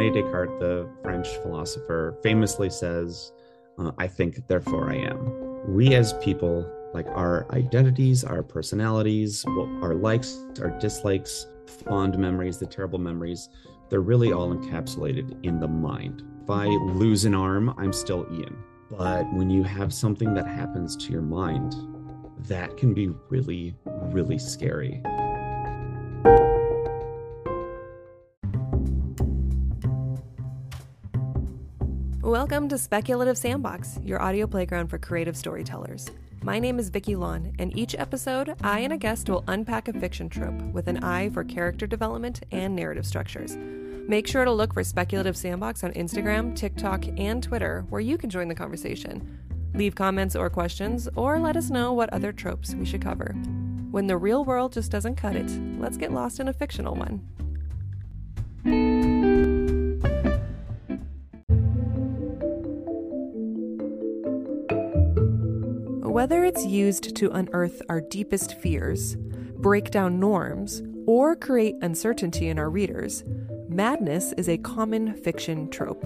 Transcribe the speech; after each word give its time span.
Rene 0.00 0.22
Descartes, 0.22 0.58
the 0.58 0.88
French 1.02 1.28
philosopher, 1.42 2.16
famously 2.22 2.70
says, 2.70 3.32
uh, 3.78 3.90
I 3.98 4.06
think, 4.06 4.46
therefore 4.48 4.90
I 4.90 4.94
am. 4.94 5.74
We 5.74 5.94
as 5.94 6.14
people, 6.22 6.66
like 6.94 7.06
our 7.08 7.46
identities, 7.52 8.24
our 8.24 8.42
personalities, 8.42 9.44
our 9.82 9.94
likes, 9.94 10.38
our 10.62 10.70
dislikes, 10.78 11.46
fond 11.66 12.18
memories, 12.18 12.56
the 12.56 12.64
terrible 12.64 12.98
memories, 12.98 13.50
they're 13.90 14.00
really 14.00 14.32
all 14.32 14.54
encapsulated 14.54 15.36
in 15.44 15.60
the 15.60 15.68
mind. 15.68 16.22
If 16.44 16.48
I 16.48 16.64
lose 16.64 17.26
an 17.26 17.34
arm, 17.34 17.74
I'm 17.76 17.92
still 17.92 18.26
Ian. 18.32 18.56
But 18.90 19.30
when 19.34 19.50
you 19.50 19.62
have 19.64 19.92
something 19.92 20.32
that 20.32 20.46
happens 20.46 20.96
to 20.96 21.12
your 21.12 21.20
mind, 21.20 21.74
that 22.48 22.78
can 22.78 22.94
be 22.94 23.08
really, 23.28 23.76
really 23.84 24.38
scary. 24.38 25.02
Welcome 32.50 32.68
to 32.70 32.78
Speculative 32.78 33.38
Sandbox, 33.38 34.00
your 34.02 34.20
audio 34.20 34.44
playground 34.44 34.88
for 34.88 34.98
creative 34.98 35.36
storytellers. 35.36 36.10
My 36.42 36.58
name 36.58 36.80
is 36.80 36.88
Vicki 36.88 37.14
Lawn, 37.14 37.52
and 37.60 37.74
each 37.78 37.94
episode, 37.94 38.56
I 38.60 38.80
and 38.80 38.92
a 38.92 38.96
guest 38.96 39.30
will 39.30 39.44
unpack 39.46 39.86
a 39.86 39.92
fiction 39.92 40.28
trope 40.28 40.60
with 40.72 40.88
an 40.88 41.04
eye 41.04 41.28
for 41.28 41.44
character 41.44 41.86
development 41.86 42.42
and 42.50 42.74
narrative 42.74 43.06
structures. 43.06 43.56
Make 43.56 44.26
sure 44.26 44.44
to 44.44 44.50
look 44.50 44.74
for 44.74 44.82
Speculative 44.82 45.36
Sandbox 45.36 45.84
on 45.84 45.92
Instagram, 45.92 46.56
TikTok, 46.56 47.04
and 47.16 47.40
Twitter, 47.40 47.84
where 47.88 48.00
you 48.00 48.18
can 48.18 48.30
join 48.30 48.48
the 48.48 48.54
conversation. 48.56 49.38
Leave 49.74 49.94
comments 49.94 50.34
or 50.34 50.50
questions, 50.50 51.08
or 51.14 51.38
let 51.38 51.56
us 51.56 51.70
know 51.70 51.92
what 51.92 52.12
other 52.12 52.32
tropes 52.32 52.74
we 52.74 52.84
should 52.84 53.00
cover. 53.00 53.32
When 53.92 54.08
the 54.08 54.16
real 54.16 54.44
world 54.44 54.72
just 54.72 54.90
doesn't 54.90 55.14
cut 55.14 55.36
it, 55.36 55.48
let's 55.78 55.96
get 55.96 56.10
lost 56.10 56.40
in 56.40 56.48
a 56.48 56.52
fictional 56.52 56.96
one. 56.96 57.24
Whether 66.20 66.44
it's 66.44 66.66
used 66.66 67.16
to 67.16 67.30
unearth 67.30 67.80
our 67.88 68.02
deepest 68.02 68.60
fears, 68.60 69.16
break 69.56 69.90
down 69.90 70.20
norms, 70.20 70.82
or 71.06 71.34
create 71.34 71.76
uncertainty 71.80 72.48
in 72.48 72.58
our 72.58 72.68
readers, 72.68 73.24
madness 73.70 74.34
is 74.34 74.46
a 74.46 74.58
common 74.58 75.14
fiction 75.14 75.70
trope. 75.70 76.04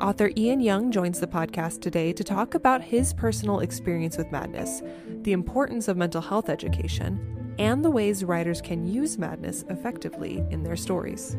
Author 0.00 0.32
Ian 0.36 0.58
Young 0.58 0.90
joins 0.90 1.20
the 1.20 1.28
podcast 1.28 1.80
today 1.80 2.12
to 2.12 2.24
talk 2.24 2.56
about 2.56 2.82
his 2.82 3.14
personal 3.14 3.60
experience 3.60 4.16
with 4.16 4.32
madness, 4.32 4.82
the 5.22 5.30
importance 5.30 5.86
of 5.86 5.96
mental 5.96 6.22
health 6.22 6.48
education, 6.48 7.54
and 7.60 7.84
the 7.84 7.90
ways 7.90 8.24
writers 8.24 8.60
can 8.60 8.84
use 8.84 9.16
madness 9.16 9.64
effectively 9.70 10.44
in 10.50 10.64
their 10.64 10.74
stories. 10.74 11.36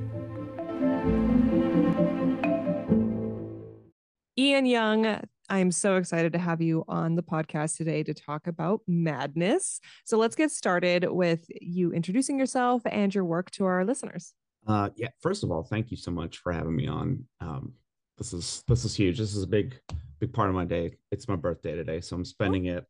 Ian 4.40 4.66
Young, 4.66 5.20
I'm 5.50 5.72
so 5.72 5.96
excited 5.96 6.34
to 6.34 6.40
have 6.40 6.62
you 6.62 6.84
on 6.88 7.16
the 7.16 7.24
podcast 7.24 7.78
today 7.78 8.04
to 8.04 8.14
talk 8.14 8.48
about 8.48 8.82
madness. 8.88 9.80
So 10.06 10.18
let's 10.18 10.36
get 10.36 10.52
started 10.52 11.10
with 11.10 11.46
you 11.62 11.92
introducing 11.94 12.38
yourself 12.38 12.82
and 12.86 13.14
your 13.14 13.26
work 13.26 13.52
to 13.52 13.66
our 13.66 13.86
listeners. 13.86 14.34
Uh, 14.68 14.90
yeah, 14.96 15.10
first 15.22 15.44
of 15.44 15.52
all, 15.52 15.64
thank 15.64 15.92
you 15.92 15.98
so 15.98 16.12
much 16.12 16.40
for 16.40 16.52
having 16.52 16.76
me 16.76 16.88
on. 16.88 17.24
Um, 17.40 17.74
this 18.18 18.34
is 18.34 18.64
this 18.68 18.84
is 18.84 18.96
huge. 18.96 19.18
This 19.18 19.36
is 19.36 19.44
a 19.44 19.48
big 19.48 19.80
big 20.20 20.34
part 20.34 20.50
of 20.50 20.56
my 20.56 20.66
day. 20.66 20.96
It's 21.12 21.28
my 21.28 21.36
birthday 21.36 21.76
today, 21.76 22.02
so 22.02 22.16
I'm 22.16 22.26
spending 22.26 22.70
oh, 22.70 22.78
it. 22.78 22.86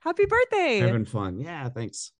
Happy 0.00 0.26
birthday! 0.26 0.78
Having 0.80 1.06
fun. 1.06 1.40
Yeah, 1.40 1.68
thanks. 1.68 2.12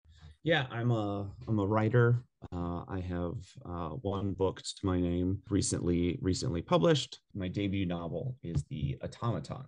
Yeah, 0.45 0.67
I'm 0.71 0.91
a 0.91 1.29
I'm 1.47 1.59
a 1.59 1.67
writer. 1.67 2.25
Uh, 2.53 2.83
I 2.89 3.01
have 3.01 3.35
uh, 3.65 3.91
one 3.91 4.33
book 4.33 4.63
to 4.63 4.87
my 4.87 5.01
name 5.01 5.43
recently 5.51 6.19
recently 6.23 6.63
published. 6.63 7.21
My 7.35 7.49
debut 7.49 7.87
novel 7.87 8.37
is 8.43 8.65
The 8.65 8.97
Automaton, 9.03 9.67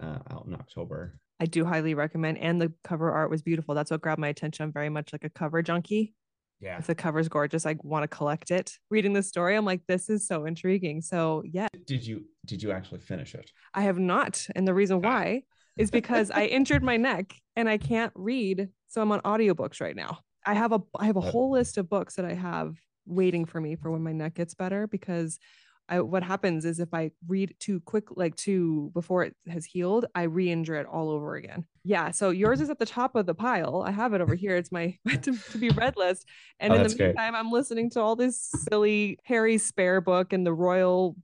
uh, 0.00 0.18
out 0.30 0.46
in 0.46 0.54
October. 0.54 1.18
I 1.40 1.46
do 1.46 1.64
highly 1.64 1.94
recommend, 1.94 2.38
and 2.38 2.60
the 2.60 2.72
cover 2.84 3.10
art 3.10 3.30
was 3.30 3.42
beautiful. 3.42 3.74
That's 3.74 3.90
what 3.90 4.02
grabbed 4.02 4.20
my 4.20 4.28
attention. 4.28 4.64
I'm 4.64 4.72
very 4.72 4.90
much 4.90 5.12
like 5.12 5.24
a 5.24 5.30
cover 5.30 5.62
junkie. 5.62 6.14
Yeah, 6.60 6.78
if 6.78 6.86
the 6.86 6.94
cover's 6.94 7.28
gorgeous, 7.28 7.64
I 7.64 7.76
want 7.82 8.02
to 8.02 8.08
collect 8.08 8.50
it. 8.50 8.76
Reading 8.90 9.14
the 9.14 9.22
story, 9.22 9.56
I'm 9.56 9.64
like, 9.64 9.80
this 9.88 10.10
is 10.10 10.26
so 10.26 10.44
intriguing. 10.44 11.00
So 11.00 11.42
yeah. 11.50 11.68
Did 11.86 12.06
you 12.06 12.24
did 12.44 12.62
you 12.62 12.72
actually 12.72 13.00
finish 13.00 13.34
it? 13.34 13.50
I 13.72 13.82
have 13.82 13.98
not, 13.98 14.46
and 14.54 14.68
the 14.68 14.74
reason 14.74 15.00
why 15.00 15.44
is 15.78 15.90
because 15.90 16.30
I 16.30 16.44
injured 16.46 16.82
my 16.82 16.98
neck 16.98 17.34
and 17.56 17.68
I 17.68 17.78
can't 17.78 18.12
read, 18.14 18.68
so 18.88 19.00
I'm 19.00 19.12
on 19.12 19.20
audiobooks 19.20 19.80
right 19.80 19.96
now. 19.96 20.18
I 20.44 20.54
have 20.54 20.72
a 20.72 20.80
I 20.98 21.06
have 21.06 21.16
a 21.16 21.22
whole 21.22 21.50
list 21.50 21.78
of 21.78 21.88
books 21.88 22.16
that 22.16 22.26
I 22.26 22.34
have 22.34 22.76
waiting 23.06 23.46
for 23.46 23.60
me 23.60 23.76
for 23.76 23.90
when 23.90 24.02
my 24.02 24.12
neck 24.12 24.34
gets 24.34 24.54
better 24.54 24.86
because 24.86 25.38
I, 25.90 26.00
what 26.00 26.22
happens 26.22 26.64
is 26.64 26.78
if 26.78 26.94
I 26.94 27.10
read 27.26 27.54
too 27.58 27.80
quick, 27.80 28.16
like 28.16 28.36
too 28.36 28.92
before 28.94 29.24
it 29.24 29.34
has 29.48 29.64
healed, 29.64 30.06
I 30.14 30.22
re-injure 30.22 30.76
it 30.76 30.86
all 30.86 31.10
over 31.10 31.34
again. 31.34 31.66
Yeah. 31.84 32.12
So 32.12 32.30
yours 32.30 32.58
mm-hmm. 32.58 32.64
is 32.64 32.70
at 32.70 32.78
the 32.78 32.86
top 32.86 33.16
of 33.16 33.26
the 33.26 33.34
pile. 33.34 33.82
I 33.84 33.90
have 33.90 34.14
it 34.14 34.20
over 34.20 34.36
here. 34.36 34.56
It's 34.56 34.70
my 34.70 34.96
to, 35.08 35.36
to 35.36 35.58
be 35.58 35.70
read 35.70 35.96
list. 35.96 36.26
And 36.60 36.72
oh, 36.72 36.76
in 36.76 36.82
the 36.84 36.88
meantime, 36.88 37.14
great. 37.14 37.38
I'm 37.38 37.50
listening 37.50 37.90
to 37.90 38.00
all 38.00 38.14
this 38.14 38.50
silly 38.70 39.18
Harry 39.24 39.58
Spare 39.58 40.00
book 40.00 40.32
and 40.32 40.46
the 40.46 40.52
Royal 40.52 41.16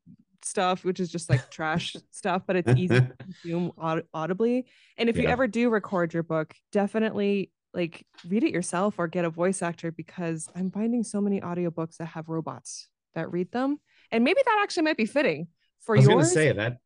stuff, 0.43 0.84
which 0.84 0.98
is 0.98 1.10
just 1.10 1.31
like 1.31 1.48
trash 1.48 1.94
stuff, 2.10 2.43
but 2.44 2.56
it's 2.56 2.72
easy 2.77 3.00
to 3.00 3.12
consume 3.21 3.72
aud- 3.78 4.04
audibly. 4.12 4.66
And 4.97 5.09
if 5.09 5.16
yeah. 5.16 5.22
you 5.22 5.28
ever 5.28 5.47
do 5.47 5.71
record 5.71 6.12
your 6.12 6.25
book, 6.25 6.54
definitely 6.72 7.53
like 7.72 8.04
read 8.28 8.43
it 8.43 8.53
yourself 8.53 8.94
or 8.98 9.06
get 9.06 9.25
a 9.25 9.31
voice 9.31 9.62
actor 9.62 9.93
because 9.93 10.48
I'm 10.56 10.72
finding 10.72 11.04
so 11.04 11.21
many 11.21 11.41
audiobooks 11.41 11.98
that 11.98 12.06
have 12.06 12.28
robots 12.28 12.88
that 13.15 13.31
read 13.31 13.53
them 13.53 13.78
and 14.11 14.25
maybe 14.25 14.41
that 14.44 14.61
actually 14.62 14.84
might 14.84 14.97
be 14.97 15.06
fitting 15.06 15.49
for 15.81 15.97
I 15.97 15.99
was. 15.99 16.09
Going 16.09 16.21
to 16.21 16.27
say 16.27 16.53
that. 16.53 16.78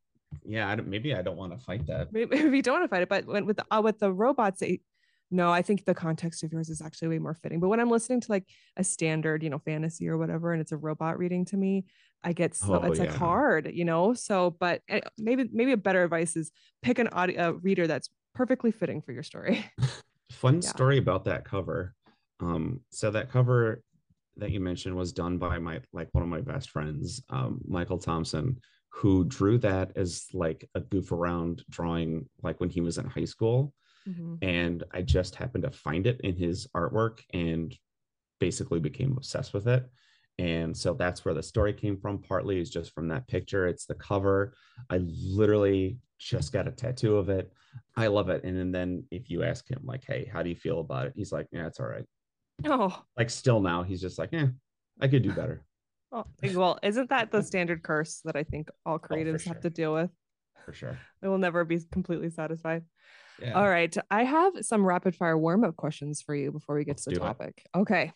Yeah, 0.45 0.69
I 0.69 0.77
maybe 0.77 1.15
I 1.15 1.23
don't 1.23 1.37
want 1.37 1.59
to 1.59 1.65
fight 1.65 1.87
that. 1.89 2.13
Maybe, 2.13 2.37
maybe 2.37 2.59
you 2.59 2.63
don't 2.63 2.75
want 2.75 2.85
to 2.85 2.89
fight 2.89 3.03
it, 3.03 3.09
but 3.09 3.27
when, 3.27 3.47
with 3.47 3.57
the, 3.57 3.65
uh, 3.69 3.81
with 3.83 3.99
the 3.99 4.13
robots, 4.13 4.61
they, 4.61 4.81
no, 5.33 5.51
I 5.51 5.63
think 5.63 5.85
the 5.85 5.95
context 5.95 6.45
of 6.45 6.53
yours 6.53 6.69
is 6.69 6.81
actually 6.81 7.09
way 7.09 7.19
more 7.19 7.35
fitting. 7.35 7.59
But 7.59 7.69
when 7.69 7.81
I'm 7.81 7.91
listening 7.91 8.21
to 8.21 8.31
like 8.31 8.47
a 8.77 8.85
standard, 8.85 9.43
you 9.43 9.51
know, 9.51 9.59
fantasy 9.59 10.09
or 10.09 10.17
whatever, 10.19 10.53
and 10.53 10.61
it's 10.61 10.71
a 10.71 10.77
robot 10.77 11.19
reading 11.19 11.45
to 11.47 11.57
me, 11.57 11.85
I 12.23 12.33
get 12.33 12.55
so 12.55 12.75
oh, 12.75 12.87
it's 12.87 12.99
yeah. 12.99 13.07
like 13.07 13.15
hard, 13.15 13.71
you 13.73 13.85
know. 13.85 14.15
So, 14.15 14.57
but 14.61 14.83
eh, 14.89 15.01
maybe 15.19 15.49
maybe 15.53 15.73
a 15.73 15.77
better 15.77 16.05
advice 16.05 16.37
is 16.37 16.53
pick 16.83 16.99
an 16.99 17.09
audio 17.09 17.53
reader 17.63 17.87
that's 17.87 18.11
perfectly 18.35 18.71
fitting 18.71 19.03
for 19.03 19.13
your 19.13 19.23
story. 19.23 19.65
Fun 20.33 20.61
yeah. 20.63 20.69
story 20.69 20.99
about 20.99 21.25
that 21.25 21.45
cover. 21.45 21.95
Um, 22.41 22.81
so 22.91 23.11
that 23.11 23.31
cover 23.31 23.83
that 24.37 24.51
you 24.51 24.61
mentioned 24.61 24.97
was 24.97 25.13
done 25.13 25.39
by 25.39 25.59
my 25.59 25.81
like 25.93 26.09
one 26.13 26.23
of 26.23 26.29
my 26.31 26.41
best 26.41 26.71
friends, 26.71 27.23
um, 27.31 27.61
Michael 27.67 27.99
Thompson, 27.99 28.59
who 28.91 29.25
drew 29.25 29.59
that 29.59 29.93
as 29.97 30.27
like 30.33 30.69
a 30.75 30.81
goof 30.81 31.13
around 31.13 31.63
drawing, 31.69 32.29
like 32.43 32.61
when 32.61 32.71
he 32.71 32.81
was 32.81 32.99
in 32.99 33.07
high 33.07 33.25
school. 33.25 33.73
Mm-hmm. 34.09 34.37
And 34.43 34.85
I 34.93 35.03
just 35.03 35.35
happened 35.35 35.65
to 35.65 35.71
find 35.71 36.07
it 36.07 36.21
in 36.23 36.37
his 36.37 36.67
artwork 36.75 37.21
and 37.33 37.77
basically 38.39 38.81
became 38.81 39.13
obsessed 39.17 39.53
with 39.53 39.69
it. 39.69 39.89
And 40.39 40.75
so 40.75 40.95
that's 40.95 41.25
where 41.25 41.35
the 41.35 41.43
story 41.43 41.75
came 41.75 41.99
from. 41.99 42.23
Partly 42.23 42.59
is 42.59 42.71
just 42.71 42.93
from 42.93 43.09
that 43.09 43.29
picture. 43.29 43.69
It's 43.69 43.85
the 43.85 43.95
cover. 43.95 44.55
I 44.89 45.01
literally 45.05 45.99
just 46.19 46.51
got 46.53 46.67
a 46.67 46.71
tattoo 46.71 47.17
of 47.17 47.29
it. 47.29 47.53
I 47.97 48.07
love 48.07 48.31
it. 48.31 48.43
And, 48.45 48.57
and 48.57 48.75
then 48.75 49.05
if 49.11 49.29
you 49.29 49.43
ask 49.43 49.69
him, 49.69 49.83
like, 49.85 50.03
hey, 50.07 50.31
how 50.33 50.43
do 50.43 50.49
you 50.49 50.57
feel 50.57 50.81
about 50.81 51.07
it? 51.07 51.13
He's 51.15 51.31
like, 51.31 51.47
yeah, 51.53 51.67
it's 51.67 51.79
all 51.79 51.87
right. 51.87 52.07
Oh, 52.67 53.03
like 53.17 53.31
still 53.31 53.61
now 53.61 53.83
he's 53.83 54.01
just 54.01 54.19
like, 54.19 54.31
yeah, 54.33 54.49
I 55.01 55.09
could 55.09 55.23
do 55.23 55.33
better. 55.33 55.63
Oh, 56.13 56.25
well, 56.55 56.77
isn't 56.83 57.11
that 57.11 57.31
the 57.31 57.41
standard 57.41 57.85
curse 57.85 58.21
that 58.25 58.35
I 58.35 58.43
think 58.43 58.69
all 58.85 58.97
oh, 58.97 58.99
creatives 58.99 59.35
oh, 59.35 59.39
sure. 59.39 59.53
have 59.53 59.63
to 59.63 59.71
deal 59.71 59.95
with? 59.95 60.11
For 60.65 60.73
sure. 60.73 60.99
They 61.23 61.29
will 61.29 61.39
never 61.39 61.65
be 61.65 61.79
completely 61.93 62.31
satisfied. 62.31 62.83
Yeah. 63.41 63.53
All 63.53 63.69
right. 63.69 63.97
I 64.11 64.25
have 64.25 64.55
some 64.63 64.85
rapid 64.85 65.15
fire 65.15 65.39
warm 65.39 65.63
up 65.63 65.77
questions 65.77 66.21
for 66.21 66.35
you 66.35 66.51
before 66.51 66.75
we 66.75 66.85
get 66.85 66.95
Let's 66.95 67.05
to 67.05 67.11
the 67.11 67.21
topic. 67.21 67.63
It. 67.65 67.79
Okay. 67.79 68.13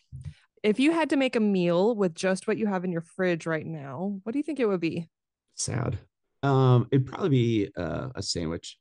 If 0.61 0.77
you 0.77 0.91
had 0.91 1.11
to 1.11 1.15
make 1.15 1.37
a 1.37 1.39
meal 1.39 1.95
with 1.95 2.13
just 2.13 2.47
what 2.47 2.57
you 2.57 2.67
have 2.67 2.83
in 2.83 2.91
your 2.91 2.99
fridge 2.99 3.45
right 3.45 3.65
now, 3.65 4.19
what 4.23 4.33
do 4.33 4.39
you 4.39 4.43
think 4.43 4.59
it 4.59 4.67
would 4.67 4.81
be? 4.81 5.07
Sad. 5.53 5.97
Um, 6.43 6.89
it'd 6.91 7.07
probably 7.07 7.29
be 7.29 7.69
uh, 7.77 8.09
a 8.13 8.21
sandwich. 8.21 8.77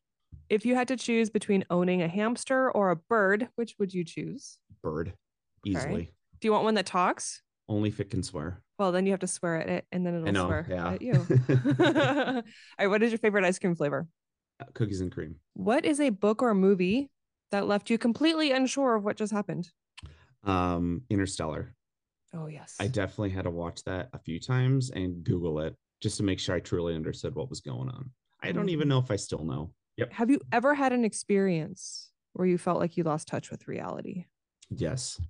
If 0.48 0.66
you 0.66 0.74
had 0.74 0.88
to 0.88 0.96
choose 0.96 1.30
between 1.30 1.64
owning 1.70 2.02
a 2.02 2.08
hamster 2.08 2.68
or 2.68 2.90
a 2.90 2.96
bird, 2.96 3.48
which 3.54 3.76
would 3.78 3.94
you 3.94 4.02
choose? 4.02 4.58
Bird 4.82 5.12
easily. 5.64 5.94
Okay. 5.94 6.10
Do 6.40 6.48
you 6.48 6.52
want 6.52 6.64
one 6.64 6.74
that 6.74 6.86
talks? 6.86 7.42
Only 7.68 7.88
if 7.88 8.00
it 8.00 8.10
can 8.10 8.22
swear. 8.22 8.62
Well, 8.78 8.92
then 8.92 9.06
you 9.06 9.12
have 9.12 9.20
to 9.20 9.26
swear 9.26 9.60
at 9.60 9.68
it, 9.68 9.86
and 9.92 10.04
then 10.04 10.14
it'll 10.14 10.32
know, 10.32 10.46
swear 10.46 10.66
yeah. 10.68 10.92
at 10.92 11.02
you. 11.02 11.14
All 11.48 12.42
right. 12.78 12.86
What 12.88 13.02
is 13.02 13.12
your 13.12 13.18
favorite 13.18 13.44
ice 13.44 13.58
cream 13.58 13.74
flavor? 13.74 14.06
Uh, 14.60 14.66
cookies 14.74 15.00
and 15.00 15.10
cream. 15.10 15.36
What 15.54 15.84
is 15.84 16.00
a 16.00 16.10
book 16.10 16.42
or 16.42 16.54
movie 16.54 17.10
that 17.50 17.66
left 17.66 17.90
you 17.90 17.98
completely 17.98 18.52
unsure 18.52 18.96
of 18.96 19.04
what 19.04 19.16
just 19.16 19.32
happened? 19.32 19.70
Um, 20.42 21.02
Interstellar. 21.08 21.74
Oh 22.34 22.46
yes. 22.46 22.76
I 22.80 22.88
definitely 22.88 23.30
had 23.30 23.44
to 23.44 23.50
watch 23.50 23.82
that 23.84 24.08
a 24.12 24.18
few 24.18 24.40
times 24.40 24.90
and 24.90 25.22
Google 25.22 25.60
it 25.60 25.76
just 26.00 26.16
to 26.16 26.22
make 26.22 26.40
sure 26.40 26.54
I 26.54 26.60
truly 26.60 26.94
understood 26.94 27.34
what 27.34 27.48
was 27.48 27.60
going 27.60 27.88
on. 27.88 28.10
I 28.42 28.52
don't 28.52 28.68
even 28.68 28.82
mm-hmm. 28.82 28.90
know 28.90 28.98
if 28.98 29.10
I 29.10 29.16
still 29.16 29.44
know. 29.44 29.72
Yep. 29.96 30.12
Have 30.12 30.30
you 30.30 30.40
ever 30.52 30.74
had 30.74 30.92
an 30.92 31.04
experience 31.04 32.10
where 32.32 32.46
you 32.46 32.58
felt 32.58 32.80
like 32.80 32.96
you 32.96 33.04
lost 33.04 33.28
touch 33.28 33.50
with 33.50 33.68
reality? 33.68 34.26
Yes. 34.70 35.20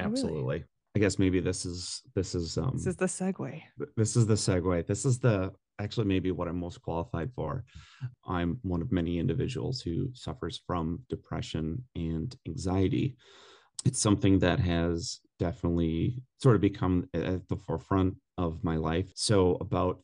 Absolutely. 0.00 0.40
Really? 0.40 0.64
I 0.96 1.00
guess 1.00 1.18
maybe 1.18 1.40
this 1.40 1.66
is 1.66 2.02
this 2.14 2.34
is 2.34 2.56
um 2.56 2.72
This 2.74 2.86
is 2.86 2.96
the 2.96 3.06
segue. 3.06 3.62
this 3.96 4.16
is 4.16 4.26
the 4.26 4.34
segue. 4.34 4.86
This 4.86 5.04
is 5.04 5.18
the 5.18 5.52
actually 5.80 6.06
maybe 6.06 6.30
what 6.30 6.46
I'm 6.46 6.58
most 6.60 6.80
qualified 6.82 7.32
for. 7.34 7.64
I'm 8.26 8.58
one 8.62 8.80
of 8.80 8.92
many 8.92 9.18
individuals 9.18 9.80
who 9.80 10.10
suffers 10.14 10.62
from 10.66 11.00
depression 11.08 11.84
and 11.96 12.34
anxiety. 12.46 13.16
It's 13.84 14.00
something 14.00 14.38
that 14.38 14.60
has 14.60 15.20
definitely 15.40 16.22
sort 16.40 16.54
of 16.54 16.60
become 16.60 17.08
at 17.12 17.48
the 17.48 17.56
forefront 17.56 18.14
of 18.38 18.62
my 18.62 18.76
life. 18.76 19.10
So 19.16 19.56
about 19.60 19.98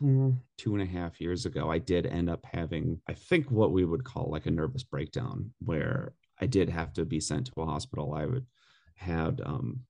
two 0.00 0.74
and 0.74 0.82
a 0.82 0.86
half 0.86 1.20
years 1.20 1.46
ago, 1.46 1.70
I 1.70 1.78
did 1.78 2.06
end 2.06 2.28
up 2.28 2.44
having, 2.50 3.00
I 3.06 3.12
think, 3.12 3.50
what 3.50 3.70
we 3.72 3.84
would 3.84 4.02
call 4.02 4.30
like 4.30 4.46
a 4.46 4.50
nervous 4.50 4.82
breakdown, 4.82 5.52
where 5.60 6.14
I 6.42 6.46
did 6.46 6.68
have 6.68 6.92
to 6.94 7.04
be 7.04 7.20
sent 7.20 7.46
to 7.46 7.62
a 7.62 7.66
hospital. 7.66 8.14
I 8.14 8.26
would 8.26 8.46
had 8.96 9.40
um, 9.44 9.80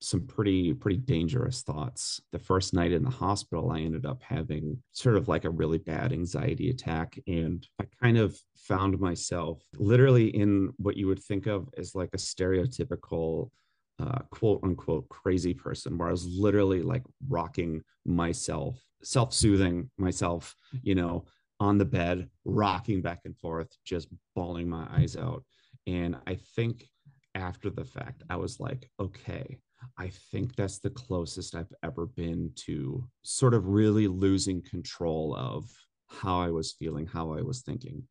some 0.00 0.26
pretty 0.26 0.72
pretty 0.72 0.96
dangerous 0.96 1.62
thoughts. 1.62 2.22
The 2.32 2.38
first 2.38 2.72
night 2.72 2.92
in 2.92 3.04
the 3.04 3.10
hospital, 3.10 3.70
I 3.70 3.80
ended 3.80 4.06
up 4.06 4.22
having 4.22 4.82
sort 4.92 5.16
of 5.16 5.28
like 5.28 5.44
a 5.44 5.50
really 5.50 5.76
bad 5.76 6.12
anxiety 6.14 6.70
attack, 6.70 7.18
and 7.26 7.66
I 7.78 7.84
kind 8.02 8.16
of 8.16 8.34
found 8.56 8.98
myself 8.98 9.62
literally 9.76 10.28
in 10.28 10.72
what 10.78 10.96
you 10.96 11.06
would 11.06 11.22
think 11.22 11.46
of 11.46 11.68
as 11.76 11.94
like 11.94 12.10
a 12.14 12.18
stereotypical 12.18 13.50
uh, 13.98 14.20
quote 14.30 14.60
unquote 14.62 15.06
crazy 15.10 15.52
person, 15.52 15.98
where 15.98 16.08
I 16.08 16.12
was 16.12 16.24
literally 16.24 16.80
like 16.80 17.02
rocking 17.28 17.82
myself, 18.06 18.80
self 19.02 19.34
soothing 19.34 19.90
myself, 19.98 20.56
you 20.82 20.94
know, 20.94 21.26
on 21.60 21.76
the 21.76 21.84
bed, 21.84 22.30
rocking 22.46 23.02
back 23.02 23.20
and 23.26 23.36
forth, 23.36 23.68
just 23.84 24.08
bawling 24.34 24.66
my 24.66 24.86
eyes 24.90 25.14
out. 25.14 25.44
And 25.86 26.16
I 26.26 26.38
think 26.56 26.88
after 27.34 27.70
the 27.70 27.84
fact, 27.84 28.22
I 28.28 28.36
was 28.36 28.60
like, 28.60 28.88
okay, 28.98 29.58
I 29.98 30.08
think 30.30 30.56
that's 30.56 30.78
the 30.78 30.90
closest 30.90 31.54
I've 31.54 31.72
ever 31.82 32.06
been 32.06 32.52
to 32.66 33.06
sort 33.22 33.54
of 33.54 33.66
really 33.68 34.08
losing 34.08 34.62
control 34.62 35.34
of 35.36 35.70
how 36.08 36.40
I 36.40 36.50
was 36.50 36.72
feeling, 36.72 37.06
how 37.06 37.32
I 37.32 37.42
was 37.42 37.62
thinking. 37.62 38.02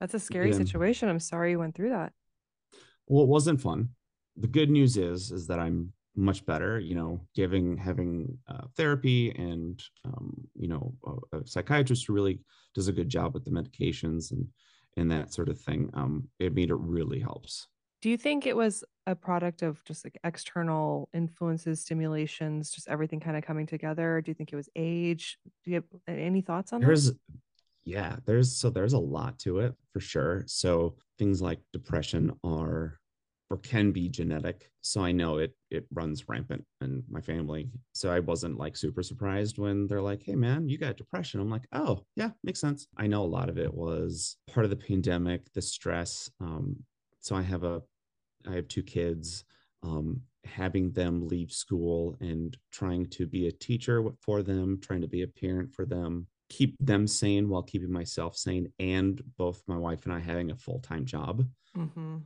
That's 0.00 0.14
a 0.14 0.20
scary 0.20 0.50
yeah. 0.50 0.58
situation. 0.58 1.08
I'm 1.08 1.20
sorry 1.20 1.52
you 1.52 1.58
went 1.58 1.74
through 1.74 1.90
that. 1.90 2.12
Well, 3.06 3.24
it 3.24 3.28
wasn't 3.28 3.60
fun. 3.60 3.90
The 4.36 4.48
good 4.48 4.70
news 4.70 4.96
is 4.96 5.30
is 5.30 5.46
that 5.46 5.58
I'm 5.58 5.92
much 6.14 6.44
better. 6.44 6.78
You 6.78 6.94
know, 6.94 7.26
giving 7.34 7.76
having 7.76 8.38
uh, 8.48 8.66
therapy 8.76 9.30
and 9.30 9.82
um, 10.04 10.34
you 10.54 10.68
know 10.68 10.94
a, 11.32 11.38
a, 11.38 11.46
psychiatrist 11.46 12.06
who 12.06 12.12
really 12.12 12.40
does 12.74 12.88
a 12.88 12.92
good 12.92 13.08
job 13.08 13.32
with 13.32 13.44
the 13.44 13.50
medications 13.50 14.32
and 14.32 14.46
and 14.96 15.10
that 15.10 15.32
sort 15.32 15.48
of 15.48 15.60
thing. 15.60 15.90
Um, 15.94 16.28
it 16.38 16.54
made 16.54 16.70
it 16.70 16.78
really 16.78 17.20
helps. 17.20 17.68
Do 18.02 18.10
you 18.10 18.16
think 18.16 18.46
it 18.46 18.56
was 18.56 18.84
a 19.06 19.14
product 19.14 19.62
of 19.62 19.82
just 19.84 20.04
like 20.04 20.18
external 20.22 21.08
influences, 21.14 21.80
stimulations, 21.80 22.70
just 22.70 22.88
everything 22.88 23.20
kind 23.20 23.36
of 23.36 23.44
coming 23.44 23.66
together? 23.66 24.20
Do 24.20 24.30
you 24.30 24.34
think 24.34 24.52
it 24.52 24.56
was 24.56 24.68
age? 24.76 25.38
Do 25.64 25.70
you 25.70 25.74
have 25.76 25.84
any 26.06 26.40
thoughts 26.40 26.72
on 26.72 26.80
there's, 26.80 27.06
that? 27.06 27.18
Yeah, 27.84 28.16
there's 28.26 28.56
so 28.56 28.70
there's 28.70 28.92
a 28.92 28.98
lot 28.98 29.38
to 29.40 29.60
it 29.60 29.74
for 29.92 30.00
sure. 30.00 30.44
So 30.46 30.96
things 31.18 31.40
like 31.40 31.60
depression 31.72 32.32
are 32.44 32.98
or 33.50 33.58
can 33.58 33.92
be 33.92 34.08
genetic. 34.08 34.70
So 34.80 35.02
I 35.02 35.12
know 35.12 35.38
it 35.38 35.54
it 35.70 35.86
runs 35.92 36.28
rampant 36.28 36.64
in 36.80 37.02
my 37.08 37.20
family. 37.20 37.70
So 37.92 38.10
I 38.10 38.20
wasn't 38.20 38.58
like 38.58 38.76
super 38.76 39.02
surprised 39.02 39.58
when 39.58 39.86
they're 39.86 40.02
like, 40.02 40.22
"Hey 40.22 40.34
man, 40.34 40.68
you 40.68 40.78
got 40.78 40.96
depression." 40.96 41.40
I'm 41.40 41.50
like, 41.50 41.66
"Oh, 41.72 42.04
yeah, 42.16 42.30
makes 42.42 42.60
sense." 42.60 42.88
I 42.96 43.06
know 43.06 43.22
a 43.22 43.26
lot 43.38 43.48
of 43.48 43.58
it 43.58 43.72
was 43.72 44.36
part 44.52 44.64
of 44.64 44.70
the 44.70 44.76
pandemic, 44.76 45.52
the 45.52 45.62
stress. 45.62 46.30
Um, 46.40 46.76
so 47.20 47.36
I 47.36 47.42
have 47.42 47.64
a 47.64 47.82
I 48.46 48.54
have 48.54 48.68
two 48.68 48.82
kids. 48.82 49.44
Um, 49.82 50.22
having 50.44 50.92
them 50.92 51.26
leave 51.26 51.50
school 51.50 52.16
and 52.20 52.56
trying 52.70 53.06
to 53.06 53.26
be 53.26 53.48
a 53.48 53.52
teacher 53.52 54.04
for 54.20 54.42
them, 54.42 54.80
trying 54.80 55.00
to 55.00 55.08
be 55.08 55.22
a 55.22 55.28
parent 55.28 55.72
for 55.74 55.84
them, 55.84 56.26
keep 56.48 56.76
them 56.80 57.06
sane 57.06 57.48
while 57.48 57.62
keeping 57.62 57.92
myself 57.92 58.36
sane, 58.36 58.72
and 58.78 59.22
both 59.36 59.62
my 59.66 59.76
wife 59.76 60.04
and 60.04 60.12
I 60.12 60.20
having 60.20 60.50
a 60.50 60.56
full 60.56 60.80
time 60.80 61.04
job. 61.04 61.44
Mm-hmm. 61.76 62.16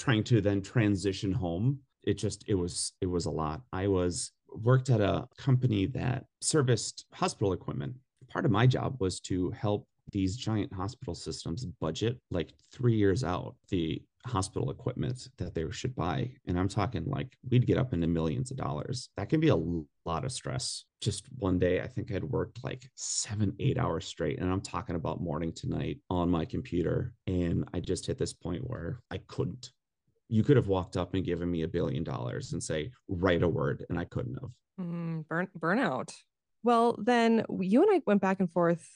Trying 0.00 0.24
to 0.24 0.40
then 0.40 0.62
transition 0.62 1.30
home. 1.30 1.78
It 2.04 2.14
just 2.14 2.44
it 2.48 2.54
was 2.54 2.92
it 3.00 3.06
was 3.06 3.26
a 3.26 3.30
lot. 3.30 3.60
I 3.72 3.86
was 3.86 4.32
worked 4.52 4.90
at 4.90 5.00
a 5.00 5.28
company 5.38 5.86
that 5.86 6.24
serviced 6.40 7.04
hospital 7.12 7.52
equipment. 7.52 7.94
Part 8.28 8.44
of 8.44 8.50
my 8.50 8.66
job 8.66 8.96
was 9.00 9.20
to 9.20 9.50
help 9.50 9.86
these 10.12 10.36
giant 10.36 10.72
hospital 10.72 11.14
systems 11.14 11.64
budget 11.80 12.18
like 12.32 12.52
three 12.72 12.96
years 12.96 13.22
out 13.22 13.54
the 13.68 14.02
hospital 14.26 14.70
equipment 14.70 15.28
that 15.38 15.54
they 15.54 15.64
should 15.70 15.94
buy. 15.94 16.30
And 16.46 16.58
I'm 16.58 16.68
talking 16.68 17.04
like 17.06 17.36
we'd 17.48 17.66
get 17.66 17.78
up 17.78 17.92
into 17.92 18.06
millions 18.06 18.50
of 18.50 18.56
dollars. 18.56 19.08
That 19.16 19.28
can 19.28 19.40
be 19.40 19.48
a 19.48 19.56
lot 20.04 20.24
of 20.24 20.32
stress. 20.32 20.84
Just 21.00 21.24
one 21.38 21.58
day, 21.58 21.80
I 21.80 21.86
think 21.86 22.12
I'd 22.12 22.24
worked 22.24 22.62
like 22.62 22.88
seven, 22.96 23.54
eight 23.58 23.78
hours 23.78 24.04
straight. 24.04 24.38
And 24.38 24.50
I'm 24.50 24.60
talking 24.60 24.96
about 24.96 25.22
morning 25.22 25.52
to 25.54 25.68
night 25.68 25.98
on 26.10 26.30
my 26.30 26.44
computer. 26.44 27.14
And 27.26 27.64
I 27.72 27.80
just 27.80 28.06
hit 28.06 28.18
this 28.18 28.34
point 28.34 28.68
where 28.68 29.00
I 29.10 29.18
couldn't. 29.26 29.70
You 30.30 30.42
could 30.42 30.56
have 30.56 30.68
walked 30.68 30.96
up 30.96 31.14
and 31.14 31.24
given 31.24 31.50
me 31.50 31.62
a 31.62 31.68
billion 31.68 32.04
dollars 32.04 32.52
and 32.52 32.62
say, 32.62 32.92
write 33.08 33.42
a 33.42 33.48
word, 33.48 33.84
and 33.90 33.98
I 33.98 34.04
couldn't 34.04 34.38
have. 34.40 34.50
Mm, 34.80 35.26
burn, 35.28 35.48
burnout. 35.58 36.14
Well, 36.62 36.96
then 37.02 37.44
you 37.58 37.82
and 37.82 37.90
I 37.92 38.00
went 38.06 38.20
back 38.22 38.40
and 38.40 38.50
forth 38.50 38.88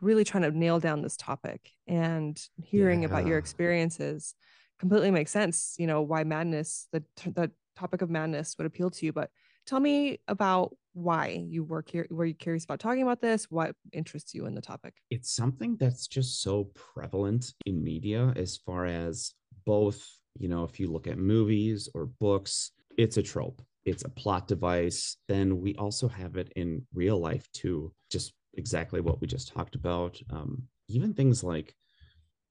really 0.00 0.24
trying 0.24 0.42
to 0.42 0.56
nail 0.56 0.80
down 0.80 1.02
this 1.02 1.16
topic 1.16 1.70
and 1.86 2.40
hearing 2.62 3.02
yeah. 3.02 3.08
about 3.08 3.26
your 3.26 3.38
experiences 3.38 4.34
completely 4.78 5.10
makes 5.10 5.30
sense 5.30 5.74
you 5.78 5.86
know 5.86 6.00
why 6.00 6.24
madness 6.24 6.88
the 6.92 7.04
the 7.26 7.50
topic 7.76 8.02
of 8.02 8.10
madness 8.10 8.56
would 8.56 8.66
appeal 8.66 8.90
to 8.90 9.06
you 9.06 9.12
but 9.12 9.30
tell 9.66 9.78
me 9.78 10.18
about 10.26 10.74
why 10.94 11.44
you 11.48 11.62
were 11.62 11.84
here 11.86 12.06
were 12.10 12.24
you 12.24 12.34
curious 12.34 12.64
about 12.64 12.80
talking 12.80 13.02
about 13.02 13.20
this 13.20 13.50
what 13.50 13.74
interests 13.92 14.34
you 14.34 14.46
in 14.46 14.54
the 14.54 14.60
topic 14.60 14.94
it's 15.10 15.30
something 15.34 15.76
that's 15.76 16.08
just 16.08 16.42
so 16.42 16.64
prevalent 16.94 17.52
in 17.66 17.82
media 17.84 18.32
as 18.36 18.56
far 18.56 18.86
as 18.86 19.34
both 19.66 20.19
you 20.38 20.48
know 20.48 20.64
if 20.64 20.80
you 20.80 20.90
look 20.90 21.06
at 21.06 21.18
movies 21.18 21.88
or 21.94 22.06
books 22.06 22.72
it's 22.96 23.16
a 23.16 23.22
trope 23.22 23.62
it's 23.84 24.04
a 24.04 24.08
plot 24.10 24.46
device 24.46 25.16
then 25.28 25.60
we 25.60 25.74
also 25.76 26.06
have 26.06 26.36
it 26.36 26.52
in 26.56 26.84
real 26.94 27.18
life 27.18 27.50
too 27.52 27.92
just 28.10 28.34
exactly 28.54 29.00
what 29.00 29.20
we 29.20 29.26
just 29.26 29.52
talked 29.52 29.74
about. 29.74 30.20
Um, 30.30 30.62
even 30.88 31.14
things 31.14 31.44
like, 31.44 31.74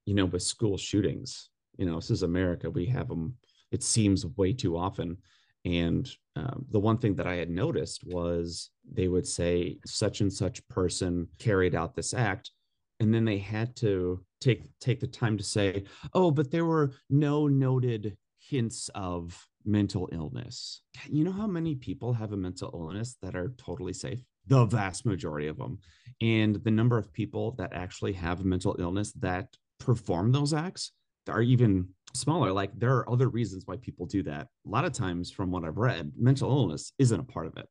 you 0.06 0.14
know, 0.14 0.26
with 0.26 0.44
school 0.44 0.78
shootings, 0.78 1.50
you 1.78 1.86
know, 1.86 1.96
this 1.96 2.12
is 2.12 2.24
America. 2.24 2.70
We 2.70 2.86
have 2.88 3.08
them, 3.08 3.36
it 3.72 3.84
seems, 3.84 4.26
way 4.26 4.54
too 4.54 4.78
often. 4.78 5.18
And 5.66 6.10
um, 6.36 6.66
the 6.72 6.80
one 6.80 6.98
thing 6.98 7.16
that 7.16 7.28
I 7.28 7.36
had 7.36 7.50
noticed 7.50 8.04
was 8.06 8.70
they 8.90 9.08
would 9.08 9.28
say 9.28 9.78
such 9.86 10.22
and 10.22 10.32
such 10.32 10.66
person 10.70 11.28
carried 11.38 11.76
out 11.76 11.96
this 11.96 12.14
act, 12.14 12.52
and 13.00 13.14
then 13.14 13.26
they 13.26 13.38
had 13.38 13.76
to 13.78 14.24
take 14.42 14.64
take 14.80 15.00
the 15.00 15.08
time 15.08 15.38
to 15.38 15.44
say, 15.44 15.84
"Oh, 16.14 16.32
but 16.32 16.52
there 16.52 16.66
were 16.66 16.92
no 17.10 17.48
noted 17.48 18.18
hints 18.38 18.90
of 18.96 19.48
mental 19.66 20.10
illness." 20.12 20.82
You 21.10 21.24
know 21.24 21.32
how 21.32 21.48
many 21.48 21.76
people 21.76 22.14
have 22.14 22.34
a 22.34 22.38
mental 22.38 22.72
illness 22.74 23.18
that 23.22 23.36
are 23.36 23.54
totally 23.58 23.94
safe? 23.94 24.24
the 24.50 24.66
vast 24.66 25.06
majority 25.06 25.48
of 25.48 25.58
them. 25.58 25.80
And 26.22 26.56
the 26.56 26.72
number 26.72 26.98
of 26.98 27.14
people 27.14 27.54
that 27.58 27.72
actually 27.74 28.14
have 28.14 28.42
a 28.42 28.44
mental 28.44 28.76
illness 28.80 29.14
that 29.14 29.56
perform 29.80 30.32
those 30.32 30.54
acts 30.54 30.92
are 31.30 31.42
even 31.42 31.88
smaller. 32.14 32.52
Like 32.52 32.78
there 32.78 32.98
are 32.98 33.10
other 33.10 33.30
reasons 33.30 33.64
why 33.66 33.78
people 33.78 34.08
do 34.08 34.24
that. 34.24 34.48
A 34.66 34.70
lot 34.70 34.86
of 34.86 34.92
times, 34.92 35.32
from 35.32 35.52
what 35.52 35.64
I've 35.64 35.78
read, 35.78 36.12
mental 36.18 36.50
illness 36.50 36.92
isn't 36.98 37.20
a 37.20 37.24
part 37.24 37.48
of 37.48 37.58
it. 37.58 37.68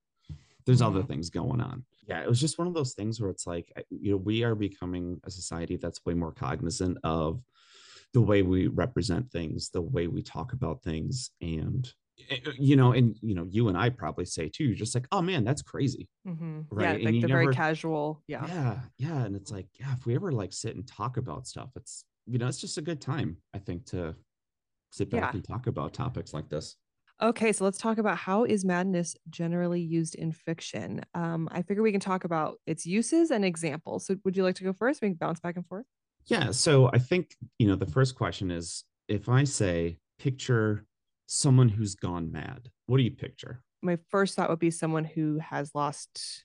There's 0.65 0.83
other 0.83 1.03
things 1.03 1.31
going 1.31 1.61
on. 1.61 1.85
Yeah, 2.09 2.23
it 2.23 2.29
was 2.29 2.41
just 2.41 2.59
one 2.59 2.67
of 2.67 2.75
those 2.75 2.95
things 2.95 3.21
where 3.21 3.31
it's 3.31 3.47
like, 3.47 3.71
you 3.91 4.13
know, 4.13 4.17
we 4.17 4.43
are 4.43 4.55
becoming 4.55 5.21
a 5.25 5.31
society 5.31 5.77
that's 5.77 6.05
way 6.05 6.15
more 6.15 6.33
cognizant 6.33 6.99
of 7.05 7.43
the 8.15 8.23
way 8.23 8.43
we 8.43 8.67
represent 8.67 9.31
things, 9.31 9.69
the 9.69 9.83
way 9.83 10.07
we 10.07 10.23
talk 10.23 10.55
about 10.55 10.83
things. 10.83 11.31
And 11.43 11.89
Eh, 12.31 12.37
eh, 12.47 12.51
you 12.59 12.77
know, 12.77 12.93
and 12.93 13.17
you 13.23 13.35
know, 13.35 13.47
you 13.49 13.69
and 13.69 13.77
I 13.77 13.91
probably 13.91 14.25
say 14.25 14.49
too, 14.49 14.65
you're 14.65 14.77
just 14.77 14.95
like, 14.95 15.07
oh 15.13 15.23
man, 15.23 15.45
that's 15.45 15.63
crazy. 15.63 16.09
Mm-hmm. 16.27 16.61
Right. 16.71 17.01
Yeah, 17.01 17.05
like 17.05 17.15
the 17.15 17.21
never, 17.21 17.43
very 17.45 17.55
casual. 17.55 18.23
Yeah. 18.27 18.47
Yeah. 18.47 18.79
Yeah. 18.99 19.25
And 19.25 19.37
it's 19.37 19.51
like, 19.51 19.67
yeah, 19.79 19.93
if 19.93 20.07
we 20.07 20.15
ever 20.15 20.33
like 20.33 20.53
sit 20.53 20.75
and 20.75 20.87
talk 20.87 21.17
about 21.17 21.47
stuff, 21.47 21.71
it's 21.77 22.05
you 22.27 22.39
know, 22.39 22.47
it's 22.47 22.61
just 22.61 22.79
a 22.79 22.83
good 22.83 23.01
time, 23.01 23.37
I 23.55 23.59
think, 23.59 23.87
to 23.87 24.15
sit 24.91 25.11
back 25.11 25.21
yeah. 25.21 25.31
and 25.33 25.45
talk 25.45 25.67
about 25.67 25.95
topics 25.95 26.35
like 26.35 26.49
this. 26.49 26.77
Okay, 27.21 27.53
so 27.53 27.65
let's 27.65 27.79
talk 27.79 27.99
about 27.99 28.17
how 28.17 28.45
is 28.45 28.65
madness 28.65 29.17
generally 29.29 29.81
used 29.81 30.15
in 30.15 30.31
fiction. 30.31 31.03
Um, 31.15 31.49
I 31.51 31.63
figure 31.63 31.83
we 31.83 31.91
can 31.91 32.01
talk 32.01 32.25
about 32.25 32.59
its 32.67 32.87
uses 32.87 33.31
and 33.31 33.45
examples. 33.45 34.07
So, 34.07 34.17
would 34.25 34.37
you 34.37 34.45
like 34.45 34.55
to 34.57 34.65
go 34.65 34.73
first? 34.73 35.03
We 35.03 35.09
can 35.09 35.15
bounce 35.15 35.41
back 35.41 35.57
and 35.57 35.67
forth. 35.67 35.87
Yeah. 36.27 36.53
So, 36.53 36.91
I 36.93 36.99
think 36.99 37.35
you 37.59 37.67
know 37.67 37.75
the 37.75 37.87
first 37.87 38.15
question 38.15 38.51
is 38.51 38.85
if 39.09 39.29
I 39.29 39.45
say 39.45 39.99
picture 40.19 40.85
someone 41.29 41.69
who's 41.69 41.95
gone 41.95 42.33
mad? 42.33 42.71
What 42.87 42.97
do 42.97 43.05
you 43.05 43.11
picture? 43.11 43.63
My 43.83 43.99
first 44.09 44.35
thought 44.35 44.51
would 44.51 44.59
be 44.59 44.71
someone 44.71 45.05
who 45.05 45.39
has 45.39 45.75
lost 45.75 46.45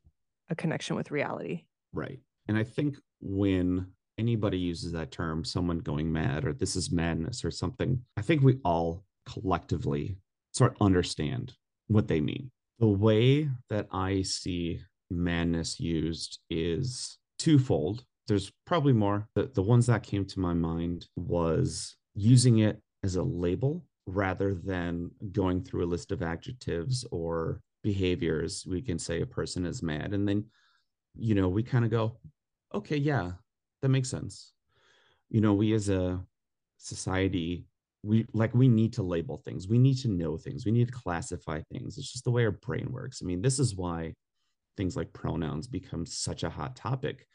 a 0.49 0.55
connection 0.55 0.95
with 0.95 1.09
reality. 1.09 1.63
Right. 1.93 2.19
And 2.47 2.57
I 2.57 2.63
think 2.63 2.97
when 3.21 3.87
anybody 4.17 4.57
uses 4.59 4.91
that 4.91 5.11
term, 5.11 5.43
someone 5.43 5.79
going 5.79 6.11
mad 6.11 6.45
or 6.45 6.53
this 6.53 6.75
is 6.75 6.91
madness 6.91 7.43
or 7.43 7.49
something, 7.49 8.01
I 8.17 8.21
think 8.21 8.43
we 8.43 8.59
all 8.63 9.05
collectively 9.25 10.17
sort 10.53 10.71
of 10.71 10.81
understand 10.81 11.53
what 11.87 12.07
they 12.07 12.21
mean. 12.21 12.51
The 12.79 12.87
way 12.87 13.49
that 13.69 13.87
I 13.91 14.21
see 14.21 14.81
madness 15.09 15.79
used 15.79 16.39
is 16.49 17.17
twofold. 17.37 18.05
There's 18.27 18.51
probably 18.65 18.93
more. 18.93 19.27
The, 19.35 19.51
the 19.53 19.61
ones 19.61 19.87
that 19.87 20.03
came 20.03 20.25
to 20.25 20.39
my 20.39 20.53
mind 20.53 21.07
was 21.15 21.95
using 22.15 22.59
it 22.59 22.81
as 23.03 23.15
a 23.15 23.23
label 23.23 23.85
rather 24.05 24.53
than 24.53 25.11
going 25.31 25.63
through 25.63 25.85
a 25.85 25.87
list 25.87 26.11
of 26.11 26.21
adjectives 26.21 27.05
or 27.11 27.61
behaviors. 27.83 28.65
We 28.65 28.81
can 28.81 28.97
say 28.97 29.21
a 29.21 29.25
person 29.25 29.65
is 29.65 29.83
mad. 29.83 30.13
And 30.13 30.27
then, 30.27 30.45
you 31.15 31.35
know, 31.35 31.49
we 31.49 31.63
kind 31.63 31.85
of 31.85 31.91
go, 31.91 32.17
okay, 32.73 32.97
yeah, 32.97 33.31
that 33.81 33.89
makes 33.89 34.09
sense. 34.09 34.53
You 35.29 35.41
know, 35.41 35.53
we 35.53 35.73
as 35.73 35.89
a 35.89 36.21
society 36.77 37.65
we 38.03 38.25
like 38.33 38.53
we 38.53 38.67
need 38.67 38.93
to 38.93 39.03
label 39.03 39.37
things. 39.37 39.67
We 39.67 39.79
need 39.79 39.97
to 39.99 40.09
know 40.09 40.37
things. 40.37 40.65
We 40.65 40.71
need 40.71 40.87
to 40.87 40.93
classify 40.93 41.61
things. 41.71 41.97
It's 41.97 42.11
just 42.11 42.25
the 42.25 42.31
way 42.31 42.43
our 42.43 42.51
brain 42.51 42.91
works. 42.91 43.21
I 43.21 43.25
mean 43.25 43.41
this 43.41 43.59
is 43.59 43.75
why 43.75 44.13
things 44.75 44.95
like 44.95 45.13
pronouns 45.13 45.67
become 45.67 46.05
such 46.05 46.43
a 46.43 46.49
hot 46.49 46.75
topic. 46.75 47.25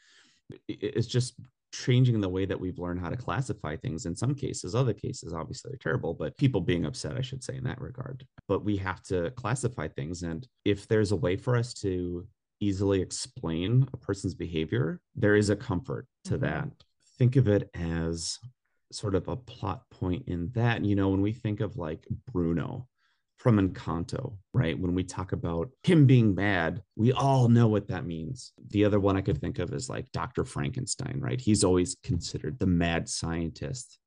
It's 0.67 1.07
just 1.07 1.35
changing 1.71 2.19
the 2.19 2.29
way 2.29 2.45
that 2.45 2.59
we've 2.59 2.79
learned 2.79 2.99
how 2.99 3.09
to 3.09 3.17
classify 3.17 3.75
things. 3.75 4.05
In 4.05 4.15
some 4.15 4.35
cases 4.35 4.75
other 4.75 4.93
cases 4.93 5.33
obviously 5.33 5.73
are 5.73 5.77
terrible 5.77 6.13
but 6.13 6.37
people 6.37 6.61
being 6.61 6.85
upset 6.85 7.17
i 7.17 7.21
should 7.21 7.43
say 7.43 7.55
in 7.55 7.63
that 7.63 7.81
regard. 7.81 8.25
But 8.47 8.63
we 8.63 8.77
have 8.77 9.01
to 9.03 9.31
classify 9.31 9.87
things. 9.87 10.21
And 10.21 10.47
if 10.65 10.87
there's 10.87 11.11
a 11.11 11.15
way 11.15 11.35
for 11.35 11.55
us 11.55 11.73
to 11.75 12.27
easily 12.59 13.01
explain 13.01 13.87
a 13.93 13.97
person's 13.97 14.35
behavior 14.35 14.99
there 15.15 15.35
is 15.35 15.49
a 15.49 15.55
comfort 15.55 16.05
to 16.25 16.33
mm-hmm. 16.33 16.45
that. 16.45 16.69
Think 17.17 17.35
of 17.35 17.47
it 17.47 17.69
as 17.73 18.37
sort 18.91 19.15
of 19.15 19.27
a 19.27 19.35
plot 19.35 19.83
point 19.89 20.23
in 20.27 20.49
that. 20.53 20.83
You 20.83 20.95
know, 20.95 21.09
when 21.09 21.21
we 21.21 21.33
think 21.33 21.61
of 21.61 21.77
like 21.77 22.07
Bruno 22.31 22.87
from 23.37 23.57
Encanto, 23.57 24.37
right? 24.53 24.77
When 24.77 24.93
we 24.93 25.03
talk 25.03 25.31
about 25.31 25.69
him 25.83 26.05
being 26.05 26.35
mad, 26.35 26.83
we 26.97 27.13
all 27.13 27.47
know 27.47 27.67
what 27.67 27.87
that 27.87 28.05
means. 28.05 28.51
The 28.67 28.83
other 28.83 28.99
one 28.99 29.15
I 29.15 29.21
could 29.21 29.39
think 29.39 29.59
of 29.59 29.73
is 29.73 29.89
like 29.89 30.11
Dr. 30.11 30.43
Frankenstein, 30.43 31.19
right? 31.21 31.39
He's 31.39 31.63
always 31.63 31.95
considered 32.03 32.59
the 32.59 32.67
mad 32.67 33.07
scientist. 33.07 33.97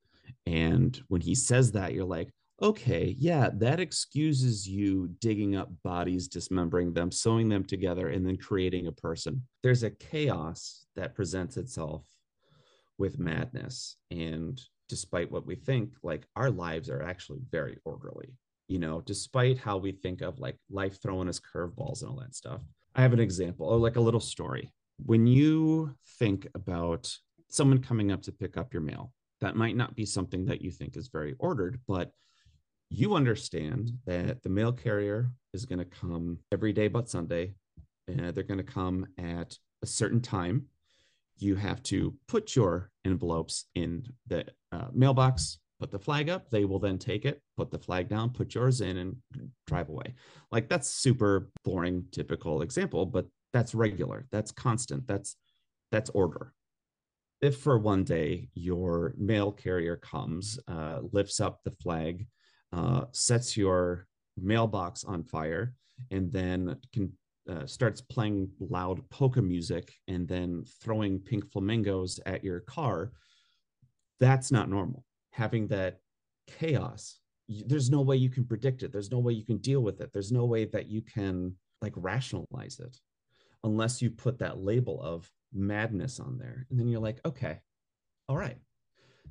And 0.47 1.01
when 1.09 1.23
he 1.23 1.35
says 1.35 1.73
that, 1.73 1.95
you're 1.95 2.05
like, 2.05 2.31
okay, 2.61 3.17
yeah, 3.19 3.49
that 3.55 3.81
excuses 3.81 4.69
you 4.69 5.09
digging 5.21 5.57
up 5.57 5.71
bodies, 5.83 6.29
dismembering 6.29 6.93
them, 6.93 7.11
sewing 7.11 7.49
them 7.49 7.65
together, 7.65 8.09
and 8.09 8.25
then 8.25 8.37
creating 8.37 8.87
a 8.87 8.93
person. 8.93 9.43
There's 9.63 9.83
a 9.83 9.91
chaos 9.91 10.85
that 10.95 11.15
presents 11.15 11.57
itself 11.57 12.05
with 12.99 13.19
madness. 13.19 13.97
And 14.11 14.61
despite 14.89 15.31
what 15.31 15.47
we 15.47 15.55
think, 15.55 15.93
like 16.03 16.27
our 16.37 16.51
lives 16.51 16.89
are 16.89 17.03
actually 17.03 17.41
very 17.51 17.79
orderly, 17.85 18.35
you 18.69 18.79
know, 18.79 19.01
despite 19.01 19.59
how 19.59 19.77
we 19.77 19.93
think 19.93 20.21
of 20.21 20.39
like 20.39 20.57
life 20.71 21.01
throwing 21.03 21.29
us 21.29 21.41
curveballs 21.41 22.03
and 22.03 22.11
all 22.11 22.21
that 22.21 22.35
stuff. 22.35 22.61
I 22.95 23.03
have 23.03 23.13
an 23.13 23.21
example 23.21 23.67
or 23.67 23.79
like 23.79 23.97
a 23.97 24.01
little 24.01 24.21
story. 24.21 24.73
When 25.05 25.27
you 25.27 25.95
think 26.19 26.47
about 26.55 27.15
someone 27.49 27.83
coming 27.83 28.13
up 28.13 28.23
to 28.23 28.33
pick 28.33 28.57
up 28.57 28.73
your 28.73 28.83
mail, 28.83 29.13
that 29.41 29.57
might 29.57 29.77
not 29.77 29.97
be 29.97 30.07
something 30.07 30.45
that 30.47 30.63
you 30.63 30.71
think 30.71 30.97
is 30.97 31.09
very 31.09 31.35
ordered, 31.39 31.81
but 31.89 32.13
you 32.91 33.15
understand 33.15 33.93
that 34.07 34.43
the 34.43 34.49
mail 34.49 34.73
carrier 34.73 35.33
is 35.55 35.65
going 35.65 35.79
to 35.79 35.85
come 35.85 36.39
every 36.53 36.73
day 36.73 36.89
but 36.89 37.09
Sunday. 37.09 37.55
And 38.09 38.35
they're 38.35 38.45
going 38.45 38.59
to 38.59 38.65
come 38.65 39.07
at 39.19 39.57
a 39.83 39.87
certain 39.87 40.21
time 40.21 40.67
you 41.39 41.57
have 41.57 41.83
to 41.83 42.15
put 42.29 42.55
your 42.55 42.91
envelopes 43.05 43.67
in 43.75 44.07
the 44.27 44.45
uh, 44.73 44.87
mailbox, 44.93 45.59
put 45.79 45.91
the 45.91 45.99
flag 45.99 46.29
up. 46.29 46.51
They 46.51 46.65
will 46.65 46.79
then 46.79 46.99
take 46.99 47.25
it, 47.25 47.41
put 47.57 47.71
the 47.71 47.79
flag 47.79 48.09
down, 48.09 48.31
put 48.31 48.55
yours 48.55 48.81
in, 48.81 48.97
and 48.99 49.17
drive 49.67 49.89
away. 49.89 50.15
Like 50.51 50.69
that's 50.69 50.89
super 50.89 51.51
boring, 51.65 52.05
typical 52.13 52.63
example, 52.63 53.07
but 53.07 53.27
that's 53.53 53.75
regular. 53.75 54.27
That's 54.31 54.53
constant. 54.53 55.07
That's 55.07 55.37
that's 55.91 56.11
order. 56.11 56.53
If 57.41 57.59
for 57.59 57.79
one 57.79 58.05
day 58.05 58.49
your 58.55 59.15
mail 59.19 59.51
carrier 59.53 59.97
comes, 59.97 60.59
uh, 60.69 61.01
lifts 61.13 61.41
up 61.41 61.61
the 61.65 61.73
flag, 61.73 62.27
uh, 62.73 63.07
sets 63.11 63.57
your 63.57 64.07
mailbox 64.37 65.05
on 65.05 65.25
fire, 65.25 65.75
and 66.11 66.31
then 66.33 66.77
can 66.93 67.13
uh, 67.51 67.67
starts 67.67 68.01
playing 68.01 68.49
loud 68.61 69.01
polka 69.11 69.43
music 69.43 69.93
and 70.07 70.29
then 70.29 70.65
throwing 70.81 71.19
pink 71.19 71.51
flamingos 71.51 72.21
at 72.25 72.45
your 72.45 72.61
car, 72.61 73.11
that's 74.23 74.53
not 74.53 74.71
normal. 74.71 75.05
Having 75.33 75.67
that 75.69 75.99
chaos, 76.47 77.19
there's 77.49 77.91
no 77.91 78.03
way 78.03 78.17
you 78.17 78.31
can 78.31 78.45
predict 78.45 78.85
it. 78.85 78.93
There's 78.93 79.11
no 79.11 79.19
way 79.19 79.33
you 79.33 79.45
can 79.45 79.59
deal 79.59 79.81
with 79.81 80.01
it. 80.01 80.13
There's 80.13 80.31
no 80.31 80.45
way 80.45 80.65
that 80.67 80.87
you 80.87 81.03
can 81.03 81.57
like 81.81 81.93
rationalize 81.97 82.79
it 82.79 82.97
unless 83.65 84.01
you 84.01 84.11
put 84.11 84.39
that 84.39 84.59
label 84.59 85.03
of 85.03 85.29
madness 85.53 86.21
on 86.21 86.39
there. 86.39 86.67
And 86.71 86.79
then 86.79 86.87
you're 86.87 87.01
like, 87.01 87.19
okay, 87.27 87.59
all 88.29 88.37
right, 88.37 88.59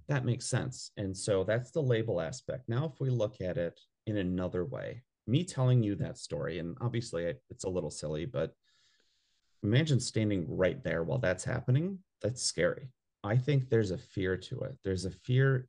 that 0.10 0.26
makes 0.26 0.46
sense. 0.46 0.92
And 0.98 1.16
so 1.16 1.46
that's 1.46 1.72
the 1.72 1.82
label 1.82 2.20
aspect. 2.20 2.68
Now, 2.68 2.92
if 2.94 3.00
we 3.00 3.10
look 3.10 3.40
at 3.40 3.58
it 3.58 3.80
in 4.08 4.18
another 4.18 4.66
way, 4.66 5.04
me 5.26 5.46
telling 5.46 5.82
you 5.84 5.96
that 5.96 6.18
story, 6.18 6.60
and 6.60 6.76
obviously 6.82 7.34
it's 7.50 7.64
a 7.64 7.70
little 7.70 7.92
silly, 7.92 8.26
but 8.26 8.54
imagine 9.64 10.02
standing 10.02 10.46
right 10.50 10.84
there 10.84 11.04
while 11.06 11.20
that's 11.20 11.46
happening. 11.46 12.00
That's 12.22 12.44
scary. 12.44 12.90
I 13.24 13.38
think 13.38 13.70
there's 13.70 13.92
a 13.92 13.98
fear 13.98 14.38
to 14.38 14.62
it. 14.62 14.78
There's 14.84 15.06
a 15.06 15.12
fear 15.12 15.68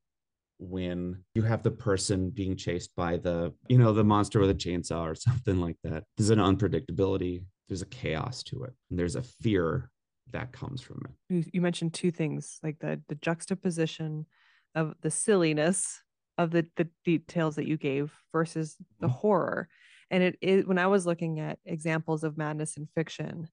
when 0.58 1.22
you 1.34 1.42
have 1.42 1.62
the 1.62 1.70
person 1.70 2.30
being 2.30 2.56
chased 2.56 2.94
by 2.96 3.16
the, 3.16 3.52
you 3.68 3.78
know, 3.78 3.92
the 3.92 4.04
monster 4.04 4.40
with 4.40 4.50
a 4.50 4.54
chainsaw 4.54 5.02
or 5.02 5.14
something 5.14 5.60
like 5.60 5.76
that. 5.84 6.04
There's 6.16 6.30
an 6.30 6.38
unpredictability, 6.38 7.44
there's 7.68 7.82
a 7.82 7.86
chaos 7.86 8.42
to 8.44 8.64
it, 8.64 8.72
and 8.90 8.98
there's 8.98 9.16
a 9.16 9.22
fear 9.22 9.90
that 10.32 10.52
comes 10.52 10.80
from 10.80 11.02
it. 11.04 11.34
You, 11.34 11.44
you 11.52 11.60
mentioned 11.60 11.94
two 11.94 12.10
things 12.10 12.58
like 12.62 12.78
the 12.78 13.00
the 13.08 13.16
juxtaposition 13.16 14.26
of 14.74 14.94
the 15.02 15.10
silliness 15.10 16.00
of 16.38 16.50
the 16.50 16.66
the 16.76 16.88
details 17.04 17.56
that 17.56 17.66
you 17.66 17.76
gave 17.76 18.12
versus 18.32 18.76
the 19.00 19.06
mm-hmm. 19.06 19.16
horror 19.16 19.68
and 20.10 20.22
it 20.22 20.36
is 20.40 20.66
when 20.66 20.78
i 20.78 20.86
was 20.86 21.06
looking 21.06 21.40
at 21.40 21.58
examples 21.66 22.24
of 22.24 22.38
madness 22.38 22.76
in 22.76 22.88
fiction 22.94 23.48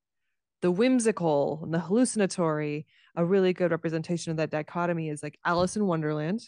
the 0.62 0.72
whimsical 0.72 1.60
and 1.64 1.74
the 1.74 1.80
hallucinatory 1.80 2.86
a 3.16 3.26
really 3.26 3.54
good 3.54 3.72
representation 3.72 4.32
of 4.32 4.38
that 4.38 4.50
dichotomy 4.50 5.10
is 5.10 5.24
like 5.24 5.38
alice 5.46 5.76
in 5.76 5.86
wonderland 5.86 6.42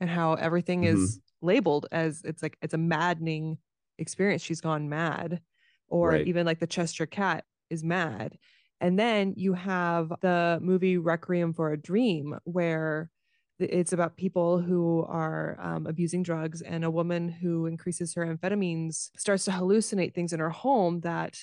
and 0.00 0.10
how 0.10 0.34
everything 0.34 0.82
mm-hmm. 0.82 1.02
is 1.02 1.20
labeled 1.42 1.86
as 1.92 2.22
it's 2.24 2.42
like 2.42 2.56
it's 2.62 2.74
a 2.74 2.78
maddening 2.78 3.58
experience 3.98 4.42
she's 4.42 4.60
gone 4.60 4.88
mad 4.88 5.40
or 5.88 6.10
right. 6.10 6.26
even 6.26 6.46
like 6.46 6.58
the 6.58 6.66
cheshire 6.66 7.06
cat 7.06 7.44
is 7.70 7.84
mad 7.84 8.36
and 8.80 8.98
then 8.98 9.32
you 9.36 9.54
have 9.54 10.12
the 10.20 10.58
movie 10.60 10.98
requiem 10.98 11.52
for 11.52 11.72
a 11.72 11.80
dream 11.80 12.38
where 12.44 13.10
it's 13.58 13.94
about 13.94 14.18
people 14.18 14.60
who 14.60 15.04
are 15.08 15.56
um, 15.60 15.86
abusing 15.86 16.22
drugs 16.22 16.60
and 16.60 16.84
a 16.84 16.90
woman 16.90 17.28
who 17.28 17.66
increases 17.66 18.12
her 18.14 18.26
amphetamines 18.26 19.10
starts 19.16 19.46
to 19.46 19.50
hallucinate 19.50 20.14
things 20.14 20.32
in 20.32 20.40
her 20.40 20.50
home 20.50 21.00
that 21.00 21.38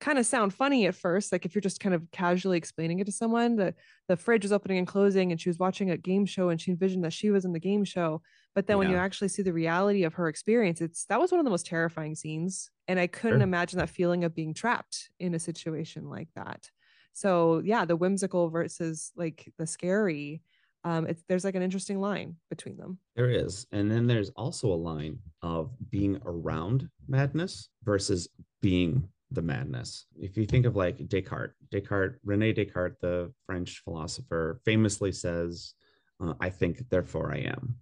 kind 0.00 0.18
of 0.18 0.26
sound 0.26 0.52
funny 0.54 0.86
at 0.86 0.94
first 0.94 1.30
like 1.30 1.44
if 1.44 1.54
you're 1.54 1.60
just 1.60 1.80
kind 1.80 1.94
of 1.94 2.02
casually 2.10 2.56
explaining 2.56 2.98
it 2.98 3.04
to 3.04 3.12
someone 3.12 3.56
the 3.56 3.74
the 4.08 4.16
fridge 4.16 4.42
was 4.42 4.52
opening 4.52 4.78
and 4.78 4.86
closing 4.86 5.30
and 5.30 5.40
she 5.40 5.48
was 5.48 5.58
watching 5.58 5.90
a 5.90 5.96
game 5.96 6.24
show 6.24 6.48
and 6.48 6.60
she 6.60 6.70
envisioned 6.70 7.04
that 7.04 7.12
she 7.12 7.30
was 7.30 7.44
in 7.44 7.52
the 7.52 7.60
game 7.60 7.84
show 7.84 8.22
but 8.54 8.66
then 8.66 8.74
yeah. 8.74 8.78
when 8.78 8.90
you 8.90 8.96
actually 8.96 9.28
see 9.28 9.42
the 9.42 9.52
reality 9.52 10.04
of 10.04 10.14
her 10.14 10.28
experience 10.28 10.80
it's 10.80 11.04
that 11.06 11.20
was 11.20 11.30
one 11.30 11.38
of 11.38 11.44
the 11.44 11.50
most 11.50 11.66
terrifying 11.66 12.14
scenes 12.14 12.70
and 12.88 12.98
i 12.98 13.06
couldn't 13.06 13.38
sure. 13.38 13.44
imagine 13.44 13.78
that 13.78 13.90
feeling 13.90 14.24
of 14.24 14.34
being 14.34 14.54
trapped 14.54 15.10
in 15.20 15.34
a 15.34 15.38
situation 15.38 16.08
like 16.08 16.28
that 16.34 16.70
so 17.12 17.60
yeah 17.64 17.84
the 17.84 17.96
whimsical 17.96 18.48
versus 18.48 19.12
like 19.16 19.52
the 19.58 19.66
scary 19.66 20.42
um, 20.82 21.06
it's 21.06 21.22
there's 21.28 21.44
like 21.44 21.54
an 21.54 21.62
interesting 21.62 22.00
line 22.00 22.36
between 22.48 22.78
them. 22.78 22.98
There 23.14 23.28
is, 23.28 23.66
and 23.70 23.90
then 23.90 24.06
there's 24.06 24.30
also 24.30 24.72
a 24.72 24.74
line 24.74 25.18
of 25.42 25.70
being 25.90 26.18
around 26.24 26.88
madness 27.06 27.68
versus 27.84 28.28
being 28.62 29.06
the 29.30 29.42
madness. 29.42 30.06
If 30.18 30.36
you 30.36 30.46
think 30.46 30.66
of 30.66 30.76
like 30.76 31.08
Descartes, 31.08 31.54
Descartes, 31.70 32.18
Rene 32.24 32.52
Descartes, 32.52 32.96
the 33.00 33.32
French 33.46 33.82
philosopher, 33.84 34.60
famously 34.64 35.12
says, 35.12 35.74
uh, 36.20 36.34
"I 36.40 36.50
think, 36.50 36.88
therefore 36.88 37.32
I 37.32 37.38
am." 37.38 37.76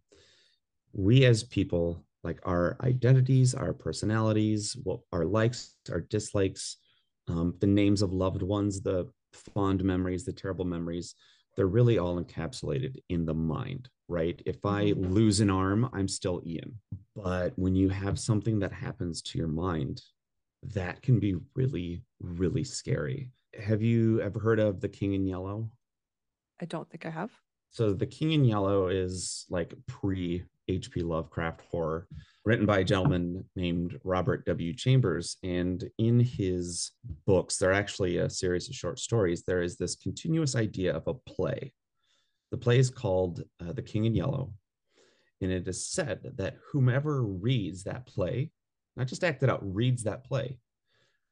We 0.92 1.24
as 1.24 1.44
people, 1.44 2.04
like 2.24 2.40
our 2.44 2.76
identities, 2.82 3.54
our 3.54 3.72
personalities, 3.72 4.76
what 4.82 5.00
our 5.12 5.24
likes, 5.24 5.76
our 5.90 6.00
dislikes, 6.00 6.76
um, 7.28 7.54
the 7.60 7.66
names 7.66 8.02
of 8.02 8.12
loved 8.12 8.42
ones, 8.42 8.80
the 8.80 9.08
fond 9.32 9.84
memories, 9.84 10.24
the 10.24 10.32
terrible 10.32 10.64
memories 10.64 11.14
they're 11.58 11.66
really 11.66 11.98
all 11.98 12.22
encapsulated 12.22 12.98
in 13.08 13.26
the 13.26 13.34
mind, 13.34 13.88
right? 14.06 14.40
If 14.46 14.64
I 14.64 14.92
mm-hmm. 14.92 15.12
lose 15.12 15.40
an 15.40 15.50
arm, 15.50 15.90
I'm 15.92 16.06
still 16.06 16.40
Ian. 16.46 16.78
But 17.16 17.52
when 17.56 17.74
you 17.74 17.88
have 17.88 18.16
something 18.20 18.60
that 18.60 18.72
happens 18.72 19.20
to 19.22 19.38
your 19.38 19.48
mind, 19.48 20.00
that 20.62 21.02
can 21.02 21.18
be 21.18 21.36
really, 21.54 22.02
really 22.20 22.64
scary. 22.64 23.30
Have 23.58 23.82
you 23.82 24.20
ever 24.20 24.38
heard 24.38 24.58
of 24.58 24.80
The 24.80 24.88
King 24.88 25.14
in 25.14 25.26
Yellow? 25.26 25.70
I 26.60 26.64
don't 26.64 26.88
think 26.90 27.06
I 27.06 27.10
have. 27.10 27.30
So 27.70 27.92
The 27.92 28.06
King 28.06 28.32
in 28.32 28.44
Yellow 28.44 28.88
is 28.88 29.46
like 29.48 29.74
pre 29.86 30.44
H.P. 30.68 31.00
Lovecraft 31.02 31.62
horror, 31.70 32.06
written 32.44 32.66
by 32.66 32.80
a 32.80 32.84
gentleman 32.84 33.44
named 33.56 33.98
Robert 34.04 34.44
W. 34.44 34.74
Chambers. 34.74 35.36
And 35.42 35.88
in 35.98 36.20
his 36.20 36.92
books, 37.26 37.56
they're 37.56 37.72
actually 37.72 38.18
a 38.18 38.30
series 38.30 38.68
of 38.68 38.74
short 38.74 38.98
stories. 38.98 39.42
There 39.42 39.62
is 39.62 39.76
this 39.76 39.96
continuous 39.96 40.54
idea 40.54 40.94
of 40.94 41.06
a 41.06 41.14
play. 41.14 41.72
The 42.50 42.58
play 42.58 42.78
is 42.78 42.90
called 42.90 43.42
uh, 43.60 43.72
The 43.72 43.82
King 43.82 44.04
in 44.04 44.14
Yellow. 44.14 44.52
And 45.40 45.50
it 45.52 45.68
is 45.68 45.86
said 45.86 46.32
that 46.36 46.56
whomever 46.72 47.22
reads 47.22 47.84
that 47.84 48.06
play, 48.06 48.50
not 48.98 49.06
just 49.06 49.24
act 49.24 49.42
it 49.42 49.48
out, 49.48 49.60
reads 49.62 50.02
that 50.02 50.24
play, 50.24 50.58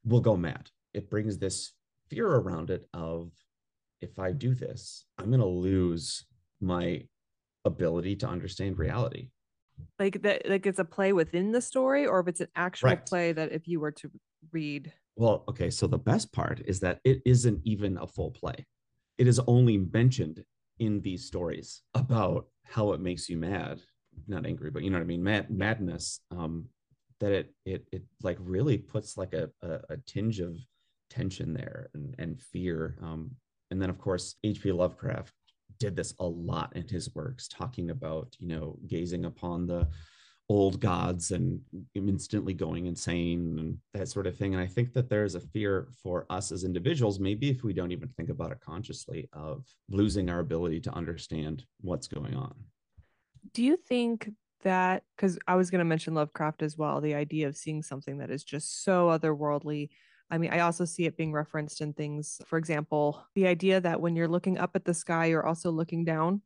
will 0.05 0.21
go 0.21 0.37
mad. 0.37 0.71
It 0.93 1.09
brings 1.09 1.37
this 1.37 1.73
fear 2.09 2.27
around 2.27 2.69
it 2.69 2.87
of 2.93 3.31
if 4.01 4.17
I 4.19 4.31
do 4.31 4.55
this, 4.55 5.05
I'm 5.17 5.27
going 5.27 5.41
to 5.41 5.45
lose 5.45 6.25
my 6.61 7.03
ability 7.65 8.15
to 8.17 8.27
understand 8.27 8.79
reality. 8.79 9.29
Like 9.99 10.21
that, 10.23 10.49
like 10.49 10.65
it's 10.65 10.79
a 10.79 10.85
play 10.85 11.13
within 11.13 11.51
the 11.51 11.61
story, 11.61 12.07
or 12.07 12.19
if 12.21 12.27
it's 12.27 12.41
an 12.41 12.47
actual 12.55 12.89
right. 12.89 13.05
play 13.05 13.31
that 13.33 13.51
if 13.51 13.67
you 13.67 13.79
were 13.79 13.91
to 13.91 14.09
read. 14.51 14.91
Well, 15.15 15.43
okay. 15.49 15.69
So 15.69 15.87
the 15.87 15.97
best 15.97 16.31
part 16.31 16.61
is 16.65 16.79
that 16.79 16.99
it 17.03 17.21
isn't 17.25 17.61
even 17.63 17.97
a 17.97 18.07
full 18.07 18.31
play. 18.31 18.65
It 19.17 19.27
is 19.27 19.39
only 19.45 19.77
mentioned 19.77 20.43
in 20.79 21.01
these 21.01 21.25
stories 21.25 21.81
about 21.93 22.47
how 22.63 22.93
it 22.93 23.01
makes 23.01 23.29
you 23.29 23.37
mad, 23.37 23.81
not 24.27 24.45
angry, 24.45 24.71
but 24.71 24.83
you 24.83 24.89
know 24.89 24.97
what 24.97 25.03
I 25.03 25.07
mean, 25.07 25.23
mad 25.23 25.49
madness. 25.51 26.21
Um, 26.31 26.69
that 27.19 27.31
it 27.31 27.53
it 27.65 27.87
it 27.91 28.03
like 28.21 28.37
really 28.39 28.77
puts 28.77 29.17
like 29.17 29.33
a 29.33 29.49
a, 29.61 29.79
a 29.89 29.97
tinge 30.05 30.39
of 30.39 30.57
tension 31.09 31.53
there 31.53 31.89
and, 31.93 32.15
and 32.19 32.41
fear. 32.41 32.97
Um, 33.01 33.31
and 33.71 33.81
then 33.81 33.89
of 33.89 33.97
course 33.97 34.35
H.P. 34.43 34.71
Lovecraft 34.71 35.33
did 35.79 35.95
this 35.95 36.13
a 36.19 36.25
lot 36.25 36.75
in 36.75 36.87
his 36.87 37.13
works, 37.13 37.47
talking 37.47 37.91
about, 37.91 38.35
you 38.39 38.47
know, 38.47 38.77
gazing 38.87 39.25
upon 39.25 39.67
the 39.67 39.87
old 40.49 40.79
gods 40.79 41.31
and 41.31 41.59
instantly 41.93 42.53
going 42.53 42.85
insane 42.85 43.59
and 43.59 43.77
that 43.93 44.07
sort 44.07 44.27
of 44.27 44.35
thing. 44.37 44.53
And 44.53 44.63
I 44.63 44.67
think 44.67 44.93
that 44.93 45.09
there 45.09 45.25
is 45.25 45.35
a 45.35 45.41
fear 45.41 45.89
for 46.01 46.25
us 46.29 46.51
as 46.51 46.63
individuals, 46.63 47.19
maybe 47.19 47.49
if 47.49 47.63
we 47.63 47.73
don't 47.73 47.91
even 47.91 48.07
think 48.09 48.29
about 48.29 48.51
it 48.51 48.61
consciously, 48.61 49.27
of 49.33 49.65
losing 49.89 50.29
our 50.29 50.39
ability 50.39 50.79
to 50.81 50.93
understand 50.93 51.65
what's 51.81 52.07
going 52.07 52.33
on. 52.33 52.55
Do 53.53 53.61
you 53.61 53.75
think 53.75 54.29
that, 54.63 55.03
because 55.15 55.37
I 55.47 55.55
was 55.55 55.69
going 55.69 55.79
to 55.79 55.85
mention 55.85 56.13
Lovecraft 56.13 56.61
as 56.61 56.77
well, 56.77 57.01
the 57.01 57.15
idea 57.15 57.47
of 57.47 57.57
seeing 57.57 57.83
something 57.83 58.17
that 58.19 58.31
is 58.31 58.43
just 58.43 58.83
so 58.83 59.07
otherworldly. 59.07 59.89
I 60.29 60.37
mean, 60.37 60.51
I 60.51 60.59
also 60.59 60.85
see 60.85 61.05
it 61.05 61.17
being 61.17 61.31
referenced 61.31 61.81
in 61.81 61.93
things, 61.93 62.41
for 62.45 62.57
example, 62.57 63.23
the 63.35 63.47
idea 63.47 63.79
that 63.79 64.01
when 64.01 64.15
you're 64.15 64.27
looking 64.27 64.57
up 64.57 64.71
at 64.75 64.85
the 64.85 64.93
sky, 64.93 65.27
you're 65.27 65.45
also 65.45 65.71
looking 65.71 66.03
down 66.03 66.41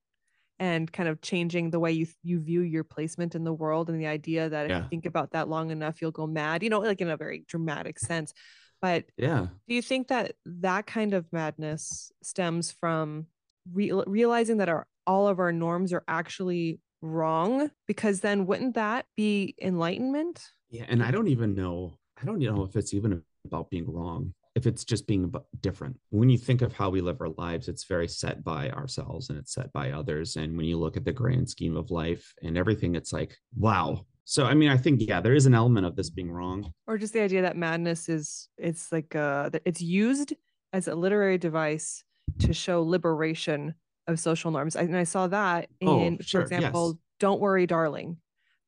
and 0.59 0.91
kind 0.91 1.09
of 1.09 1.21
changing 1.21 1.71
the 1.71 1.79
way 1.79 1.91
you 1.91 2.05
you 2.21 2.39
view 2.39 2.61
your 2.61 2.83
placement 2.83 3.33
in 3.33 3.43
the 3.43 3.51
world 3.51 3.89
and 3.89 3.99
the 3.99 4.05
idea 4.05 4.47
that 4.47 4.69
yeah. 4.69 4.77
if 4.77 4.83
you 4.83 4.89
think 4.89 5.07
about 5.07 5.31
that 5.31 5.49
long 5.49 5.71
enough 5.71 5.99
you'll 5.99 6.11
go 6.11 6.27
mad 6.27 6.61
you 6.61 6.69
know 6.69 6.79
like 6.79 7.01
in 7.01 7.09
a 7.09 7.17
very 7.17 7.43
dramatic 7.47 7.97
sense. 7.97 8.33
But 8.79 9.05
yeah. 9.17 9.47
do 9.67 9.75
you 9.75 9.81
think 9.81 10.07
that 10.07 10.33
that 10.45 10.85
kind 10.85 11.13
of 11.13 11.25
madness 11.31 12.11
stems 12.23 12.71
from 12.71 13.27
re- 13.71 13.91
realizing 14.07 14.57
that 14.57 14.69
our 14.69 14.87
all 15.07 15.27
of 15.27 15.39
our 15.39 15.51
norms 15.51 15.93
are 15.93 16.03
actually 16.07 16.79
wrong 17.01 17.71
because 17.87 18.21
then 18.21 18.45
wouldn't 18.45 18.75
that 18.75 19.05
be 19.15 19.55
enlightenment? 19.61 20.49
Yeah 20.69 20.85
and 20.87 21.03
i 21.03 21.11
don't 21.11 21.27
even 21.27 21.53
know 21.53 21.97
i 22.21 22.25
don't 22.25 22.39
know 22.39 22.63
if 22.63 22.75
it's 22.75 22.93
even 22.93 23.21
about 23.45 23.69
being 23.69 23.91
wrong 23.91 24.33
if 24.55 24.67
it's 24.67 24.83
just 24.83 25.07
being 25.07 25.33
different. 25.61 25.97
When 26.09 26.29
you 26.29 26.37
think 26.37 26.61
of 26.61 26.73
how 26.73 26.89
we 26.89 27.01
live 27.01 27.21
our 27.21 27.29
lives 27.37 27.67
it's 27.67 27.85
very 27.85 28.07
set 28.07 28.43
by 28.43 28.69
ourselves 28.69 29.29
and 29.29 29.39
it's 29.39 29.53
set 29.53 29.71
by 29.73 29.91
others 29.91 30.35
and 30.35 30.55
when 30.57 30.65
you 30.65 30.77
look 30.77 30.97
at 30.97 31.05
the 31.05 31.13
grand 31.13 31.49
scheme 31.49 31.77
of 31.77 31.91
life 31.91 32.33
and 32.41 32.57
everything 32.57 32.95
it's 32.95 33.13
like 33.13 33.37
wow. 33.55 34.05
So 34.25 34.45
i 34.45 34.53
mean 34.53 34.69
i 34.69 34.77
think 34.77 35.01
yeah 35.01 35.21
there 35.21 35.35
is 35.35 35.45
an 35.45 35.53
element 35.53 35.85
of 35.85 35.95
this 35.95 36.09
being 36.09 36.31
wrong. 36.31 36.71
Or 36.87 36.97
just 36.97 37.13
the 37.13 37.21
idea 37.21 37.41
that 37.43 37.57
madness 37.57 38.09
is 38.09 38.49
it's 38.57 38.91
like 38.91 39.15
uh 39.15 39.49
it's 39.65 39.81
used 39.81 40.33
as 40.73 40.87
a 40.87 40.95
literary 40.95 41.37
device 41.37 42.03
to 42.39 42.53
show 42.53 42.83
liberation 42.83 43.75
of 44.11 44.19
social 44.19 44.51
norms 44.51 44.75
and 44.75 44.95
i 44.95 45.03
saw 45.03 45.27
that 45.27 45.69
oh, 45.83 46.01
in 46.01 46.17
oh, 46.19 46.23
sure, 46.23 46.41
for 46.41 46.43
example 46.43 46.87
yes. 46.89 46.97
don't 47.19 47.41
worry 47.41 47.65
darling 47.65 48.17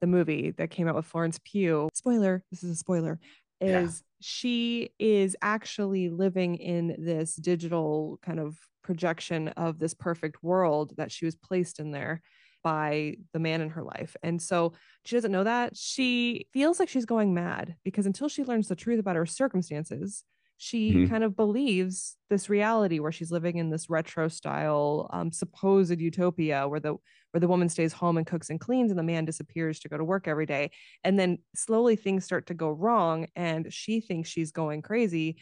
the 0.01 0.07
movie 0.07 0.51
that 0.51 0.69
came 0.69 0.87
out 0.87 0.95
with 0.95 1.05
florence 1.05 1.39
pugh 1.43 1.89
spoiler 1.93 2.43
this 2.51 2.63
is 2.63 2.71
a 2.71 2.75
spoiler 2.75 3.19
is 3.61 4.03
she 4.19 4.89
is 4.99 5.35
actually 5.41 6.09
living 6.09 6.55
in 6.55 6.95
this 6.97 7.35
digital 7.35 8.19
kind 8.21 8.39
of 8.39 8.57
projection 8.83 9.49
of 9.49 9.79
this 9.79 9.93
perfect 9.93 10.43
world 10.43 10.93
that 10.97 11.11
she 11.11 11.25
was 11.25 11.35
placed 11.35 11.79
in 11.79 11.91
there 11.91 12.21
by 12.63 13.17
the 13.33 13.39
man 13.39 13.61
in 13.61 13.69
her 13.69 13.83
life. 13.83 14.15
And 14.23 14.41
so 14.41 14.73
she 15.05 15.15
doesn't 15.15 15.31
know 15.31 15.43
that. 15.43 15.75
She 15.75 16.47
feels 16.53 16.79
like 16.79 16.89
she's 16.89 17.05
going 17.05 17.33
mad 17.33 17.75
because 17.83 18.05
until 18.05 18.29
she 18.29 18.43
learns 18.43 18.67
the 18.67 18.75
truth 18.75 18.99
about 18.99 19.17
her 19.17 19.25
circumstances, 19.25 20.23
she 20.63 20.91
mm-hmm. 20.91 21.11
kind 21.11 21.25
of 21.25 21.35
believes 21.35 22.15
this 22.29 22.49
reality 22.49 22.99
where 22.99 23.11
she's 23.11 23.31
living 23.31 23.57
in 23.57 23.69
this 23.69 23.89
retro 23.89 24.29
style 24.29 25.09
um, 25.11 25.29
supposed 25.29 25.99
utopia 25.99 26.67
where 26.67 26.79
the 26.79 26.95
where 27.31 27.41
the 27.41 27.47
woman 27.49 27.67
stays 27.67 27.91
home 27.91 28.17
and 28.17 28.25
cooks 28.25 28.49
and 28.49 28.61
cleans 28.61 28.89
and 28.89 28.97
the 28.97 29.03
man 29.03 29.25
disappears 29.25 29.79
to 29.79 29.89
go 29.89 29.97
to 29.97 30.05
work 30.05 30.25
every 30.25 30.45
day 30.45 30.71
and 31.03 31.19
then 31.19 31.37
slowly 31.53 31.97
things 31.97 32.23
start 32.23 32.47
to 32.47 32.53
go 32.53 32.69
wrong 32.69 33.27
and 33.35 33.73
she 33.73 33.99
thinks 33.99 34.29
she's 34.29 34.51
going 34.51 34.81
crazy 34.81 35.35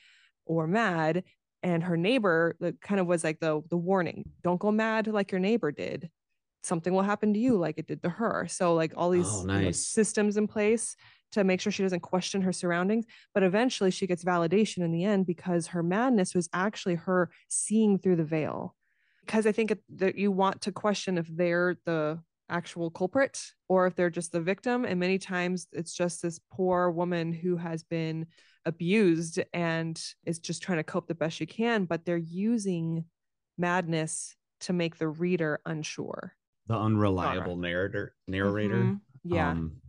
or 0.46 0.66
mad 0.66 1.24
and 1.62 1.84
her 1.84 1.98
neighbor 1.98 2.58
kind 2.82 3.00
of 3.00 3.06
was 3.06 3.24
like 3.24 3.40
the 3.40 3.62
the 3.70 3.78
warning 3.78 4.28
don't 4.42 4.60
go 4.60 4.72
mad 4.72 5.06
like 5.06 5.32
your 5.32 5.40
neighbor 5.40 5.72
did 5.72 6.10
something 6.64 6.94
will 6.94 7.04
happen 7.04 7.34
to 7.34 7.40
you 7.40 7.58
like 7.58 7.78
it 7.78 7.86
did 7.86 8.02
to 8.02 8.10
her 8.10 8.48
so 8.50 8.74
like 8.74 8.94
all 8.98 9.12
these 9.12 9.28
oh, 9.30 9.44
nice. 9.44 9.60
you 9.60 9.66
know, 9.66 9.72
systems 9.72 10.36
in 10.36 10.48
place 10.48 10.96
to 11.32 11.44
make 11.44 11.62
sure 11.62 11.72
she 11.72 11.84
doesn't 11.84 12.02
question 12.02 12.42
her 12.42 12.54
surroundings. 12.54 13.06
But 13.34 13.44
eventually 13.44 13.92
she 13.92 14.08
gets 14.08 14.24
validation 14.24 14.80
in 14.80 14.92
the 14.92 15.04
end 15.04 15.26
because 15.26 15.68
her 15.68 15.84
madness 15.84 16.36
was 16.36 16.50
actually 16.54 16.96
her 16.96 17.30
seeing 17.48 17.98
through 17.98 18.18
the 18.18 18.24
veil. 18.24 18.76
Because 19.26 19.46
I 19.46 19.52
think 19.52 19.74
that 19.96 20.18
you 20.18 20.32
want 20.32 20.62
to 20.62 20.72
question 20.72 21.18
if 21.18 21.28
they're 21.28 21.78
the 21.86 22.20
actual 22.50 22.90
culprit 22.90 23.42
or 23.70 23.88
if 23.88 23.96
they're 23.96 24.10
just 24.10 24.32
the 24.32 24.42
victim. 24.42 24.84
And 24.84 25.00
many 25.00 25.18
times 25.18 25.68
it's 25.72 25.94
just 25.94 26.22
this 26.22 26.40
poor 26.52 26.92
woman 26.92 27.32
who 27.32 27.56
has 27.58 27.84
been 27.84 28.26
abused 28.66 29.40
and 29.54 30.02
is 30.26 30.40
just 30.40 30.62
trying 30.62 30.80
to 30.80 30.84
cope 30.84 31.08
the 31.08 31.16
best 31.16 31.38
she 31.38 31.46
can, 31.46 31.86
but 31.86 32.06
they're 32.06 32.18
using 32.18 33.06
madness 33.58 34.36
to 34.62 34.74
make 34.74 34.98
the 34.98 35.08
reader 35.08 35.60
unsure. 35.66 36.36
The 36.68 36.78
unreliable 36.78 37.56
narrator 37.56 38.14
narrator. 38.28 38.76
Mm-hmm. 38.76 39.36
Yeah. 39.36 39.52
Um, 39.52 39.81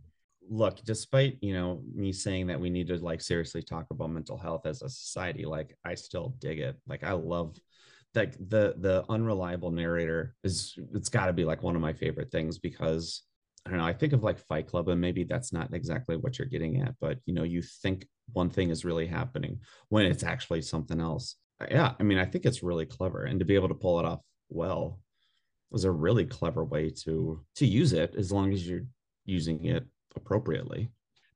look 0.49 0.83
despite 0.83 1.37
you 1.41 1.53
know 1.53 1.81
me 1.95 2.11
saying 2.11 2.47
that 2.47 2.59
we 2.59 2.69
need 2.69 2.87
to 2.87 2.97
like 2.97 3.21
seriously 3.21 3.61
talk 3.61 3.85
about 3.91 4.09
mental 4.09 4.37
health 4.37 4.65
as 4.65 4.81
a 4.81 4.89
society 4.89 5.45
like 5.45 5.75
i 5.85 5.95
still 5.95 6.35
dig 6.39 6.59
it. 6.59 6.77
Like 6.87 7.03
i 7.03 7.11
love 7.13 7.57
like 8.15 8.33
the 8.49 8.75
the 8.77 9.03
unreliable 9.09 9.71
narrator 9.71 10.35
is 10.43 10.77
it's 10.93 11.09
got 11.09 11.27
to 11.27 11.33
be 11.33 11.45
like 11.45 11.63
one 11.63 11.75
of 11.75 11.81
my 11.81 11.93
favorite 11.93 12.31
things 12.31 12.59
because 12.59 13.23
i 13.65 13.69
don't 13.69 13.79
know 13.79 13.85
i 13.85 13.93
think 13.93 14.13
of 14.13 14.23
like 14.23 14.37
fight 14.37 14.67
club 14.67 14.87
and 14.89 15.01
maybe 15.01 15.23
that's 15.23 15.51
not 15.51 15.73
exactly 15.73 16.15
what 16.15 16.37
you're 16.37 16.47
getting 16.47 16.81
at 16.81 16.93
but 17.01 17.17
you 17.25 17.33
know 17.33 17.43
you 17.43 17.61
think 17.61 18.05
one 18.31 18.49
thing 18.49 18.69
is 18.69 18.85
really 18.85 19.07
happening 19.07 19.59
when 19.89 20.05
it's 20.05 20.23
actually 20.23 20.61
something 20.61 21.01
else. 21.01 21.35
Uh, 21.61 21.65
yeah 21.71 21.93
i 21.99 22.03
mean 22.03 22.17
i 22.17 22.25
think 22.25 22.45
it's 22.45 22.63
really 22.63 22.85
clever 22.85 23.23
and 23.23 23.39
to 23.39 23.45
be 23.45 23.55
able 23.55 23.67
to 23.67 23.73
pull 23.73 23.99
it 23.99 24.05
off 24.05 24.19
well 24.49 24.99
was 25.71 25.85
a 25.85 25.91
really 25.91 26.25
clever 26.25 26.63
way 26.63 26.89
to 26.89 27.43
to 27.55 27.65
use 27.65 27.93
it 27.93 28.13
as 28.15 28.31
long 28.31 28.53
as 28.53 28.67
you're 28.67 28.85
using 29.25 29.65
it 29.65 29.87
appropriately. 30.15 30.89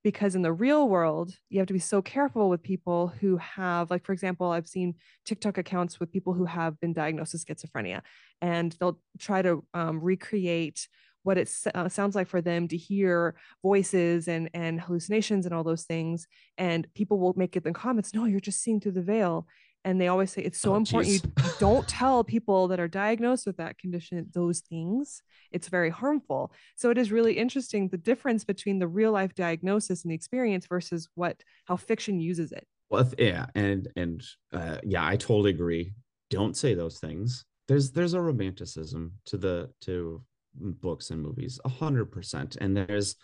Because 0.03 0.35
in 0.35 0.41
the 0.41 0.53
real 0.53 0.87
world 0.87 1.33
you 1.49 1.59
have 1.59 1.67
to 1.67 1.73
be 1.73 1.79
so 1.79 2.01
careful 2.01 2.49
with 2.49 2.63
people 2.63 3.07
who 3.19 3.37
have 3.37 3.89
like 3.91 4.05
for 4.05 4.13
example 4.13 4.51
i've 4.51 4.67
seen 4.67 4.95
tiktok 5.25 5.57
accounts 5.57 5.99
with 5.99 6.11
people 6.11 6.33
who 6.33 6.45
have 6.45 6.79
been 6.79 6.93
diagnosed 6.93 7.33
with 7.33 7.45
schizophrenia 7.45 8.01
and 8.41 8.73
they'll 8.79 8.99
try 9.19 9.41
to 9.41 9.65
um, 9.73 9.99
recreate 9.99 10.87
what 11.23 11.37
it 11.37 11.51
uh, 11.75 11.89
sounds 11.89 12.15
like 12.15 12.27
for 12.27 12.41
them 12.41 12.69
to 12.69 12.77
hear 12.77 13.35
voices 13.61 14.29
and 14.29 14.49
and 14.53 14.79
hallucinations 14.79 15.45
and 15.45 15.53
all 15.53 15.63
those 15.63 15.83
things 15.83 16.25
and 16.57 16.87
people 16.93 17.19
will 17.19 17.33
make 17.35 17.57
it 17.57 17.65
in 17.65 17.73
comments 17.73 18.13
no 18.13 18.23
you're 18.23 18.39
just 18.39 18.61
seeing 18.61 18.79
through 18.79 18.93
the 18.93 19.01
veil 19.01 19.45
and 19.87 20.01
they 20.01 20.09
always 20.09 20.33
say 20.33 20.41
it's 20.41 20.59
so 20.59 20.73
oh, 20.73 20.75
important 20.75 21.13
you, 21.13 21.21
you 21.45 21.51
don't 21.59 21.87
tell 21.87 22.21
people 22.21 22.67
that 22.67 22.79
are 22.79 22.89
diagnosed 22.89 23.45
with 23.45 23.55
that 23.55 23.77
condition 23.77 24.27
those 24.33 24.59
things. 24.59 25.21
It's 25.53 25.69
very 25.69 25.89
harmful. 25.89 26.51
So 26.75 26.89
it 26.89 26.97
is 26.97 27.09
really 27.09 27.37
interesting 27.37 27.87
the 27.87 27.97
difference 27.97 28.43
between 28.43 28.79
the 28.79 28.87
real 28.87 29.13
life 29.13 29.33
diagnosis 29.33 30.03
and 30.03 30.11
the 30.11 30.15
experience 30.15 30.67
versus 30.67 31.07
what 31.15 31.41
how 31.65 31.77
fiction 31.77 32.19
uses 32.19 32.51
it. 32.51 32.67
Well 32.89 33.09
yeah 33.17 33.45
and 33.55 33.87
and 33.95 34.21
uh, 34.51 34.79
yeah 34.83 35.07
i 35.07 35.15
totally 35.15 35.51
agree. 35.51 35.93
Don't 36.29 36.57
say 36.57 36.73
those 36.73 36.99
things. 36.99 37.45
There's 37.69 37.91
there's 37.91 38.13
a 38.13 38.21
romanticism 38.21 39.13
to 39.27 39.37
the 39.37 39.69
to 39.81 40.21
books 40.53 41.11
and 41.11 41.21
movies 41.21 41.61
a 41.63 41.69
hundred 41.69 42.11
percent. 42.11 42.57
And 42.59 42.75
there's 42.75 43.15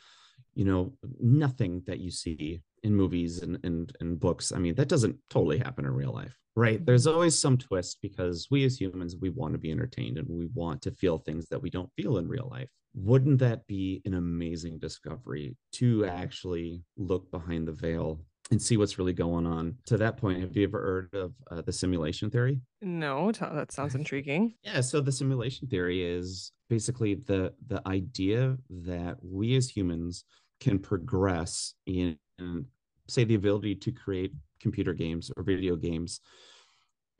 you 0.56 0.64
know 0.64 0.94
nothing 1.20 1.84
that 1.88 2.00
you 2.00 2.10
see 2.10 2.62
in 2.84 2.96
movies 2.96 3.42
and, 3.42 3.58
and 3.64 3.96
and 4.00 4.20
books 4.20 4.52
i 4.52 4.58
mean 4.58 4.76
that 4.76 4.90
doesn't 4.90 5.18
totally 5.30 5.58
happen 5.58 5.86
in 5.86 5.92
real 5.92 6.14
life 6.14 6.38
right? 6.56 6.86
There's 6.86 7.08
always 7.08 7.40
some 7.40 7.58
twist 7.58 8.00
because 8.02 8.48
we 8.52 8.64
as 8.66 8.80
humans 8.80 9.16
we 9.20 9.30
want 9.30 9.54
to 9.54 9.60
be 9.60 9.72
entertained 9.72 10.18
and 10.18 10.28
we 10.30 10.48
want 10.54 10.82
to 10.84 10.92
feel 10.92 11.18
things 11.18 11.48
that 11.50 11.62
we 11.62 11.70
don't 11.70 11.92
feel 11.96 12.18
in 12.18 12.28
real 12.28 12.48
life. 12.50 12.70
Wouldn't 12.96 13.40
that 13.40 13.66
be 13.66 14.02
an 14.06 14.14
amazing 14.14 14.78
discovery 14.78 15.56
to 15.74 16.06
actually 16.06 16.84
look 16.96 17.32
behind 17.32 17.68
the 17.68 17.72
veil 17.72 18.20
and 18.52 18.62
see 18.62 18.78
what's 18.78 19.00
really 19.00 19.14
going 19.14 19.48
on? 19.48 19.76
To 19.88 19.98
that 19.98 20.18
point 20.18 20.42
have 20.42 20.56
you 20.56 20.64
ever 20.66 20.80
heard 20.80 21.20
of 21.20 21.34
uh, 21.50 21.62
the 21.62 21.74
simulation 21.74 22.30
theory? 22.30 22.62
No 22.82 23.32
that 23.32 23.72
sounds 23.72 23.96
intriguing. 23.96 24.54
Yeah 24.64 24.82
so 24.82 25.02
the 25.02 25.12
simulation 25.12 25.68
theory 25.68 26.04
is 26.04 26.52
basically 26.70 27.16
the 27.16 27.54
the 27.68 27.82
idea 27.88 28.58
that 28.70 29.18
we 29.24 29.56
as 29.56 29.70
humans 29.70 30.24
can 30.60 30.78
progress 30.78 31.74
in, 31.88 32.18
in 32.38 32.66
say 33.08 33.24
the 33.24 33.36
ability 33.36 33.76
to 33.76 33.92
create 33.92 34.34
computer 34.60 34.94
games 34.94 35.32
or 35.36 35.44
video 35.44 35.76
games 35.76 36.22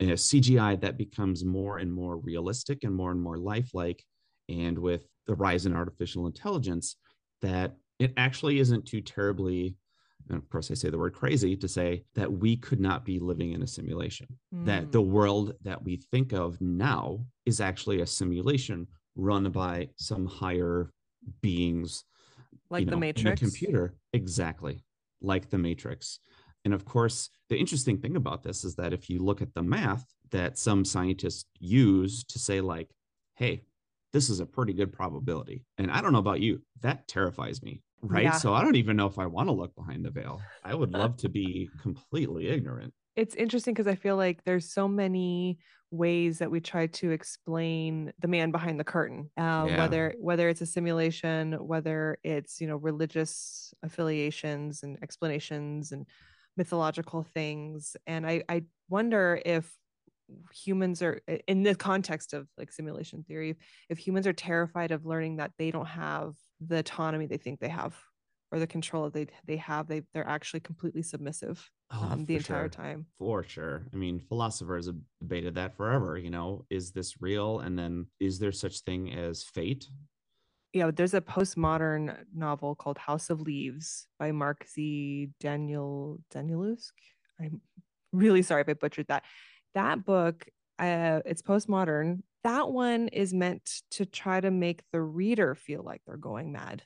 a 0.00 0.04
cgi 0.06 0.80
that 0.80 0.98
becomes 0.98 1.44
more 1.44 1.78
and 1.78 1.92
more 1.92 2.16
realistic 2.18 2.84
and 2.84 2.94
more 2.94 3.10
and 3.10 3.20
more 3.20 3.38
lifelike 3.38 4.04
and 4.48 4.78
with 4.78 5.06
the 5.26 5.34
rise 5.34 5.66
in 5.66 5.74
artificial 5.74 6.26
intelligence 6.26 6.96
that 7.40 7.76
it 7.98 8.12
actually 8.16 8.58
isn't 8.58 8.84
too 8.86 9.00
terribly 9.00 9.76
and 10.28 10.38
of 10.38 10.48
course 10.48 10.70
i 10.70 10.74
say 10.74 10.90
the 10.90 10.98
word 10.98 11.14
crazy 11.14 11.56
to 11.56 11.68
say 11.68 12.02
that 12.14 12.30
we 12.30 12.56
could 12.56 12.80
not 12.80 13.04
be 13.04 13.18
living 13.18 13.52
in 13.52 13.62
a 13.62 13.66
simulation. 13.66 14.26
Mm. 14.54 14.66
that 14.66 14.92
the 14.92 15.02
world 15.02 15.52
that 15.62 15.82
we 15.82 15.96
think 16.10 16.32
of 16.32 16.60
now 16.60 17.24
is 17.46 17.60
actually 17.60 18.00
a 18.00 18.06
simulation 18.06 18.86
run 19.16 19.48
by 19.50 19.88
some 19.96 20.26
higher 20.26 20.90
beings 21.40 22.04
like 22.70 22.80
you 22.80 22.86
know, 22.86 22.90
the 22.92 22.96
matrix? 22.96 23.40
computer. 23.40 23.94
Exactly 24.12 24.82
like 25.20 25.50
the 25.50 25.58
matrix 25.58 26.18
and 26.64 26.74
of 26.74 26.84
course 26.84 27.30
the 27.48 27.56
interesting 27.56 27.98
thing 27.98 28.16
about 28.16 28.42
this 28.42 28.64
is 28.64 28.74
that 28.76 28.92
if 28.92 29.08
you 29.08 29.20
look 29.20 29.42
at 29.42 29.52
the 29.54 29.62
math 29.62 30.04
that 30.30 30.58
some 30.58 30.84
scientists 30.84 31.44
use 31.58 32.24
to 32.24 32.38
say 32.38 32.60
like 32.60 32.90
hey 33.34 33.62
this 34.14 34.30
is 34.30 34.38
a 34.38 34.46
pretty 34.46 34.72
good 34.72 34.92
probability. 34.92 35.64
And 35.76 35.90
I 35.90 36.00
don't 36.00 36.12
know 36.12 36.20
about 36.20 36.40
you, 36.40 36.62
that 36.82 37.08
terrifies 37.08 37.60
me. 37.64 37.82
Right. 38.00 38.22
Yeah. 38.22 38.32
So 38.32 38.54
I 38.54 38.62
don't 38.62 38.76
even 38.76 38.96
know 38.96 39.06
if 39.06 39.18
I 39.18 39.26
want 39.26 39.48
to 39.48 39.52
look 39.52 39.74
behind 39.74 40.04
the 40.04 40.10
veil. 40.10 40.40
I 40.62 40.72
would 40.72 40.92
love 40.92 41.16
to 41.18 41.28
be 41.28 41.68
completely 41.82 42.48
ignorant. 42.48 42.94
It's 43.16 43.34
interesting 43.34 43.74
because 43.74 43.86
I 43.86 43.94
feel 43.94 44.16
like 44.16 44.42
there's 44.44 44.72
so 44.72 44.88
many 44.88 45.58
ways 45.94 46.38
that 46.38 46.50
we 46.50 46.60
try 46.60 46.86
to 46.88 47.10
explain 47.12 48.12
the 48.20 48.28
man 48.28 48.50
behind 48.50 48.78
the 48.80 48.84
curtain 48.84 49.30
uh, 49.38 49.66
yeah. 49.68 49.78
whether 49.78 50.14
whether 50.18 50.48
it's 50.48 50.60
a 50.60 50.66
simulation 50.66 51.52
whether 51.66 52.18
it's 52.24 52.60
you 52.60 52.66
know 52.66 52.76
religious 52.76 53.72
affiliations 53.82 54.82
and 54.82 54.98
explanations 55.02 55.92
and 55.92 56.06
mythological 56.56 57.22
things 57.34 57.96
and 58.06 58.26
i 58.26 58.42
i 58.48 58.62
wonder 58.88 59.40
if 59.44 59.72
humans 60.52 61.02
are 61.02 61.20
in 61.46 61.62
the 61.62 61.74
context 61.74 62.32
of 62.32 62.48
like 62.58 62.72
simulation 62.72 63.22
theory 63.22 63.56
if 63.88 63.98
humans 63.98 64.26
are 64.26 64.32
terrified 64.32 64.90
of 64.90 65.06
learning 65.06 65.36
that 65.36 65.52
they 65.58 65.70
don't 65.70 65.86
have 65.86 66.34
the 66.60 66.78
autonomy 66.78 67.26
they 67.26 67.36
think 67.36 67.60
they 67.60 67.68
have 67.68 67.94
or 68.54 68.60
the 68.60 68.66
control 68.68 69.10
they 69.10 69.26
they 69.46 69.56
have 69.56 69.88
they 69.88 70.02
they're 70.12 70.28
actually 70.28 70.60
completely 70.60 71.02
submissive 71.02 71.68
oh, 71.92 72.08
um, 72.12 72.24
the 72.24 72.36
entire 72.36 72.62
sure. 72.62 72.68
time. 72.68 73.06
For 73.18 73.42
sure. 73.42 73.86
I 73.92 73.96
mean 73.96 74.20
philosophers 74.20 74.86
have 74.86 74.94
debated 75.20 75.56
that 75.56 75.76
forever 75.76 76.16
you 76.16 76.30
know 76.30 76.64
is 76.70 76.92
this 76.92 77.20
real? 77.20 77.58
And 77.58 77.76
then 77.76 78.06
is 78.20 78.38
there 78.38 78.52
such 78.52 78.80
thing 78.80 79.12
as 79.12 79.42
fate? 79.42 79.88
Yeah 80.72 80.92
there's 80.92 81.14
a 81.14 81.20
postmodern 81.20 82.16
novel 82.32 82.76
called 82.76 82.96
house 82.96 83.28
of 83.28 83.40
leaves 83.40 84.06
by 84.20 84.30
mark 84.30 84.64
z. 84.72 85.30
Daniel 85.40 86.20
danielewski? 86.32 87.10
I'm 87.40 87.60
really 88.12 88.42
sorry 88.42 88.62
if 88.62 88.68
i 88.68 88.74
butchered 88.74 89.08
that. 89.08 89.24
That 89.74 90.04
book 90.04 90.46
uh, 90.78 91.20
it's 91.24 91.42
postmodern. 91.42 92.20
That 92.44 92.70
one 92.70 93.08
is 93.08 93.32
meant 93.32 93.68
to 93.92 94.04
try 94.04 94.40
to 94.40 94.50
make 94.50 94.82
the 94.92 95.00
reader 95.00 95.54
feel 95.56 95.82
like 95.82 96.02
they're 96.06 96.16
going 96.16 96.52
mad 96.52 96.82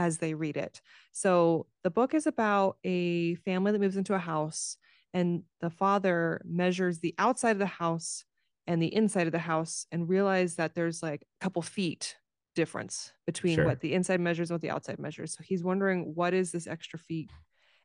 as 0.00 0.16
they 0.16 0.32
read 0.32 0.56
it. 0.56 0.80
So 1.12 1.66
the 1.84 1.90
book 1.90 2.14
is 2.14 2.26
about 2.26 2.78
a 2.84 3.34
family 3.34 3.70
that 3.70 3.80
moves 3.80 3.98
into 3.98 4.14
a 4.14 4.18
house 4.18 4.78
and 5.12 5.42
the 5.60 5.68
father 5.68 6.40
measures 6.42 7.00
the 7.00 7.14
outside 7.18 7.50
of 7.50 7.58
the 7.58 7.66
house 7.66 8.24
and 8.66 8.82
the 8.82 8.94
inside 8.94 9.26
of 9.26 9.32
the 9.32 9.38
house 9.38 9.84
and 9.92 10.08
realize 10.08 10.54
that 10.54 10.74
there's 10.74 11.02
like 11.02 11.20
a 11.22 11.44
couple 11.44 11.60
feet 11.60 12.16
difference 12.54 13.12
between 13.26 13.56
sure. 13.56 13.66
what 13.66 13.80
the 13.80 13.92
inside 13.92 14.20
measures 14.20 14.50
and 14.50 14.54
what 14.54 14.62
the 14.62 14.70
outside 14.70 14.98
measures. 14.98 15.34
So 15.34 15.44
he's 15.44 15.62
wondering 15.62 16.14
what 16.14 16.32
is 16.32 16.50
this 16.50 16.66
extra 16.66 16.98
feet? 16.98 17.30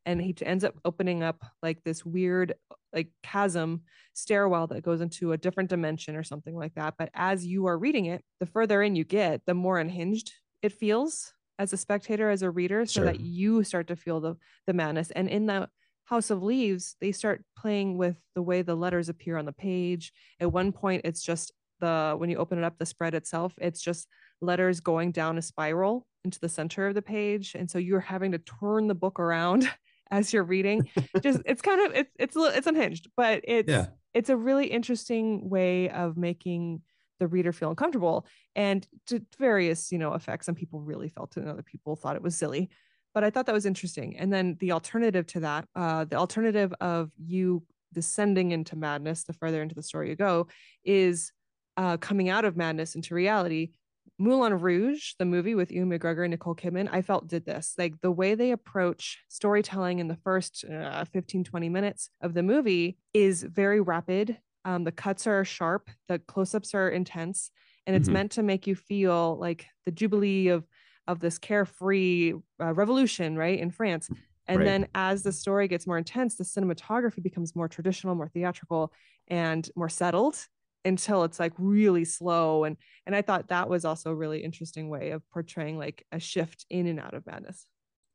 And 0.05 0.21
he 0.21 0.33
ends 0.41 0.63
up 0.63 0.75
opening 0.85 1.21
up 1.21 1.43
like 1.61 1.83
this 1.83 2.05
weird 2.05 2.53
like 2.93 3.09
chasm 3.23 3.81
stairwell 4.13 4.67
that 4.67 4.83
goes 4.83 5.01
into 5.01 5.33
a 5.33 5.37
different 5.37 5.69
dimension 5.69 6.15
or 6.15 6.23
something 6.23 6.55
like 6.55 6.75
that. 6.75 6.93
But 6.97 7.09
as 7.13 7.45
you 7.45 7.65
are 7.65 7.77
reading 7.77 8.05
it 8.05 8.23
the 8.39 8.45
further 8.45 8.81
in 8.81 8.95
you 8.95 9.03
get 9.03 9.41
the 9.45 9.53
more 9.53 9.79
unhinged 9.79 10.31
it 10.61 10.71
feels 10.71 11.34
as 11.59 11.73
a 11.73 11.77
spectator 11.77 12.29
as 12.29 12.41
a 12.41 12.49
reader 12.49 12.85
so 12.85 13.01
sure. 13.01 13.05
that 13.05 13.19
you 13.19 13.63
start 13.63 13.87
to 13.87 13.95
feel 13.95 14.19
the 14.19 14.35
the 14.67 14.73
madness 14.73 15.11
and 15.11 15.27
in 15.29 15.45
the 15.45 15.67
house 16.05 16.29
of 16.29 16.43
leaves 16.43 16.95
they 17.01 17.11
start 17.11 17.43
playing 17.57 17.97
with 17.97 18.17
the 18.35 18.41
way 18.41 18.61
the 18.61 18.75
letters 18.75 19.09
appear 19.09 19.37
on 19.37 19.45
the 19.45 19.53
page 19.53 20.11
at 20.39 20.51
one 20.51 20.71
point 20.71 21.01
it's 21.03 21.23
just 21.23 21.51
the 21.79 22.15
when 22.17 22.29
you 22.29 22.37
open 22.37 22.57
it 22.57 22.63
up 22.63 22.77
the 22.77 22.85
spread 22.85 23.13
itself 23.13 23.53
it's 23.57 23.81
just 23.81 24.07
letters 24.41 24.79
going 24.79 25.11
down 25.11 25.37
a 25.37 25.41
spiral 25.41 26.05
into 26.23 26.39
the 26.39 26.49
center 26.49 26.87
of 26.87 26.95
the 26.95 27.01
page 27.01 27.55
and 27.55 27.69
so 27.69 27.77
you're 27.77 27.99
having 27.99 28.31
to 28.31 28.37
turn 28.37 28.87
the 28.87 28.95
book 28.95 29.19
around 29.19 29.69
as 30.11 30.33
you're 30.33 30.43
reading. 30.43 30.89
Just 31.21 31.41
it's 31.45 31.61
kind 31.61 31.81
of 31.85 31.93
it's 31.93 32.11
it's 32.17 32.35
it's 32.37 32.67
unhinged, 32.67 33.09
but 33.15 33.41
it's 33.43 33.69
yeah. 33.69 33.87
it's 34.13 34.29
a 34.29 34.37
really 34.37 34.67
interesting 34.67 35.49
way 35.49 35.89
of 35.89 36.17
making 36.17 36.81
the 37.19 37.27
reader 37.27 37.53
feel 37.53 37.69
uncomfortable 37.69 38.25
and 38.55 38.87
to 39.07 39.21
various 39.39 39.91
you 39.91 39.97
know 39.97 40.13
effects. 40.13 40.45
Some 40.45 40.55
people 40.55 40.81
really 40.81 41.09
felt 41.09 41.37
it, 41.37 41.41
and 41.41 41.49
other 41.49 41.63
people 41.63 41.95
thought 41.95 42.15
it 42.15 42.21
was 42.21 42.37
silly. 42.37 42.69
But 43.13 43.23
I 43.23 43.29
thought 43.29 43.45
that 43.45 43.55
was 43.55 43.65
interesting. 43.65 44.17
And 44.17 44.31
then 44.31 44.57
the 44.59 44.73
alternative 44.73 45.25
to 45.27 45.39
that, 45.41 45.67
uh, 45.75 46.03
the 46.03 46.17
alternative 46.17 46.73
of 46.81 47.11
you 47.17 47.63
descending 47.93 48.51
into 48.51 48.75
madness 48.75 49.23
the 49.23 49.31
further 49.31 49.61
into 49.61 49.73
the 49.73 49.83
story 49.83 50.09
you 50.09 50.17
go, 50.17 50.47
is 50.83 51.31
uh, 51.77 51.95
coming 51.97 52.27
out 52.27 52.43
of 52.43 52.57
madness 52.57 52.95
into 52.95 53.15
reality 53.15 53.71
Moulin 54.17 54.53
Rouge, 54.59 55.13
the 55.19 55.25
movie 55.25 55.55
with 55.55 55.71
Ewan 55.71 55.89
McGregor 55.89 56.23
and 56.23 56.31
Nicole 56.31 56.55
Kidman, 56.55 56.87
I 56.91 57.01
felt 57.01 57.27
did 57.27 57.45
this. 57.45 57.73
Like 57.77 57.99
the 58.01 58.11
way 58.11 58.35
they 58.35 58.51
approach 58.51 59.19
storytelling 59.27 59.99
in 59.99 60.07
the 60.07 60.15
first 60.15 60.63
uh, 60.65 61.03
15, 61.05 61.43
20 61.43 61.69
minutes 61.69 62.09
of 62.21 62.33
the 62.33 62.43
movie 62.43 62.97
is 63.13 63.43
very 63.43 63.81
rapid. 63.81 64.37
Um, 64.65 64.83
the 64.83 64.91
cuts 64.91 65.27
are 65.27 65.45
sharp, 65.45 65.89
the 66.07 66.19
close 66.19 66.53
ups 66.53 66.73
are 66.73 66.89
intense, 66.89 67.51
and 67.87 67.95
it's 67.95 68.07
mm-hmm. 68.07 68.13
meant 68.13 68.31
to 68.31 68.43
make 68.43 68.67
you 68.67 68.75
feel 68.75 69.37
like 69.39 69.67
the 69.85 69.91
jubilee 69.91 70.49
of 70.49 70.67
of 71.07 71.19
this 71.19 71.37
carefree 71.37 72.33
uh, 72.59 72.73
revolution, 72.73 73.37
right, 73.37 73.59
in 73.59 73.69
France. 73.69 74.09
And 74.47 74.59
right. 74.59 74.65
then 74.65 74.87
as 74.95 75.21
the 75.21 75.31
story 75.31 75.67
gets 75.67 75.85
more 75.85 75.99
intense, 75.99 76.35
the 76.35 76.43
cinematography 76.43 77.21
becomes 77.21 77.55
more 77.55 77.67
traditional, 77.67 78.15
more 78.15 78.27
theatrical, 78.27 78.91
and 79.27 79.69
more 79.75 79.89
settled 79.89 80.37
until 80.85 81.23
it's 81.23 81.39
like 81.39 81.53
really 81.57 82.05
slow 82.05 82.63
and 82.63 82.77
and 83.05 83.15
i 83.15 83.21
thought 83.21 83.47
that 83.47 83.67
was 83.67 83.83
also 83.83 84.11
a 84.11 84.15
really 84.15 84.43
interesting 84.43 84.87
way 84.87 85.09
of 85.09 85.27
portraying 85.31 85.77
like 85.77 86.05
a 86.11 86.19
shift 86.19 86.65
in 86.69 86.87
and 86.87 86.99
out 86.99 87.13
of 87.13 87.25
madness 87.25 87.65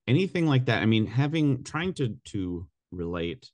anything 0.06 0.46
like 0.46 0.66
that 0.66 0.80
i 0.80 0.86
mean 0.86 1.06
having 1.06 1.62
trying 1.64 1.92
to 1.92 2.16
to 2.24 2.66
relate 2.92 3.50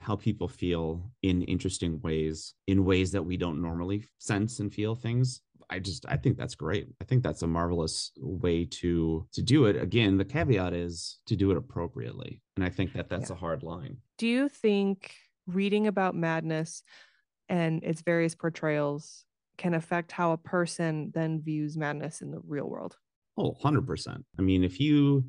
how 0.00 0.16
people 0.16 0.48
feel 0.48 1.10
in 1.22 1.42
interesting 1.42 2.00
ways 2.02 2.54
in 2.66 2.84
ways 2.84 3.12
that 3.12 3.22
we 3.22 3.36
don't 3.36 3.60
normally 3.60 4.04
sense 4.18 4.60
and 4.60 4.72
feel 4.72 4.94
things 4.94 5.42
i 5.68 5.78
just 5.78 6.04
i 6.08 6.16
think 6.16 6.36
that's 6.36 6.54
great 6.54 6.88
i 7.00 7.04
think 7.04 7.22
that's 7.22 7.42
a 7.42 7.46
marvelous 7.46 8.12
way 8.18 8.64
to 8.64 9.26
to 9.32 9.42
do 9.42 9.66
it 9.66 9.76
again 9.76 10.16
the 10.16 10.24
caveat 10.24 10.72
is 10.72 11.20
to 11.26 11.36
do 11.36 11.50
it 11.50 11.56
appropriately 11.56 12.40
and 12.56 12.64
i 12.64 12.68
think 12.68 12.92
that 12.92 13.08
that's 13.08 13.30
yeah. 13.30 13.36
a 13.36 13.38
hard 13.38 13.62
line 13.62 13.96
do 14.18 14.26
you 14.26 14.48
think 14.48 15.14
reading 15.46 15.86
about 15.86 16.14
madness 16.14 16.82
and 17.48 17.82
its 17.82 18.00
various 18.02 18.34
portrayals 18.34 19.24
can 19.58 19.74
affect 19.74 20.10
how 20.12 20.32
a 20.32 20.38
person 20.38 21.10
then 21.12 21.42
views 21.42 21.76
madness 21.76 22.22
in 22.22 22.30
the 22.30 22.40
real 22.46 22.68
world. 22.68 22.96
Oh, 23.36 23.54
100%. 23.62 24.22
I 24.38 24.42
mean, 24.42 24.64
if 24.64 24.80
you 24.80 25.24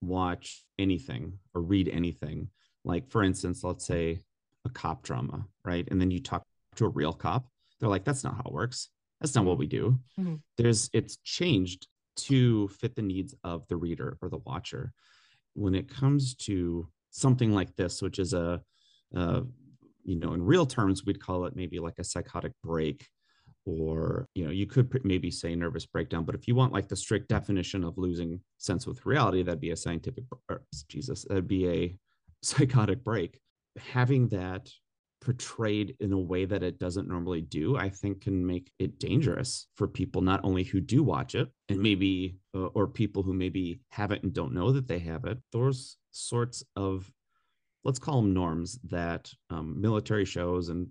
watch 0.00 0.64
anything 0.78 1.34
or 1.54 1.62
read 1.62 1.88
anything, 1.88 2.48
like 2.86 3.10
for 3.10 3.22
instance, 3.22 3.62
let's 3.62 3.84
say 3.86 4.20
a 4.64 4.70
cop 4.70 5.02
drama, 5.02 5.46
right? 5.64 5.86
And 5.90 6.00
then 6.00 6.10
you 6.10 6.20
talk 6.20 6.42
to 6.76 6.86
a 6.86 6.88
real 6.90 7.12
cop, 7.12 7.46
they're 7.78 7.88
like, 7.88 8.04
that's 8.04 8.24
not 8.24 8.36
how 8.36 8.44
it 8.46 8.52
works. 8.52 8.88
That's 9.20 9.34
not 9.34 9.44
what 9.44 9.58
we 9.58 9.66
do. 9.66 9.98
Mm-hmm. 10.18 10.36
There's, 10.56 10.90
it's 10.92 11.18
changed 11.24 11.86
to 12.16 12.68
fit 12.68 12.94
the 12.94 13.02
needs 13.02 13.34
of 13.44 13.66
the 13.68 13.76
reader 13.76 14.16
or 14.22 14.28
the 14.28 14.38
watcher. 14.38 14.92
When 15.54 15.74
it 15.74 15.88
comes 15.88 16.34
to 16.46 16.88
something 17.10 17.52
like 17.52 17.74
this, 17.76 18.02
which 18.02 18.18
is 18.18 18.34
a, 18.34 18.60
a 19.14 19.42
you 20.06 20.16
know 20.16 20.32
in 20.32 20.42
real 20.42 20.64
terms 20.64 21.04
we'd 21.04 21.20
call 21.20 21.44
it 21.44 21.56
maybe 21.56 21.78
like 21.78 21.98
a 21.98 22.04
psychotic 22.04 22.52
break 22.62 23.06
or 23.66 24.28
you 24.34 24.44
know 24.44 24.50
you 24.50 24.66
could 24.66 25.04
maybe 25.04 25.30
say 25.30 25.54
nervous 25.54 25.84
breakdown 25.84 26.24
but 26.24 26.34
if 26.34 26.46
you 26.46 26.54
want 26.54 26.72
like 26.72 26.88
the 26.88 26.96
strict 26.96 27.28
definition 27.28 27.82
of 27.82 27.98
losing 27.98 28.40
sense 28.58 28.86
with 28.86 29.04
reality 29.04 29.42
that'd 29.42 29.60
be 29.60 29.72
a 29.72 29.76
scientific 29.76 30.24
or, 30.48 30.62
jesus 30.88 31.24
that'd 31.28 31.48
be 31.48 31.68
a 31.68 31.98
psychotic 32.46 33.02
break 33.04 33.40
having 33.78 34.28
that 34.28 34.70
portrayed 35.20 35.96
in 36.00 36.12
a 36.12 36.18
way 36.18 36.44
that 36.44 36.62
it 36.62 36.78
doesn't 36.78 37.08
normally 37.08 37.42
do, 37.42 37.76
I 37.76 37.88
think 37.88 38.22
can 38.22 38.46
make 38.46 38.70
it 38.78 38.98
dangerous 38.98 39.66
for 39.74 39.88
people 39.88 40.22
not 40.22 40.40
only 40.44 40.62
who 40.62 40.80
do 40.80 41.02
watch 41.02 41.34
it 41.34 41.48
and 41.68 41.80
maybe 41.80 42.36
uh, 42.54 42.66
or 42.66 42.86
people 42.86 43.22
who 43.22 43.32
maybe 43.32 43.80
haven't 43.90 44.22
and 44.22 44.32
don't 44.32 44.54
know 44.54 44.70
that 44.72 44.86
they 44.86 45.00
have 45.00 45.24
it. 45.24 45.38
Those 45.52 45.96
sorts 46.12 46.62
of 46.76 47.10
let's 47.84 47.98
call 47.98 48.22
them 48.22 48.34
norms 48.34 48.78
that 48.84 49.30
um, 49.50 49.80
military 49.80 50.24
shows 50.24 50.68
and 50.68 50.86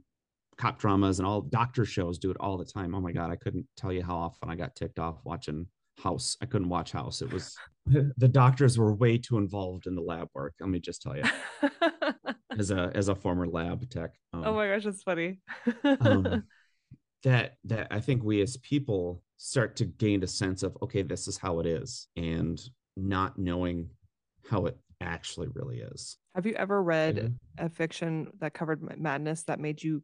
cop 0.57 0.79
dramas 0.79 1.19
and 1.19 1.27
all 1.27 1.41
doctor 1.41 1.85
shows 1.85 2.17
do 2.17 2.31
it 2.31 2.37
all 2.39 2.57
the 2.57 2.65
time. 2.65 2.95
Oh 2.95 3.01
my 3.01 3.11
god, 3.11 3.31
I 3.31 3.35
couldn't 3.35 3.67
tell 3.77 3.93
you 3.93 4.03
how 4.03 4.15
often 4.15 4.49
I 4.49 4.55
got 4.55 4.75
ticked 4.75 4.99
off 4.99 5.19
watching 5.23 5.67
House. 5.97 6.35
I 6.41 6.45
couldn't 6.45 6.69
watch 6.69 6.91
House. 6.91 7.21
It 7.21 7.31
was 7.31 7.55
the 8.17 8.27
doctors 8.27 8.77
were 8.77 8.93
way 8.93 9.17
too 9.17 9.37
involved 9.37 9.87
in 9.87 9.95
the 9.95 10.01
lab 10.01 10.29
work. 10.33 10.53
Let 10.59 10.69
me 10.69 10.79
just 10.79 11.01
tell 11.01 11.15
you. 11.15 11.23
as 12.57 12.71
a 12.71 12.91
as 12.95 13.09
a 13.09 13.15
former 13.15 13.47
lab 13.47 13.89
tech. 13.89 14.11
Um, 14.33 14.43
oh 14.45 14.55
my 14.55 14.67
gosh, 14.67 14.83
that's 14.83 15.03
funny. 15.03 15.39
um, 15.83 16.43
that 17.23 17.57
that 17.65 17.87
I 17.91 17.99
think 17.99 18.23
we 18.23 18.41
as 18.41 18.57
people 18.57 19.21
start 19.37 19.75
to 19.77 19.85
gain 19.85 20.23
a 20.23 20.27
sense 20.27 20.63
of 20.63 20.77
okay, 20.81 21.01
this 21.01 21.27
is 21.27 21.37
how 21.37 21.59
it 21.59 21.65
is, 21.65 22.07
and 22.15 22.59
not 22.95 23.37
knowing 23.37 23.89
how 24.49 24.65
it 24.65 24.77
actually 25.01 25.49
really 25.53 25.79
is. 25.79 26.17
Have 26.35 26.45
you 26.45 26.53
ever 26.53 26.81
read 26.81 27.15
mm-hmm. 27.17 27.65
a 27.65 27.69
fiction 27.69 28.31
that 28.39 28.53
covered 28.53 28.81
madness 28.99 29.43
that 29.43 29.59
made 29.59 29.83
you 29.83 30.03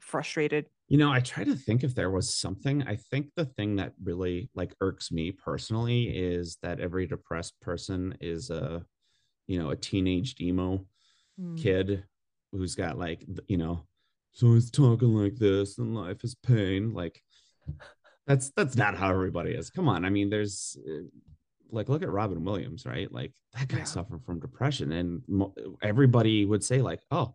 frustrated? 0.00 0.66
You 0.90 0.98
know, 0.98 1.10
I 1.12 1.20
try 1.20 1.44
to 1.44 1.54
think 1.54 1.84
if 1.84 1.94
there 1.94 2.10
was 2.10 2.34
something. 2.34 2.82
I 2.82 2.96
think 2.96 3.28
the 3.36 3.44
thing 3.44 3.76
that 3.76 3.92
really 4.02 4.50
like 4.54 4.74
irks 4.80 5.12
me 5.12 5.30
personally 5.30 6.08
is 6.08 6.58
that 6.62 6.80
every 6.80 7.06
depressed 7.06 7.54
person 7.60 8.16
is 8.20 8.50
a, 8.50 8.84
you 9.46 9.62
know, 9.62 9.70
a 9.70 9.76
teenage 9.76 10.34
emo 10.40 10.84
mm. 11.40 11.56
kid 11.56 12.02
who's 12.50 12.74
got 12.74 12.98
like, 12.98 13.24
you 13.46 13.56
know, 13.56 13.84
so 14.32 14.52
he's 14.52 14.70
talking 14.70 15.14
like 15.14 15.36
this 15.36 15.78
and 15.78 15.94
life 15.94 16.24
is 16.24 16.34
pain. 16.34 16.92
Like 16.92 17.22
that's 18.26 18.50
that's 18.56 18.76
not 18.76 18.96
how 18.96 19.10
everybody 19.10 19.52
is. 19.52 19.70
Come 19.70 19.88
on. 19.88 20.04
I 20.04 20.10
mean, 20.10 20.28
there's 20.28 20.76
uh, 20.88 21.02
like 21.70 21.88
look 21.88 22.02
at 22.02 22.10
Robin 22.10 22.44
Williams, 22.44 22.84
right? 22.84 23.10
Like 23.12 23.32
that 23.54 23.68
guy 23.68 23.78
yeah. 23.78 23.84
suffered 23.84 24.24
from 24.24 24.40
depression 24.40 24.92
and 24.92 25.22
mo- 25.28 25.54
everybody 25.82 26.44
would 26.44 26.64
say 26.64 26.82
like, 26.82 27.00
"Oh, 27.10 27.34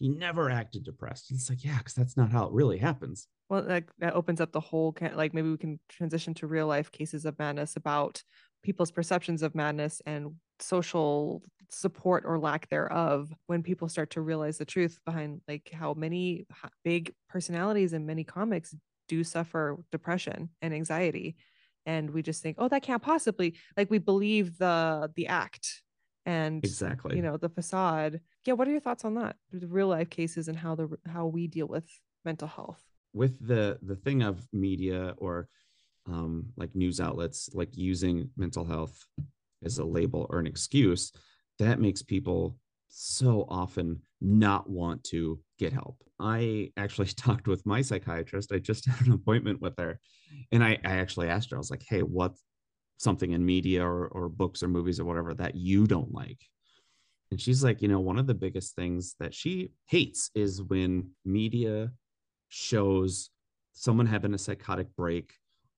he 0.00 0.08
never 0.08 0.50
acted 0.50 0.82
depressed. 0.82 1.30
It's 1.30 1.50
like, 1.50 1.62
yeah, 1.62 1.76
because 1.78 1.92
that's 1.92 2.16
not 2.16 2.32
how 2.32 2.46
it 2.46 2.52
really 2.52 2.78
happens. 2.78 3.28
Well, 3.50 3.62
like 3.62 3.90
that 3.98 4.14
opens 4.14 4.40
up 4.40 4.50
the 4.50 4.60
whole 4.60 4.96
like 5.14 5.34
maybe 5.34 5.50
we 5.50 5.58
can 5.58 5.78
transition 5.90 6.32
to 6.34 6.46
real 6.46 6.66
life 6.66 6.90
cases 6.90 7.26
of 7.26 7.38
madness 7.38 7.76
about 7.76 8.22
people's 8.62 8.90
perceptions 8.90 9.42
of 9.42 9.54
madness 9.54 10.00
and 10.06 10.32
social 10.58 11.42
support 11.68 12.24
or 12.26 12.38
lack 12.38 12.68
thereof 12.70 13.32
when 13.46 13.62
people 13.62 13.88
start 13.88 14.10
to 14.10 14.22
realize 14.22 14.56
the 14.56 14.64
truth 14.64 14.98
behind 15.04 15.40
like 15.46 15.70
how 15.72 15.94
many 15.94 16.46
big 16.82 17.12
personalities 17.28 17.92
and 17.92 18.06
many 18.06 18.24
comics 18.24 18.74
do 19.06 19.22
suffer 19.22 19.78
depression 19.92 20.48
and 20.62 20.74
anxiety 20.74 21.36
and 21.86 22.10
we 22.10 22.22
just 22.22 22.42
think 22.42 22.56
oh 22.58 22.68
that 22.68 22.82
can't 22.82 23.02
possibly 23.02 23.54
like 23.76 23.90
we 23.90 23.98
believe 23.98 24.58
the 24.58 25.10
the 25.14 25.28
act 25.28 25.82
and 26.30 26.64
exactly. 26.64 27.16
you 27.16 27.22
know 27.22 27.36
the 27.36 27.48
facade. 27.48 28.20
Yeah 28.46 28.54
what 28.54 28.68
are 28.68 28.70
your 28.70 28.80
thoughts 28.80 29.04
on 29.04 29.14
that? 29.14 29.36
The 29.52 29.66
real 29.66 29.88
life 29.88 30.10
cases 30.10 30.48
and 30.48 30.56
how 30.56 30.74
the 30.74 30.88
how 31.06 31.26
we 31.26 31.46
deal 31.46 31.66
with 31.66 31.84
mental 32.24 32.48
health. 32.48 32.82
With 33.12 33.34
the 33.46 33.78
the 33.82 33.96
thing 33.96 34.22
of 34.22 34.46
media 34.52 35.14
or 35.18 35.48
um, 36.06 36.46
like 36.56 36.74
news 36.74 37.00
outlets 37.00 37.50
like 37.52 37.76
using 37.76 38.30
mental 38.36 38.64
health 38.64 38.96
as 39.64 39.78
a 39.78 39.84
label 39.84 40.26
or 40.30 40.38
an 40.38 40.46
excuse 40.46 41.12
that 41.58 41.78
makes 41.78 42.02
people 42.02 42.56
so 42.88 43.44
often 43.48 44.00
not 44.20 44.68
want 44.68 45.04
to 45.04 45.38
get 45.58 45.72
help. 45.72 45.96
I 46.18 46.70
actually 46.76 47.06
talked 47.26 47.46
with 47.48 47.66
my 47.66 47.82
psychiatrist. 47.82 48.52
I 48.52 48.58
just 48.58 48.86
had 48.86 49.06
an 49.06 49.12
appointment 49.12 49.60
with 49.60 49.76
her 49.78 50.00
and 50.52 50.62
i, 50.62 50.78
I 50.84 50.96
actually 50.96 51.28
asked 51.28 51.50
her 51.50 51.56
i 51.56 51.58
was 51.58 51.70
like 51.70 51.84
hey 51.88 52.00
what 52.00 52.34
something 53.00 53.32
in 53.32 53.44
media 53.44 53.82
or, 53.82 54.08
or 54.08 54.28
books 54.28 54.62
or 54.62 54.68
movies 54.68 55.00
or 55.00 55.06
whatever 55.06 55.32
that 55.32 55.54
you 55.54 55.86
don't 55.86 56.12
like. 56.12 56.44
And 57.30 57.40
she's 57.40 57.64
like 57.64 57.80
you 57.80 57.88
know 57.88 58.00
one 58.00 58.18
of 58.18 58.26
the 58.26 58.34
biggest 58.34 58.74
things 58.74 59.14
that 59.20 59.34
she 59.34 59.70
hates 59.86 60.30
is 60.34 60.62
when 60.62 61.10
media 61.24 61.92
shows 62.48 63.30
someone 63.72 64.06
having 64.06 64.34
a 64.34 64.38
psychotic 64.38 64.94
break 64.96 65.32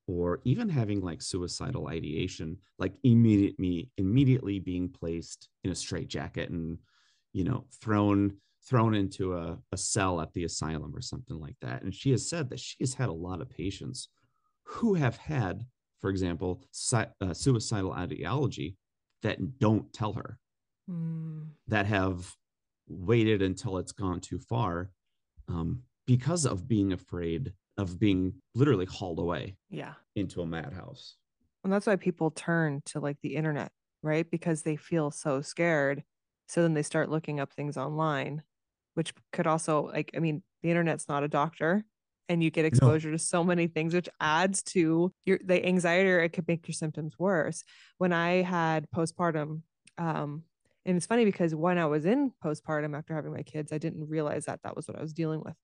or 0.08 0.40
even 0.44 0.68
having 0.68 1.00
like 1.00 1.22
suicidal 1.22 1.88
ideation 1.88 2.56
like 2.78 2.94
immediately 3.04 3.90
immediately 3.98 4.58
being 4.58 4.88
placed 4.88 5.48
in 5.62 5.70
a 5.70 5.74
straitjacket 5.74 6.50
and 6.50 6.78
you 7.32 7.44
know 7.44 7.66
thrown 7.80 8.32
thrown 8.64 8.94
into 8.94 9.36
a, 9.36 9.58
a 9.72 9.76
cell 9.76 10.20
at 10.20 10.32
the 10.32 10.44
asylum 10.44 10.94
or 10.94 11.00
something 11.00 11.38
like 11.40 11.56
that. 11.60 11.82
And 11.82 11.94
she 11.94 12.12
has 12.12 12.28
said 12.28 12.50
that 12.50 12.60
she 12.60 12.76
has 12.80 12.94
had 12.94 13.08
a 13.08 13.12
lot 13.12 13.40
of 13.40 13.50
patients 13.50 14.08
who 14.64 14.94
have 14.94 15.16
had 15.16 15.64
for 16.02 16.10
example, 16.10 16.62
uh, 16.92 17.32
suicidal 17.32 17.92
ideology 17.92 18.76
that 19.22 19.58
don't 19.58 19.90
tell 19.92 20.12
her, 20.12 20.38
mm. 20.90 21.46
that 21.68 21.86
have 21.86 22.34
waited 22.88 23.40
until 23.40 23.78
it's 23.78 23.92
gone 23.92 24.20
too 24.20 24.38
far 24.38 24.90
um, 25.48 25.82
because 26.06 26.44
of 26.44 26.68
being 26.68 26.92
afraid 26.92 27.52
of 27.78 27.98
being 27.98 28.34
literally 28.54 28.84
hauled 28.84 29.18
away 29.18 29.56
yeah. 29.70 29.94
into 30.14 30.42
a 30.42 30.46
madhouse. 30.46 31.16
And 31.64 31.72
that's 31.72 31.86
why 31.86 31.96
people 31.96 32.30
turn 32.30 32.82
to 32.86 33.00
like 33.00 33.16
the 33.22 33.36
internet 33.36 33.72
right? 34.04 34.28
Because 34.28 34.62
they 34.62 34.74
feel 34.74 35.12
so 35.12 35.40
scared. 35.40 36.02
So 36.48 36.60
then 36.60 36.74
they 36.74 36.82
start 36.82 37.08
looking 37.08 37.38
up 37.38 37.52
things 37.52 37.76
online 37.76 38.42
which 38.94 39.14
could 39.32 39.46
also 39.46 39.86
like 39.92 40.10
i 40.16 40.18
mean 40.18 40.42
the 40.62 40.70
internet's 40.70 41.08
not 41.08 41.22
a 41.22 41.28
doctor 41.28 41.84
and 42.28 42.42
you 42.42 42.50
get 42.50 42.64
exposure 42.64 43.10
no. 43.10 43.16
to 43.16 43.22
so 43.22 43.44
many 43.44 43.66
things 43.66 43.94
which 43.94 44.08
adds 44.20 44.62
to 44.62 45.12
your 45.24 45.38
the 45.44 45.64
anxiety 45.64 46.10
or 46.10 46.20
it 46.20 46.30
could 46.30 46.48
make 46.48 46.66
your 46.66 46.74
symptoms 46.74 47.18
worse. 47.18 47.64
When 47.98 48.12
i 48.12 48.42
had 48.42 48.90
postpartum 48.90 49.62
um 49.98 50.42
and 50.84 50.96
it's 50.96 51.06
funny 51.06 51.24
because 51.24 51.54
when 51.54 51.78
i 51.78 51.86
was 51.86 52.06
in 52.06 52.32
postpartum 52.44 52.96
after 52.96 53.14
having 53.14 53.32
my 53.32 53.42
kids 53.42 53.72
i 53.72 53.78
didn't 53.78 54.08
realize 54.08 54.46
that 54.46 54.60
that 54.64 54.76
was 54.76 54.88
what 54.88 54.98
i 54.98 55.02
was 55.02 55.12
dealing 55.12 55.42
with. 55.44 55.54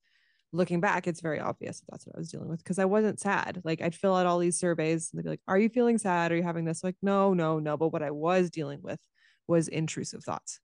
Looking 0.53 0.81
back 0.81 1.07
it's 1.07 1.21
very 1.21 1.41
obvious 1.41 1.81
that 1.81 1.87
that's 1.91 2.07
what 2.07 2.17
i 2.17 2.19
was 2.19 2.31
dealing 2.31 2.49
with 2.49 2.63
because 2.63 2.79
i 2.79 2.85
wasn't 2.85 3.21
sad. 3.21 3.61
Like 3.65 3.81
i'd 3.81 3.95
fill 3.95 4.15
out 4.15 4.27
all 4.27 4.39
these 4.39 4.59
surveys 4.59 5.11
and 5.11 5.19
they'd 5.19 5.25
be 5.25 5.31
like 5.31 5.43
are 5.49 5.59
you 5.59 5.69
feeling 5.69 5.99
sad? 5.99 6.33
Are 6.33 6.37
you 6.37 6.43
having 6.43 6.65
this? 6.65 6.85
Like 6.85 6.97
no 7.03 7.35
no 7.35 7.59
no. 7.59 7.77
But 7.77 7.93
what 7.93 8.03
i 8.03 8.11
was 8.11 8.51
dealing 8.51 8.81
with 8.83 9.01
was 9.47 9.69
intrusive 9.69 10.25
thoughts. 10.25 10.61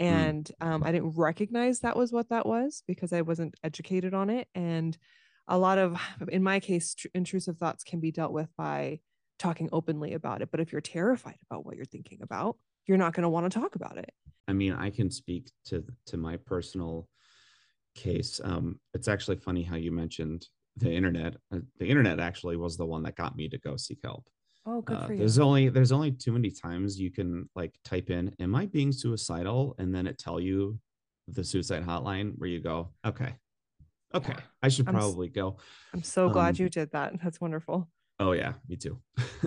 Mm. 0.00 0.06
and 0.06 0.52
um, 0.62 0.82
i 0.82 0.92
didn't 0.92 1.12
recognize 1.14 1.80
that 1.80 1.94
was 1.94 2.10
what 2.10 2.30
that 2.30 2.46
was 2.46 2.82
because 2.86 3.12
i 3.12 3.20
wasn't 3.20 3.54
educated 3.62 4.14
on 4.14 4.30
it. 4.30 4.48
And 4.54 4.96
a 5.50 5.58
lot 5.58 5.78
of 5.78 6.00
in 6.28 6.42
my 6.42 6.60
case 6.60 6.94
tr- 6.94 7.08
intrusive 7.14 7.58
thoughts 7.58 7.84
can 7.84 8.00
be 8.00 8.10
dealt 8.10 8.32
with 8.32 8.48
by 8.56 9.00
talking 9.38 9.68
openly 9.72 10.14
about 10.14 10.40
it 10.42 10.50
but 10.50 10.60
if 10.60 10.72
you're 10.72 10.80
terrified 10.80 11.38
about 11.50 11.66
what 11.66 11.76
you're 11.76 11.84
thinking 11.84 12.20
about 12.22 12.56
you're 12.86 12.98
not 12.98 13.12
going 13.12 13.22
to 13.22 13.28
want 13.28 13.50
to 13.50 13.60
talk 13.60 13.74
about 13.74 13.98
it. 13.98 14.10
I 14.48 14.52
mean 14.52 14.72
i 14.72 14.90
can 14.90 15.10
speak 15.10 15.50
to 15.66 15.84
to 16.06 16.16
my 16.16 16.36
personal 16.36 17.08
case. 17.94 18.40
Um 18.42 18.80
it's 18.94 19.08
actually 19.08 19.36
funny 19.36 19.62
how 19.62 19.76
you 19.76 19.92
mentioned 19.92 20.46
the 20.76 20.90
internet. 20.90 21.36
Uh, 21.52 21.58
the 21.78 21.86
internet 21.86 22.20
actually 22.20 22.56
was 22.56 22.76
the 22.76 22.86
one 22.86 23.02
that 23.02 23.16
got 23.16 23.36
me 23.36 23.48
to 23.48 23.58
go 23.58 23.76
seek 23.76 23.98
help. 24.02 24.26
Oh 24.66 24.80
good 24.82 24.96
uh, 24.96 25.06
for 25.06 25.12
you. 25.12 25.18
there's 25.18 25.38
only 25.38 25.68
there's 25.68 25.92
only 25.92 26.12
too 26.12 26.32
many 26.32 26.50
times 26.50 26.98
you 26.98 27.10
can 27.10 27.48
like 27.54 27.74
type 27.84 28.10
in 28.10 28.34
am 28.40 28.54
i 28.54 28.66
being 28.66 28.92
suicidal? 28.92 29.74
and 29.78 29.94
then 29.94 30.06
it 30.06 30.18
tell 30.18 30.38
you 30.38 30.78
the 31.28 31.44
suicide 31.44 31.84
hotline 31.86 32.32
where 32.38 32.50
you 32.50 32.60
go 32.60 32.90
okay 33.06 33.34
Okay, 34.14 34.32
yeah. 34.36 34.40
I 34.62 34.68
should 34.68 34.86
probably 34.86 35.28
I'm, 35.28 35.32
go. 35.32 35.56
I'm 35.94 36.02
so 36.02 36.28
glad 36.28 36.56
um, 36.56 36.62
you 36.62 36.68
did 36.68 36.90
that. 36.92 37.20
That's 37.22 37.40
wonderful. 37.40 37.88
Oh 38.18 38.32
yeah, 38.32 38.54
me 38.68 38.76
too. 38.76 38.98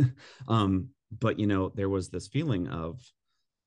um, 0.47 0.89
but 1.19 1.39
you 1.39 1.47
know, 1.47 1.71
there 1.75 1.89
was 1.89 2.09
this 2.09 2.27
feeling 2.27 2.67
of 2.67 2.99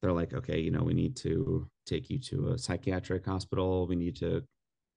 they're 0.03 0.13
like, 0.13 0.35
okay, 0.35 0.61
you 0.61 0.71
know, 0.71 0.83
we 0.83 0.95
need 0.95 1.17
to 1.17 1.69
take 1.87 2.11
you 2.11 2.19
to 2.19 2.53
a 2.53 2.59
psychiatric 2.59 3.25
hospital. 3.25 3.87
We 3.87 3.97
need 3.97 4.17
to 4.17 4.43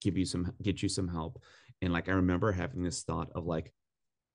give 0.02 0.18
you 0.18 0.26
some, 0.26 0.54
get 0.62 0.82
you 0.82 0.90
some 0.90 1.08
help. 1.08 1.42
And 1.82 1.94
like, 1.94 2.10
I 2.10 2.14
remember 2.14 2.52
having 2.52 2.84
this 2.84 3.04
thought 3.04 3.30
of 3.34 3.46
like, 3.46 3.74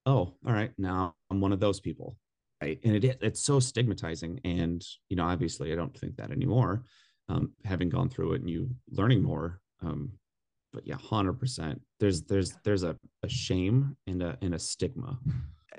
oh, 0.06 0.34
all 0.46 0.52
right, 0.52 0.72
now 0.78 1.14
I'm 1.30 1.40
one 1.40 1.52
of 1.52 1.60
those 1.60 1.80
people. 1.80 2.16
Right? 2.62 2.78
And 2.82 3.04
it 3.04 3.18
it's 3.20 3.40
so 3.40 3.60
stigmatizing. 3.60 4.40
And 4.44 4.82
you 5.08 5.16
know, 5.16 5.24
obviously, 5.24 5.72
I 5.72 5.76
don't 5.76 5.96
think 5.96 6.16
that 6.16 6.30
anymore. 6.30 6.84
Um, 7.28 7.52
having 7.64 7.88
gone 7.88 8.10
through 8.10 8.34
it 8.34 8.40
and 8.40 8.50
you 8.50 8.70
learning 8.90 9.22
more, 9.22 9.60
um, 9.82 10.12
but 10.74 10.86
yeah, 10.86 10.96
hundred 10.96 11.34
percent. 11.34 11.80
There's 12.00 12.22
there's 12.22 12.54
there's 12.64 12.82
a, 12.82 12.96
a 13.22 13.28
shame 13.28 13.96
and 14.06 14.22
a 14.22 14.36
and 14.42 14.54
a 14.54 14.58
stigma. 14.58 15.18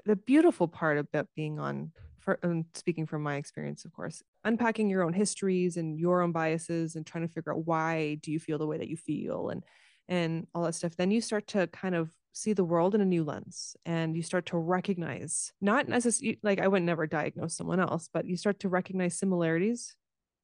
The 0.06 0.16
beautiful 0.16 0.68
part 0.68 0.98
about 0.98 1.28
being 1.36 1.60
on 1.60 1.92
for 2.20 2.40
um, 2.42 2.66
speaking 2.74 3.06
from 3.06 3.22
my 3.22 3.36
experience, 3.36 3.86
of 3.86 3.94
course, 3.94 4.24
unpacking 4.44 4.90
your 4.90 5.04
own 5.04 5.14
histories 5.14 5.78
and 5.78 6.00
your 6.00 6.22
own 6.22 6.32
biases 6.32 6.96
and 6.96 7.06
trying 7.06 7.28
to 7.28 7.32
figure 7.32 7.54
out 7.54 7.66
why 7.66 8.16
do 8.22 8.32
you 8.32 8.40
feel 8.40 8.58
the 8.58 8.66
way 8.66 8.78
that 8.78 8.88
you 8.88 8.98
feel 8.98 9.50
and 9.50 9.64
and 10.08 10.48
all 10.54 10.64
that 10.64 10.76
stuff, 10.76 10.96
then 10.96 11.12
you 11.12 11.20
start 11.20 11.48
to 11.48 11.68
kind 11.68 11.96
of 11.96 12.12
see 12.32 12.54
the 12.54 12.64
world 12.64 12.94
in 12.94 13.02
a 13.02 13.06
new 13.06 13.24
lens 13.24 13.76
and 13.86 14.16
you 14.16 14.22
start 14.22 14.46
to 14.46 14.58
recognize 14.58 15.52
not 15.62 15.88
necessarily 15.88 16.38
like 16.44 16.60
I 16.60 16.68
would 16.68 16.84
never 16.84 17.08
diagnose 17.08 17.56
someone 17.56 17.80
else, 17.80 18.10
but 18.14 18.26
you 18.26 18.38
start 18.38 18.60
to 18.60 18.70
recognize 18.70 19.18
similarities 19.18 19.96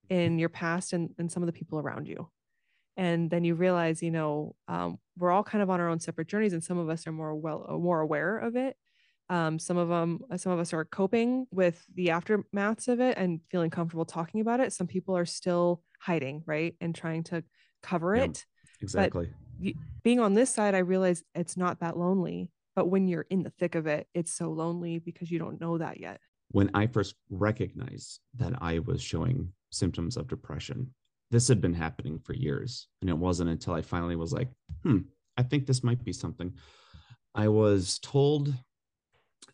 in 0.10 0.40
your 0.40 0.50
past 0.50 0.94
and, 0.94 1.12
and 1.20 1.32
some 1.32 1.44
of 1.44 1.48
the 1.48 1.54
people 1.54 1.80
around 1.80 2.08
you 2.08 2.28
and 2.98 3.30
then 3.30 3.44
you 3.44 3.56
realize 3.56 4.02
you 4.02 4.12
know 4.12 4.56
um, 4.68 4.98
we're 5.18 5.32
all 5.32 5.44
kind 5.44 5.62
of 5.62 5.70
on 5.70 5.80
our 5.80 5.90
own 5.90 6.00
separate 6.00 6.28
journeys 6.28 6.54
and 6.54 6.64
some 6.64 6.78
of 6.78 6.90
us 6.90 7.08
are 7.08 7.12
more 7.12 7.36
well 7.36 7.66
more 7.82 8.00
aware 8.02 8.38
of 8.38 8.56
it. 8.56 8.76
Um, 9.30 9.60
some 9.60 9.78
of 9.78 9.88
them 9.88 10.20
some 10.38 10.52
of 10.52 10.60
us 10.60 10.74
are 10.74 10.84
coping 10.86 11.48
with 11.52 11.86
the 11.96 12.08
aftermaths 12.08 12.88
of 12.88 13.00
it 13.00 13.18
and 13.18 13.40
feeling 13.50 13.70
comfortable 13.70 14.06
talking 14.06 14.42
about 14.42 14.60
it. 14.60 14.74
Some 14.74 14.88
people 14.88 15.16
are 15.16 15.26
still 15.26 15.82
hiding 16.00 16.44
right 16.46 16.76
and 16.82 16.94
trying 16.94 17.24
to 17.26 17.44
cover 17.84 18.16
Yeah, 18.16 18.24
it. 18.26 18.46
Exactly. 18.82 19.30
y- 19.62 19.74
being 20.04 20.20
on 20.20 20.34
this 20.34 20.50
side 20.50 20.74
i 20.74 20.80
realize 20.80 21.24
it's 21.36 21.56
not 21.56 21.80
that 21.82 21.96
lonely 21.96 22.50
but 22.76 22.88
when 22.88 23.08
you're 23.08 23.28
in 23.30 23.44
the 23.44 23.52
thick 23.52 23.76
of 23.76 23.86
it 23.86 24.08
it's 24.16 24.34
so 24.34 24.50
lonely 24.52 24.98
because 24.98 25.30
you 25.30 25.38
don't 25.40 25.62
know 25.62 25.78
that 25.78 26.00
yet. 26.00 26.20
When 26.50 26.70
I 26.74 26.88
first 26.88 27.16
recognized 27.30 28.20
that 28.38 28.54
I 28.62 28.80
was 28.80 29.02
showing 29.02 29.54
symptoms 29.72 30.18
of 30.18 30.28
depression, 30.28 30.94
this 31.32 31.48
had 31.48 31.62
been 31.62 31.74
happening 31.74 32.20
for 32.20 32.34
years. 32.34 32.88
And 33.02 33.10
it 33.10 33.18
wasn't 33.18 33.50
until 33.50 33.74
I 33.74 33.82
finally 33.82 34.16
was 34.18 34.34
like, 34.34 34.50
hmm, 34.84 35.00
I 35.38 35.44
think 35.44 35.66
this 35.66 35.84
might 35.84 36.04
be 36.04 36.14
something. 36.14 36.54
I 37.34 37.48
was 37.48 38.00
told 38.00 38.54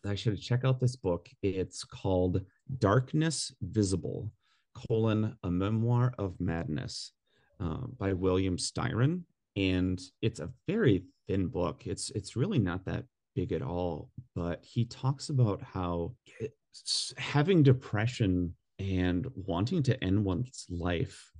that 0.02 0.10
I 0.10 0.16
should 0.16 0.40
check 0.40 0.64
out 0.64 0.80
this 0.80 0.96
book. 0.96 1.28
It's 1.42 1.84
called 1.84 2.42
Darkness 2.78 3.54
Visible, 3.62 4.30
colon, 4.74 5.36
a 5.44 5.50
memoir 5.50 6.12
of 6.18 6.40
madness 6.40 7.12
uh, 7.60 7.86
by 7.96 8.12
William 8.12 8.56
Styron. 8.56 9.22
And 9.56 10.00
it's 10.20 10.40
a 10.40 10.50
very 10.66 11.04
thin 11.28 11.46
book. 11.46 11.86
It's 11.86 12.10
it's 12.10 12.36
really 12.36 12.58
not 12.58 12.84
that 12.86 13.04
big 13.34 13.52
at 13.52 13.62
all, 13.62 14.10
but 14.34 14.64
he 14.64 14.84
talks 14.84 15.30
about 15.30 15.62
how 15.62 16.14
having 17.16 17.62
depression 17.62 18.54
and 18.78 19.26
wanting 19.34 19.82
to 19.84 20.04
end 20.04 20.24
one's 20.24 20.66
life 20.70 21.32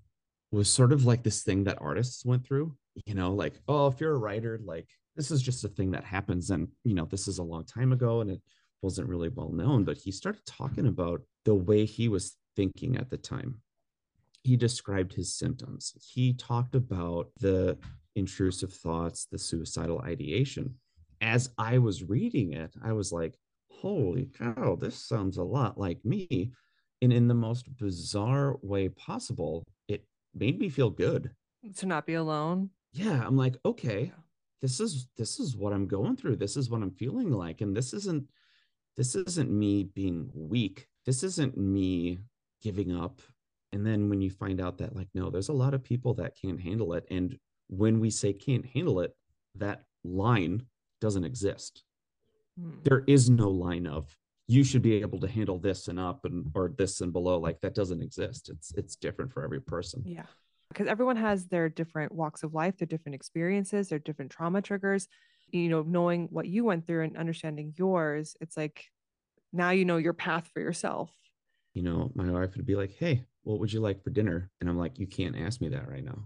was 0.50 0.70
sort 0.70 0.92
of 0.92 1.04
like 1.04 1.22
this 1.22 1.42
thing 1.42 1.64
that 1.64 1.78
artists 1.80 2.24
went 2.24 2.46
through 2.46 2.74
you 3.06 3.14
know 3.14 3.32
like 3.32 3.54
oh 3.68 3.87
if 3.87 4.00
you're 4.00 4.14
a 4.14 4.18
writer 4.18 4.58
like 4.64 4.88
this 5.14 5.30
is 5.30 5.42
just 5.42 5.64
a 5.64 5.68
thing 5.68 5.90
that 5.90 6.04
happens 6.04 6.50
and 6.50 6.68
you 6.84 6.94
know 6.94 7.04
this 7.04 7.28
is 7.28 7.38
a 7.38 7.42
long 7.42 7.64
time 7.64 7.92
ago 7.92 8.20
and 8.20 8.30
it 8.30 8.40
wasn't 8.82 9.08
really 9.08 9.28
well 9.28 9.50
known 9.50 9.84
but 9.84 9.98
he 9.98 10.11
started 10.11 10.44
talking 10.46 10.87
about 10.87 11.20
the 11.44 11.54
way 11.54 11.84
he 11.84 12.08
was 12.08 12.37
thinking 12.58 12.96
at 12.96 13.08
the 13.08 13.16
time. 13.16 13.54
He 14.42 14.56
described 14.56 15.14
his 15.14 15.34
symptoms. 15.34 15.94
He 16.12 16.32
talked 16.32 16.74
about 16.74 17.30
the 17.40 17.78
intrusive 18.16 18.72
thoughts 18.72 19.28
the 19.30 19.38
suicidal 19.38 20.00
ideation. 20.00 20.74
As 21.20 21.50
i 21.58 21.78
was 21.78 22.04
reading 22.04 22.52
it 22.52 22.72
i 22.82 22.92
was 22.92 23.11
like 23.11 23.34
holy 23.70 24.28
cow 24.38 24.76
this 24.80 24.96
sounds 24.96 25.37
a 25.37 25.42
lot 25.42 25.76
like 25.76 26.04
me 26.04 26.52
and 27.02 27.12
in 27.12 27.26
the 27.26 27.34
most 27.34 27.64
bizarre 27.76 28.56
way 28.62 28.88
possible 28.88 29.64
it 29.88 30.04
made 30.38 30.59
me 30.59 30.68
feel 30.68 30.90
good. 30.90 31.31
To 31.77 31.87
not 31.87 32.07
be 32.07 32.14
alone? 32.14 32.70
Yeah 32.92 33.22
i'm 33.27 33.37
like 33.37 33.57
okay 33.64 34.12
this 34.61 34.81
is 34.81 35.09
this 35.16 35.38
is 35.38 35.57
what 35.57 35.72
i'm 35.72 35.87
going 35.87 36.16
through. 36.16 36.37
This 36.37 36.57
is 36.57 36.70
what 36.70 36.83
i'm 36.83 36.90
feeling 36.90 37.31
like. 37.31 37.61
And 37.61 37.77
this 37.77 37.92
isn't 37.92 38.29
this 38.96 39.14
isn't 39.14 39.51
me 39.51 39.85
being 39.85 40.31
weak. 40.35 40.88
This 41.07 41.22
isn't 41.22 41.57
me 41.57 42.18
giving 42.62 42.92
up. 42.92 43.20
And 43.72 43.87
then 43.87 44.09
when 44.09 44.20
you 44.20 44.31
find 44.31 44.61
out 44.61 44.79
that 44.79 44.96
like 44.96 45.09
no 45.14 45.31
there's 45.31 45.48
a 45.48 45.53
lot 45.53 45.74
of 45.74 45.85
people 45.85 46.14
that 46.14 46.37
can't 46.40 46.61
handle 46.61 46.94
it. 46.94 47.07
And 47.11 47.38
when 47.68 48.01
we 48.01 48.11
say 48.11 48.33
can't 48.33 48.66
handle 48.66 49.01
it 49.01 49.14
that 49.57 49.83
line 50.05 50.62
doesn't 51.01 51.24
exist. 51.24 51.85
Hmm. 52.59 52.79
there 52.83 53.05
is 53.07 53.31
no 53.31 53.48
line 53.51 53.87
of 53.87 54.16
you 54.48 54.64
should 54.64 54.82
be 54.82 54.94
able 55.00 55.20
to 55.20 55.28
handle 55.28 55.58
this 55.58 55.88
and 55.88 56.00
up 56.00 56.24
and 56.24 56.50
or 56.54 56.72
this 56.78 57.00
and 57.02 57.12
below 57.12 57.38
like 57.38 57.61
that 57.61 57.74
doesn't 57.74 58.02
exist 58.02 58.48
it's 58.48 58.72
it's 58.74 58.96
different 58.96 59.32
for 59.32 59.44
every 59.44 59.61
person 59.61 60.02
Yeah. 60.06 60.26
Because 60.70 60.87
everyone 60.87 61.16
has 61.16 61.46
their 61.46 61.68
different 61.70 62.12
walks 62.12 62.42
of 62.42 62.52
life, 62.52 62.76
their 62.76 62.87
different 62.87 63.14
experiences, 63.14 63.88
their 63.88 63.98
different 63.98 64.30
trauma 64.30 64.61
triggers. 64.61 65.08
You 65.50 65.70
know, 65.70 65.82
knowing 65.82 66.28
what 66.30 66.46
you 66.46 66.62
went 66.64 66.87
through 66.87 67.04
and 67.04 67.16
understanding 67.16 67.72
yours, 67.78 68.37
it's 68.42 68.54
like 68.54 68.84
now 69.50 69.70
you 69.70 69.87
know 69.87 69.96
your 69.96 70.12
path 70.12 70.50
for 70.52 70.61
yourself. 70.61 71.11
you 71.74 71.82
know 71.82 72.11
my 72.14 72.30
wife 72.30 72.54
would 72.56 72.66
be 72.66 72.76
like 72.76 72.92
hey 72.98 73.24
what 73.44 73.58
would 73.61 73.72
you 73.72 73.80
like 73.80 74.02
for 74.02 74.11
dinner 74.11 74.50
and 74.61 74.68
i'm 74.68 74.78
like 74.84 74.98
you 74.98 75.06
can't 75.06 75.37
ask 75.46 75.61
me 75.61 75.68
that 75.70 75.88
right 75.88 76.04
now 76.04 76.20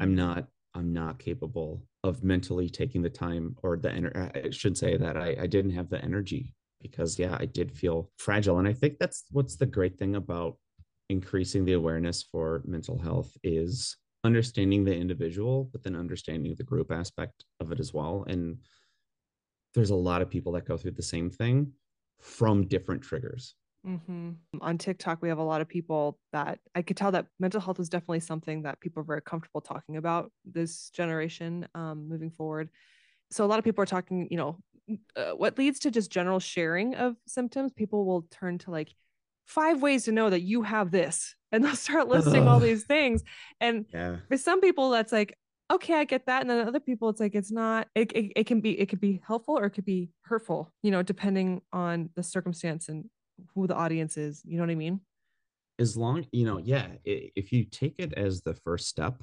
i'm 0.00 0.12
Mm. 0.12 0.22
not 0.24 0.48
i'm 0.74 0.92
not 0.92 1.18
capable 1.18 1.82
of 2.04 2.22
mentally 2.22 2.68
taking 2.68 3.02
the 3.02 3.10
time 3.26 3.56
or 3.62 3.76
the 3.76 3.90
energy 3.90 4.18
i 4.46 4.50
should 4.50 4.76
say 4.76 4.96
that 4.96 5.16
I, 5.16 5.28
I 5.44 5.46
didn't 5.54 5.72
have 5.78 5.88
the 5.90 6.00
energy 6.10 6.54
because 6.80 7.18
yeah 7.18 7.36
i 7.40 7.44
did 7.44 7.72
feel 7.72 8.10
fragile 8.18 8.58
and 8.58 8.68
i 8.68 8.72
think 8.72 8.98
that's 8.98 9.24
what's 9.30 9.56
the 9.56 9.66
great 9.66 9.98
thing 9.98 10.16
about 10.16 10.56
increasing 11.08 11.64
the 11.64 11.72
awareness 11.72 12.22
for 12.22 12.62
mental 12.64 12.98
health 12.98 13.36
is 13.42 13.96
understanding 14.24 14.84
the 14.84 14.94
individual 14.94 15.68
but 15.72 15.82
then 15.82 15.96
understanding 15.96 16.54
the 16.56 16.64
group 16.64 16.90
aspect 16.92 17.44
of 17.60 17.72
it 17.72 17.80
as 17.80 17.92
well 17.92 18.24
and 18.28 18.58
there's 19.74 19.90
a 19.90 19.96
lot 19.96 20.22
of 20.22 20.30
people 20.30 20.52
that 20.52 20.66
go 20.66 20.76
through 20.76 20.90
the 20.90 21.02
same 21.02 21.30
thing 21.30 21.72
from 22.20 22.66
different 22.66 23.02
triggers 23.02 23.54
Mhm. 23.86 24.36
On 24.60 24.76
TikTok, 24.76 25.22
we 25.22 25.30
have 25.30 25.38
a 25.38 25.42
lot 25.42 25.62
of 25.62 25.68
people 25.68 26.18
that 26.32 26.60
I 26.74 26.82
could 26.82 26.98
tell 26.98 27.12
that 27.12 27.28
mental 27.38 27.60
health 27.62 27.80
is 27.80 27.88
definitely 27.88 28.20
something 28.20 28.62
that 28.62 28.78
people 28.80 29.00
are 29.00 29.04
very 29.04 29.22
comfortable 29.22 29.62
talking 29.62 29.96
about 29.96 30.32
this 30.44 30.90
generation 30.90 31.66
um, 31.74 32.06
moving 32.06 32.30
forward. 32.30 32.68
So 33.30 33.44
a 33.44 33.48
lot 33.48 33.58
of 33.58 33.64
people 33.64 33.82
are 33.82 33.86
talking, 33.86 34.28
you 34.30 34.36
know, 34.36 34.58
uh, 35.16 35.32
what 35.32 35.58
leads 35.58 35.78
to 35.80 35.90
just 35.90 36.10
general 36.10 36.38
sharing 36.40 36.94
of 36.94 37.16
symptoms. 37.26 37.72
People 37.72 38.04
will 38.04 38.22
turn 38.30 38.58
to 38.58 38.70
like 38.70 38.94
five 39.46 39.82
ways 39.82 40.04
to 40.04 40.12
know 40.12 40.30
that 40.30 40.40
you 40.40 40.62
have 40.62 40.90
this, 40.90 41.34
and 41.52 41.64
they'll 41.64 41.74
start 41.76 42.08
listing 42.08 42.46
all 42.48 42.60
these 42.60 42.84
things. 42.84 43.22
And 43.60 43.86
yeah 43.92 44.16
for 44.28 44.36
some 44.36 44.60
people, 44.60 44.90
that's 44.90 45.12
like, 45.12 45.36
okay, 45.72 45.94
I 45.94 46.04
get 46.04 46.26
that. 46.26 46.40
And 46.42 46.50
then 46.50 46.66
other 46.66 46.80
people, 46.80 47.08
it's 47.08 47.20
like 47.20 47.34
it's 47.34 47.50
not. 47.52 47.88
It, 47.94 48.12
it 48.12 48.32
it 48.36 48.46
can 48.46 48.60
be 48.60 48.78
it 48.78 48.86
could 48.88 49.00
be 49.00 49.20
helpful 49.26 49.58
or 49.58 49.64
it 49.66 49.70
could 49.70 49.84
be 49.84 50.10
hurtful, 50.22 50.72
you 50.82 50.90
know, 50.90 51.02
depending 51.02 51.62
on 51.72 52.10
the 52.16 52.22
circumstance 52.22 52.88
and 52.88 53.06
who 53.54 53.66
the 53.66 53.74
audience 53.74 54.16
is. 54.16 54.42
You 54.44 54.56
know 54.58 54.62
what 54.64 54.70
I 54.70 54.76
mean? 54.76 55.00
as 55.78 55.96
long 55.96 56.26
you 56.30 56.44
know 56.44 56.58
yeah 56.58 56.88
if 57.06 57.52
you 57.52 57.64
take 57.64 57.94
it 57.96 58.12
as 58.12 58.42
the 58.42 58.52
first 58.52 58.86
step 58.86 59.22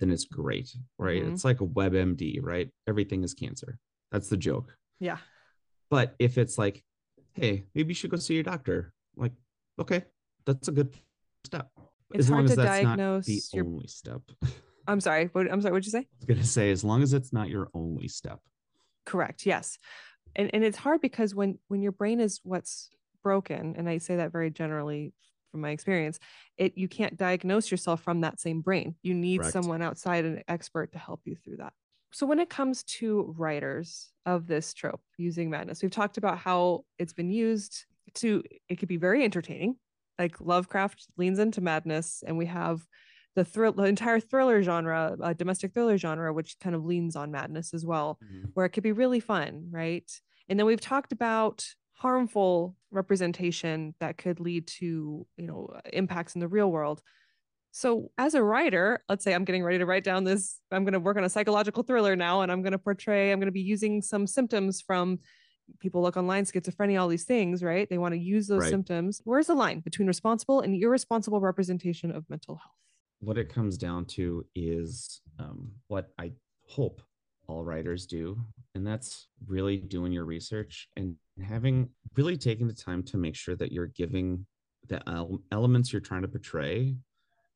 then 0.00 0.10
it's 0.10 0.24
great 0.24 0.74
right 0.98 1.22
Mhm. 1.22 1.32
it's 1.32 1.44
like 1.44 1.60
a 1.60 1.66
webmd 1.66 2.38
right 2.42 2.70
everything 2.88 3.22
is 3.22 3.34
cancer 3.34 3.78
that's 4.10 4.28
the 4.28 4.36
joke 4.36 4.76
Yeah. 5.00 5.18
but 5.90 6.14
if 6.18 6.38
it's 6.38 6.58
like 6.58 6.82
hey 7.34 7.64
maybe 7.74 7.88
you 7.90 7.94
should 7.94 8.10
go 8.10 8.16
see 8.16 8.34
your 8.34 8.42
doctor 8.42 8.92
like 9.16 9.32
okay 9.78 10.04
that's 10.44 10.68
a 10.68 10.72
good 10.72 10.94
step 11.44 11.70
It's 12.12 12.20
as 12.26 12.30
long 12.30 12.38
hard 12.40 12.50
as 12.50 12.56
to 12.56 12.56
that's 12.56 12.82
not 12.84 12.96
the 12.96 13.02
diagnose 13.02 13.54
your- 13.54 13.64
only 13.66 13.86
step 13.88 14.22
I'm 14.88 15.00
sorry. 15.00 15.30
What, 15.32 15.50
I'm 15.50 15.60
sorry. 15.60 15.72
What'd 15.72 15.84
you 15.84 15.90
say? 15.90 15.98
I 15.98 16.06
was 16.20 16.24
gonna 16.26 16.44
say 16.44 16.70
as 16.70 16.84
long 16.84 17.02
as 17.02 17.12
it's 17.12 17.32
not 17.32 17.48
your 17.48 17.68
only 17.74 18.06
step 18.06 18.38
Correct. 19.04 19.44
Yes. 19.44 19.78
And 20.36 20.48
and 20.54 20.62
it's 20.62 20.76
hard 20.78 21.00
because 21.00 21.34
when 21.34 21.58
when 21.66 21.82
your 21.82 21.90
brain 21.90 22.20
is 22.20 22.38
what's 22.44 22.88
broken, 23.24 23.74
and 23.76 23.88
I 23.88 23.98
say 23.98 24.14
that 24.16 24.30
very 24.30 24.48
generally 24.50 25.12
from 25.50 25.60
my 25.62 25.70
experience, 25.70 26.20
it 26.56 26.78
you 26.78 26.86
can't 26.86 27.16
diagnose 27.16 27.68
yourself 27.68 28.00
from 28.00 28.20
that 28.20 28.38
same 28.38 28.60
brain. 28.60 28.94
You 29.02 29.12
need 29.14 29.40
Correct. 29.40 29.52
someone 29.54 29.82
outside 29.82 30.24
an 30.24 30.42
expert 30.46 30.92
to 30.92 30.98
help 30.98 31.22
you 31.24 31.34
through 31.34 31.56
that. 31.56 31.72
So 32.12 32.26
when 32.26 32.38
it 32.38 32.48
comes 32.48 32.82
to 32.84 33.34
writers 33.36 34.12
of 34.24 34.46
this 34.46 34.72
trope 34.72 35.02
using 35.18 35.50
madness, 35.50 35.82
we've 35.82 35.90
talked 35.90 36.16
about 36.16 36.38
how 36.38 36.84
it's 36.98 37.12
been 37.12 37.30
used 37.30 37.84
to 38.14 38.42
it 38.68 38.76
could 38.76 38.88
be 38.88 38.96
very 38.96 39.24
entertaining. 39.24 39.76
Like 40.18 40.40
Lovecraft 40.40 41.08
leans 41.18 41.38
into 41.38 41.60
madness, 41.60 42.22
and 42.26 42.38
we 42.38 42.46
have 42.46 42.86
the 43.34 43.44
thrill, 43.44 43.72
the 43.72 43.84
entire 43.84 44.18
thriller 44.20 44.62
genre, 44.62 45.16
uh, 45.20 45.32
domestic 45.34 45.74
thriller 45.74 45.98
genre, 45.98 46.32
which 46.32 46.58
kind 46.58 46.74
of 46.74 46.84
leans 46.84 47.16
on 47.16 47.30
madness 47.30 47.74
as 47.74 47.84
well 47.84 48.18
where 48.54 48.64
it 48.64 48.70
could 48.70 48.82
be 48.82 48.92
really 48.92 49.20
fun, 49.20 49.68
right? 49.70 50.10
And 50.48 50.58
then 50.58 50.66
we've 50.66 50.80
talked 50.80 51.12
about 51.12 51.66
harmful 51.92 52.76
representation 52.90 53.94
that 54.00 54.16
could 54.16 54.40
lead 54.40 54.66
to, 54.66 55.26
you 55.36 55.46
know, 55.46 55.78
impacts 55.92 56.34
in 56.34 56.40
the 56.40 56.48
real 56.48 56.70
world. 56.70 57.02
So, 57.72 58.10
as 58.16 58.34
a 58.34 58.42
writer, 58.42 59.02
let's 59.08 59.22
say 59.22 59.34
I'm 59.34 59.44
getting 59.44 59.62
ready 59.62 59.78
to 59.78 59.86
write 59.86 60.04
down 60.04 60.24
this, 60.24 60.60
I'm 60.70 60.84
going 60.84 60.94
to 60.94 61.00
work 61.00 61.16
on 61.18 61.24
a 61.24 61.28
psychological 61.28 61.82
thriller 61.82 62.16
now, 62.16 62.40
and 62.40 62.50
I'm 62.50 62.62
going 62.62 62.72
to 62.72 62.78
portray, 62.78 63.30
I'm 63.30 63.38
going 63.38 63.48
to 63.48 63.52
be 63.52 63.60
using 63.60 64.00
some 64.00 64.26
symptoms 64.26 64.80
from 64.80 65.18
people 65.80 66.00
look 66.00 66.16
online, 66.16 66.44
schizophrenia, 66.44 67.00
all 67.00 67.08
these 67.08 67.24
things, 67.24 67.62
right? 67.62 67.88
They 67.90 67.98
want 67.98 68.14
to 68.14 68.18
use 68.20 68.46
those 68.46 68.62
Right. 68.62 68.70
symptoms. 68.70 69.20
Where's 69.24 69.48
the 69.48 69.54
line 69.54 69.80
between 69.80 70.08
responsible 70.08 70.60
and 70.60 70.74
irresponsible 70.80 71.40
representation 71.40 72.10
of 72.10 72.28
mental 72.30 72.56
health? 72.56 72.72
what 73.20 73.38
it 73.38 73.48
comes 73.48 73.78
down 73.78 74.04
to 74.04 74.44
is 74.54 75.22
um, 75.38 75.72
what 75.88 76.10
I 76.18 76.32
hope 76.68 77.00
all 77.48 77.64
writers 77.64 78.06
do, 78.06 78.38
and 78.74 78.86
that's 78.86 79.28
really 79.46 79.78
doing 79.78 80.12
your 80.12 80.24
research 80.24 80.88
and 80.96 81.16
having 81.42 81.88
really 82.14 82.36
taking 82.36 82.66
the 82.66 82.74
time 82.74 83.02
to 83.04 83.16
make 83.16 83.34
sure 83.34 83.56
that 83.56 83.72
you're 83.72 83.86
giving 83.86 84.44
the 84.88 85.00
elements 85.50 85.92
you're 85.92 86.00
trying 86.00 86.22
to 86.22 86.28
portray 86.28 86.94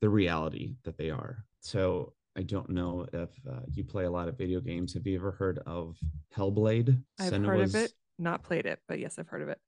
the 0.01 0.09
reality 0.09 0.75
that 0.85 0.97
they 0.97 1.11
are. 1.11 1.45
So 1.61 2.15
I 2.37 2.43
don't 2.43 2.71
know 2.71 3.07
if 3.13 3.31
uh, 3.49 3.61
you 3.73 3.85
play 3.85 4.05
a 4.05 4.11
lot 4.11 4.29
of 4.29 4.39
video 4.39 4.61
games. 4.61 4.95
Have 4.95 5.07
you 5.07 5.17
ever 5.17 5.33
heard 5.33 5.61
of 5.67 5.99
Hellblade? 6.37 7.03
I've 7.19 7.33
heard 7.33 7.61
of 7.61 7.75
it, 7.75 7.93
not 8.19 8.43
played 8.43 8.67
it, 8.67 8.79
but 8.89 8.99
yes, 8.99 9.19
I've 9.19 9.29
heard 9.29 9.43
of 9.43 9.49
it. 9.49 9.59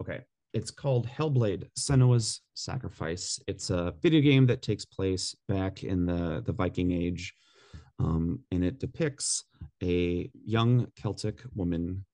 Okay. 0.00 0.20
it's 0.54 0.70
called 0.70 1.08
Hellblade: 1.08 1.68
Senua's 1.76 2.40
Sacrifice. 2.54 3.40
It's 3.46 3.70
a 3.70 3.94
video 4.00 4.20
game 4.20 4.46
that 4.46 4.62
takes 4.62 4.84
place 4.84 5.34
back 5.48 5.82
in 5.82 6.06
the 6.06 6.42
the 6.46 6.52
Viking 6.52 6.92
Age, 6.92 7.34
um, 7.98 8.40
and 8.52 8.64
it 8.64 8.78
depicts 8.78 9.44
a 9.82 10.30
young 10.32 10.86
Celtic 10.96 11.42
woman 11.54 12.04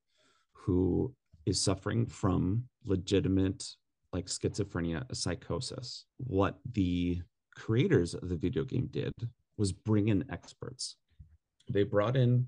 who 0.52 1.14
is 1.46 1.60
suffering 1.60 2.06
from 2.06 2.64
legitimate 2.86 3.64
like 4.14 4.26
schizophrenia, 4.26 5.04
a 5.10 5.14
psychosis. 5.14 6.06
What 6.18 6.58
the 6.72 7.20
creators 7.54 8.14
of 8.14 8.28
the 8.28 8.36
video 8.36 8.64
game 8.64 8.88
did 8.90 9.12
was 9.56 9.72
bring 9.72 10.08
in 10.08 10.24
experts. 10.30 10.96
They 11.70 11.84
brought 11.84 12.16
in 12.16 12.46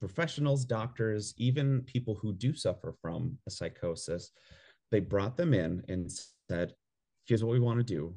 professionals, 0.00 0.64
doctors, 0.64 1.34
even 1.36 1.82
people 1.82 2.14
who 2.14 2.32
do 2.32 2.54
suffer 2.54 2.94
from 3.00 3.38
a 3.46 3.50
psychosis. 3.50 4.30
They 4.90 5.00
brought 5.00 5.36
them 5.36 5.54
in 5.54 5.82
and 5.88 6.10
said, 6.50 6.74
here's 7.24 7.42
what 7.42 7.52
we 7.52 7.60
want 7.60 7.78
to 7.78 7.84
do. 7.84 8.14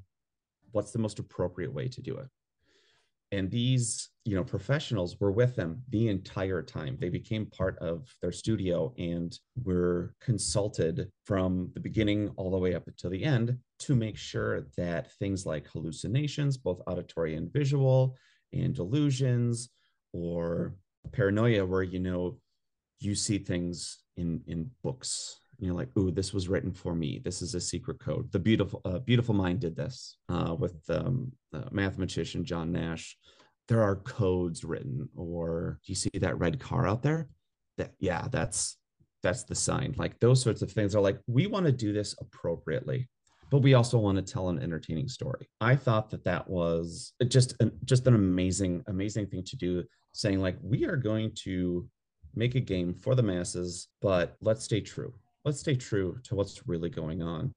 What's 0.71 0.91
the 0.91 0.99
most 0.99 1.19
appropriate 1.19 1.73
way 1.73 1.87
to 1.87 2.01
do 2.01 2.17
it? 2.17 2.27
And 3.35 3.51
these 3.51 4.09
you 4.23 4.35
know 4.35 4.43
professionals 4.43 5.19
were 5.19 5.31
with 5.31 5.55
them 5.55 5.81
the 5.89 6.07
entire 6.07 6.61
time. 6.61 6.97
They 6.99 7.09
became 7.09 7.45
part 7.45 7.77
of 7.79 8.07
their 8.21 8.31
studio 8.31 8.93
and 8.97 9.37
were 9.63 10.15
consulted 10.21 11.11
from 11.25 11.71
the 11.73 11.79
beginning 11.79 12.31
all 12.37 12.49
the 12.49 12.57
way 12.57 12.73
up 12.73 12.87
until 12.87 13.09
the 13.11 13.23
end 13.23 13.57
to 13.79 13.95
make 13.95 14.17
sure 14.17 14.67
that 14.77 15.11
things 15.13 15.45
like 15.45 15.67
hallucinations 15.67 16.57
both 16.57 16.81
auditory 16.87 17.35
and 17.35 17.51
visual 17.51 18.15
and 18.53 18.73
delusions 18.73 19.69
or 20.13 20.75
paranoia 21.11 21.65
where 21.65 21.83
you 21.83 21.99
know 21.99 22.37
you 22.99 23.13
see 23.15 23.37
things 23.37 23.97
in 24.17 24.41
in 24.47 24.71
books 24.81 25.41
you 25.59 25.69
know 25.69 25.75
like 25.75 25.89
ooh 25.97 26.11
this 26.11 26.33
was 26.33 26.47
written 26.47 26.71
for 26.71 26.95
me. 26.95 27.21
This 27.23 27.41
is 27.41 27.55
a 27.55 27.61
secret 27.61 27.99
code. 27.99 28.31
The 28.31 28.39
beautiful 28.39 28.81
uh, 28.85 28.99
beautiful 28.99 29.35
mind 29.35 29.59
did 29.59 29.75
this 29.75 30.17
uh, 30.29 30.55
with 30.57 30.77
um, 30.89 31.31
the 31.51 31.67
mathematician 31.71 32.45
john 32.45 32.71
nash. 32.71 33.17
There 33.67 33.81
are 33.81 33.95
codes 33.97 34.63
written 34.63 35.09
or 35.15 35.79
do 35.85 35.91
you 35.91 35.95
see 35.95 36.09
that 36.19 36.37
red 36.37 36.59
car 36.59 36.87
out 36.87 37.01
there? 37.01 37.27
That 37.77 37.93
yeah 37.99 38.27
that's 38.31 38.77
that's 39.23 39.43
the 39.43 39.55
sign. 39.55 39.95
Like 39.97 40.19
those 40.19 40.41
sorts 40.41 40.61
of 40.61 40.71
things 40.71 40.95
are 40.95 41.01
like 41.01 41.19
we 41.27 41.47
want 41.47 41.65
to 41.65 41.71
do 41.71 41.93
this 41.93 42.15
appropriately 42.19 43.09
but 43.51 43.59
we 43.59 43.75
also 43.75 43.97
want 43.97 44.17
to 44.17 44.33
tell 44.33 44.49
an 44.49 44.61
entertaining 44.61 45.07
story. 45.07 45.47
I 45.61 45.75
thought 45.75 46.09
that 46.09 46.23
that 46.25 46.49
was 46.49 47.13
just 47.27 47.55
an, 47.59 47.71
just 47.85 48.07
an 48.07 48.15
amazing 48.15 48.83
amazing 48.87 49.27
thing 49.27 49.43
to 49.45 49.55
do 49.55 49.83
saying 50.13 50.41
like 50.41 50.57
we 50.61 50.85
are 50.85 50.95
going 50.95 51.31
to 51.43 51.87
make 52.35 52.55
a 52.55 52.59
game 52.59 52.93
for 52.93 53.15
the 53.15 53.23
masses 53.23 53.87
but 54.01 54.35
let's 54.41 54.63
stay 54.63 54.81
true 54.81 55.13
let's 55.45 55.59
stay 55.59 55.75
true 55.75 56.17
to 56.23 56.35
what's 56.35 56.67
really 56.67 56.89
going 56.89 57.21
on. 57.21 57.53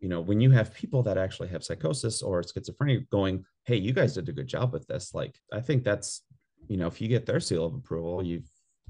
You 0.00 0.08
know 0.08 0.20
when 0.20 0.40
you 0.40 0.50
have 0.50 0.74
people 0.74 1.02
that 1.04 1.18
actually 1.18 1.48
have 1.48 1.62
psychosis 1.62 2.22
or 2.22 2.42
schizophrenia 2.42 3.08
going 3.10 3.44
hey 3.64 3.76
you 3.76 3.92
guys 3.92 4.14
did 4.14 4.28
a 4.30 4.32
good 4.32 4.46
job 4.46 4.72
with 4.72 4.86
this 4.86 5.12
like 5.12 5.38
i 5.52 5.60
think 5.60 5.84
that's 5.84 6.22
you 6.68 6.78
know 6.78 6.86
if 6.86 7.02
you 7.02 7.08
get 7.08 7.26
their 7.26 7.38
seal 7.38 7.66
of 7.66 7.74
approval 7.74 8.22
you've 8.22 8.48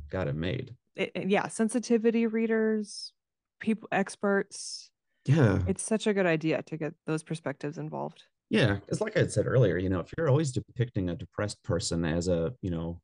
got 0.08 0.28
it 0.28 0.36
made. 0.36 0.76
It, 0.94 1.28
yeah 1.28 1.48
sensitivity 1.48 2.26
readers 2.26 3.12
people 3.60 3.88
experts. 3.92 4.90
Yeah. 5.26 5.58
It's 5.66 5.82
such 5.82 6.06
a 6.06 6.14
good 6.14 6.26
idea 6.26 6.62
to 6.62 6.76
get 6.76 6.94
those 7.06 7.22
perspectives 7.22 7.76
involved. 7.76 8.22
Yeah 8.48 8.74
because 8.74 9.00
like 9.00 9.16
i 9.16 9.26
said 9.26 9.46
earlier 9.46 9.78
you 9.78 9.88
know 9.88 10.00
if 10.00 10.12
you're 10.16 10.28
always 10.28 10.52
depicting 10.52 11.10
a 11.10 11.16
depressed 11.16 11.62
person 11.64 12.04
as 12.04 12.28
a 12.28 12.52
you 12.62 12.70
know 12.70 13.00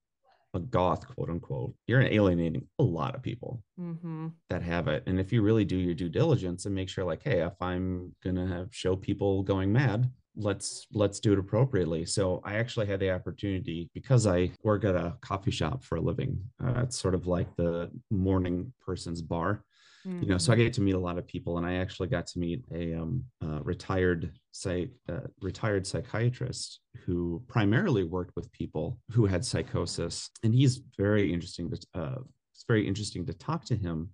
a 0.57 0.61
goth, 0.61 1.07
quote 1.07 1.31
unquote, 1.31 1.75
you're 1.87 2.03
alienating 2.03 2.67
a 2.79 2.83
lot 2.83 3.15
of 3.15 3.23
people 3.23 3.63
mm-hmm. 3.81 4.29
that 4.51 4.63
have 4.63 4.89
it. 4.89 5.05
And 5.07 5.21
if 5.21 5.33
you 5.33 5.43
really 5.43 5.65
do 5.65 5.77
your 5.77 5.95
due 5.95 6.09
diligence 6.09 6.67
and 6.67 6.75
make 6.75 6.89
sure, 6.89 7.05
like, 7.05 7.23
hey, 7.23 7.41
if 7.43 7.61
I'm 7.61 8.15
gonna 8.25 8.47
have 8.47 8.75
show 8.75 8.97
people 8.97 9.43
going 9.43 9.73
mad, 9.73 10.11
let's 10.37 10.87
let's 10.93 11.21
do 11.21 11.33
it 11.33 11.39
appropriately. 11.39 12.05
So 12.05 12.41
I 12.45 12.57
actually 12.57 12.87
had 12.87 13.01
the 13.01 13.11
opportunity 13.11 13.91
because 13.95 14.27
I 14.27 14.51
work 14.63 14.85
at 14.85 14.95
a 14.95 15.17
coffee 15.21 15.51
shop 15.51 15.85
for 15.85 15.97
a 15.97 16.01
living. 16.01 16.39
Uh, 16.63 16.83
it's 16.83 16.99
sort 16.99 17.15
of 17.15 17.27
like 17.27 17.55
the 17.57 17.91
morning 18.11 18.73
person's 18.85 19.23
bar 19.23 19.65
mm-hmm. 20.07 20.23
you 20.23 20.29
know 20.29 20.39
so 20.39 20.53
i 20.53 20.57
mm. 20.57 20.59
get 20.59 20.73
to 20.73 20.81
meet 20.81 20.95
a 20.95 20.99
lot 20.99 21.19
of 21.19 21.27
people 21.27 21.59
and 21.59 21.67
i 21.67 21.75
actually 21.75 22.09
got 22.09 22.27
to 22.27 22.39
meet 22.39 22.63
a 22.73 22.95
um, 22.95 23.25
uh, 23.45 23.61
retired 23.63 24.33
psych, 24.53 24.91
uh, 25.09 25.21
retired 25.41 25.87
psychiatrist 25.87 26.81
who 27.05 27.43
primarily 27.49 28.05
worked 28.05 28.35
with 28.37 28.51
people 28.53 28.99
who 29.11 29.27
had 29.27 29.45
psychosis 29.45 30.31
and 30.43 30.55
he's 30.55 30.81
very 30.97 31.33
interesting 31.33 31.71
to 31.71 31.87
uh, 31.95 32.19
it's 32.55 32.65
very 32.67 32.87
interesting 32.87 33.27
to 33.27 33.35
talk 33.35 33.65
to 33.65 33.77
him 33.77 34.11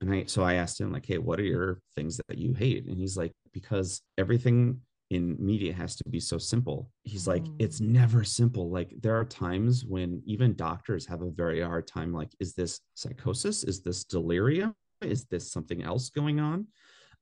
and 0.00 0.12
i 0.12 0.24
so 0.24 0.42
i 0.42 0.54
asked 0.54 0.80
him 0.80 0.92
like 0.92 1.06
hey 1.06 1.18
what 1.18 1.38
are 1.38 1.44
your 1.44 1.80
things 1.94 2.20
that 2.28 2.38
you 2.38 2.54
hate 2.54 2.86
and 2.86 2.98
he's 2.98 3.16
like 3.16 3.32
because 3.52 4.00
everything 4.18 4.80
in 5.10 5.36
media 5.38 5.72
has 5.72 5.96
to 5.96 6.04
be 6.08 6.20
so 6.20 6.38
simple. 6.38 6.90
He's 7.02 7.28
like, 7.28 7.44
mm. 7.44 7.54
it's 7.58 7.80
never 7.80 8.24
simple. 8.24 8.70
Like, 8.70 8.94
there 9.00 9.16
are 9.16 9.24
times 9.24 9.84
when 9.84 10.22
even 10.26 10.54
doctors 10.54 11.06
have 11.06 11.22
a 11.22 11.30
very 11.30 11.60
hard 11.60 11.86
time. 11.86 12.12
Like, 12.12 12.30
is 12.40 12.54
this 12.54 12.80
psychosis? 12.94 13.64
Is 13.64 13.82
this 13.82 14.04
delirium? 14.04 14.74
Is 15.04 15.24
this 15.24 15.50
something 15.50 15.82
else 15.82 16.10
going 16.10 16.40
on? 16.40 16.66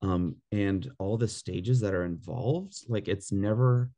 Um, 0.03 0.37
and 0.51 0.91
all 0.99 1.17
the 1.17 1.29
stages 1.29 1.81
that 1.81 1.95
are 1.95 2.05
involved 2.05 2.77
like 2.89 3.07
it's 3.07 3.31
never 3.31 3.91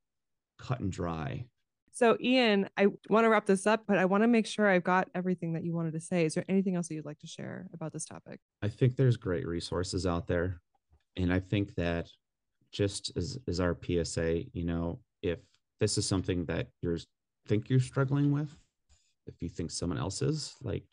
cut 0.58 0.80
and 0.80 0.92
dry. 0.92 1.46
So 1.92 2.16
ian 2.20 2.68
i 2.76 2.88
want 3.08 3.24
to 3.24 3.28
wrap 3.28 3.46
this 3.46 3.68
up 3.68 3.84
but 3.86 3.98
i 3.98 4.04
want 4.04 4.24
to 4.24 4.28
make 4.28 4.46
sure 4.46 4.68
i've 4.68 4.82
got 4.82 5.08
everything 5.14 5.52
that 5.52 5.64
you 5.64 5.72
wanted 5.72 5.92
to 5.92 6.00
say. 6.00 6.24
Is 6.24 6.34
there 6.34 6.44
anything 6.48 6.74
else 6.74 6.88
that 6.88 6.94
you'd 6.94 7.06
like 7.06 7.20
to 7.20 7.26
share 7.26 7.68
about 7.72 7.92
this 7.92 8.04
topic? 8.04 8.40
I 8.62 8.68
think 8.68 8.96
there's 8.96 9.16
great 9.16 9.46
resources 9.46 10.04
out 10.04 10.26
there 10.26 10.60
and 11.16 11.32
i 11.32 11.40
think 11.40 11.74
that 11.74 12.08
just 12.72 13.12
as, 13.16 13.38
as 13.46 13.60
our 13.60 13.76
psa 13.82 14.44
you 14.52 14.64
know 14.64 14.98
if 15.22 15.38
this 15.80 15.98
is 15.98 16.06
something 16.06 16.44
that 16.46 16.68
you're 16.82 16.98
think 17.46 17.68
you're 17.68 17.80
struggling 17.80 18.32
with 18.32 18.54
if 19.26 19.40
you 19.40 19.48
think 19.48 19.70
someone 19.70 19.98
else 19.98 20.22
is 20.22 20.54
like 20.62 20.84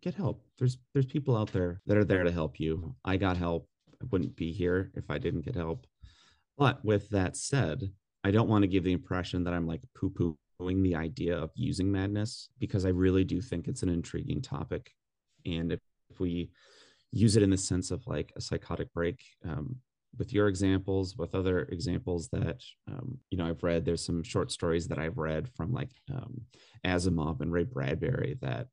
get 0.00 0.14
help. 0.14 0.42
There's 0.58 0.78
there's 0.92 1.06
people 1.06 1.36
out 1.36 1.52
there 1.52 1.80
that 1.86 1.96
are 1.96 2.04
there 2.04 2.24
to 2.24 2.32
help 2.32 2.58
you. 2.58 2.94
I 3.04 3.16
got 3.16 3.36
help. 3.36 3.68
I 4.02 4.06
wouldn't 4.10 4.36
be 4.36 4.52
here 4.52 4.90
if 4.94 5.10
I 5.10 5.18
didn't 5.18 5.44
get 5.44 5.54
help. 5.54 5.86
But 6.56 6.84
with 6.84 7.08
that 7.10 7.36
said, 7.36 7.90
I 8.24 8.30
don't 8.30 8.48
want 8.48 8.62
to 8.62 8.68
give 8.68 8.84
the 8.84 8.92
impression 8.92 9.44
that 9.44 9.54
I'm 9.54 9.66
like 9.66 9.82
poo 9.94 10.36
pooing 10.60 10.82
the 10.82 10.94
idea 10.94 11.36
of 11.36 11.50
using 11.54 11.90
madness 11.90 12.48
because 12.58 12.84
I 12.84 12.90
really 12.90 13.24
do 13.24 13.40
think 13.40 13.66
it's 13.66 13.82
an 13.82 13.88
intriguing 13.88 14.42
topic. 14.42 14.90
And 15.46 15.72
if, 15.72 15.80
if 16.10 16.20
we 16.20 16.50
use 17.12 17.36
it 17.36 17.42
in 17.42 17.50
the 17.50 17.56
sense 17.56 17.90
of 17.90 18.06
like 18.06 18.32
a 18.36 18.40
psychotic 18.40 18.92
break, 18.92 19.22
um, 19.48 19.76
with 20.18 20.32
your 20.32 20.48
examples, 20.48 21.16
with 21.16 21.34
other 21.34 21.60
examples 21.70 22.28
that 22.32 22.62
um, 22.88 23.18
you 23.30 23.38
know 23.38 23.46
I've 23.46 23.62
read, 23.62 23.84
there's 23.84 24.04
some 24.04 24.22
short 24.22 24.50
stories 24.50 24.88
that 24.88 24.98
I've 24.98 25.18
read 25.18 25.48
from 25.56 25.72
like 25.72 25.90
um, 26.12 26.42
Asimov 26.84 27.40
and 27.40 27.52
Ray 27.52 27.64
Bradbury 27.64 28.36
that 28.42 28.68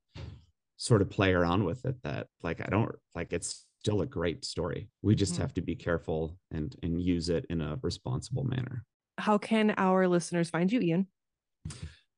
sort 0.78 1.02
of 1.02 1.10
play 1.10 1.34
around 1.34 1.66
with 1.66 1.86
it 1.86 2.02
that 2.04 2.28
like 2.44 2.62
I 2.62 2.70
don't 2.70 2.94
like 3.16 3.34
it's 3.34 3.66
still 3.82 4.02
a 4.02 4.06
great 4.06 4.46
story. 4.46 4.90
We 5.02 5.16
just 5.16 5.34
mm-hmm. 5.34 5.42
have 5.44 5.54
to 5.56 5.62
be 5.62 5.76
careful 5.76 6.38
and 6.52 6.76
and 6.84 7.02
use 7.02 7.30
it 7.30 7.46
in 7.50 7.62
a 7.62 7.78
responsible 7.82 8.44
manner. 8.44 8.86
How 9.18 9.38
can 9.38 9.74
our 9.78 10.08
listeners 10.08 10.50
find 10.50 10.72
you, 10.72 10.80
Ian? 10.80 11.08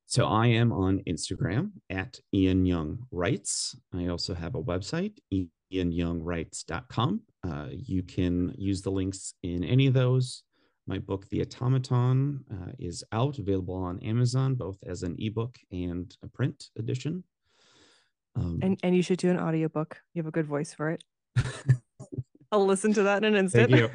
So 0.06 0.26
I 0.26 0.48
am 0.48 0.72
on 0.72 1.04
Instagram 1.06 1.70
at 1.88 2.18
Ian 2.34 2.66
Young 2.66 3.06
Writes. 3.12 3.76
I 3.94 4.08
also 4.08 4.34
have 4.34 4.56
a 4.56 4.62
website, 4.62 5.18
ianyoungwrites.com. 5.72 7.20
Uh, 7.48 7.66
you 7.70 8.02
can 8.02 8.52
use 8.58 8.82
the 8.82 8.90
links 8.90 9.34
in 9.44 9.62
any 9.62 9.86
of 9.86 9.94
those. 9.94 10.42
My 10.88 10.98
book, 10.98 11.28
The 11.28 11.42
Automaton, 11.42 12.44
uh, 12.52 12.72
is 12.80 13.04
out, 13.12 13.38
available 13.38 13.76
on 13.76 14.00
Amazon, 14.00 14.56
both 14.56 14.78
as 14.84 15.04
an 15.04 15.14
ebook 15.20 15.56
and 15.70 16.12
a 16.24 16.26
print 16.26 16.70
edition. 16.76 17.22
Um, 18.36 18.60
and 18.62 18.78
and 18.82 18.94
you 18.96 19.02
should 19.02 19.18
do 19.18 19.30
an 19.30 19.38
audiobook. 19.38 20.00
You 20.14 20.20
have 20.20 20.26
a 20.28 20.30
good 20.30 20.46
voice 20.46 20.72
for 20.72 20.90
it. 20.90 21.02
I'll 22.52 22.66
listen 22.66 22.92
to 22.94 23.02
that 23.04 23.24
in 23.24 23.34
an 23.34 23.44
instant. 23.44 23.70
Thank 23.70 23.82
you. 23.82 23.90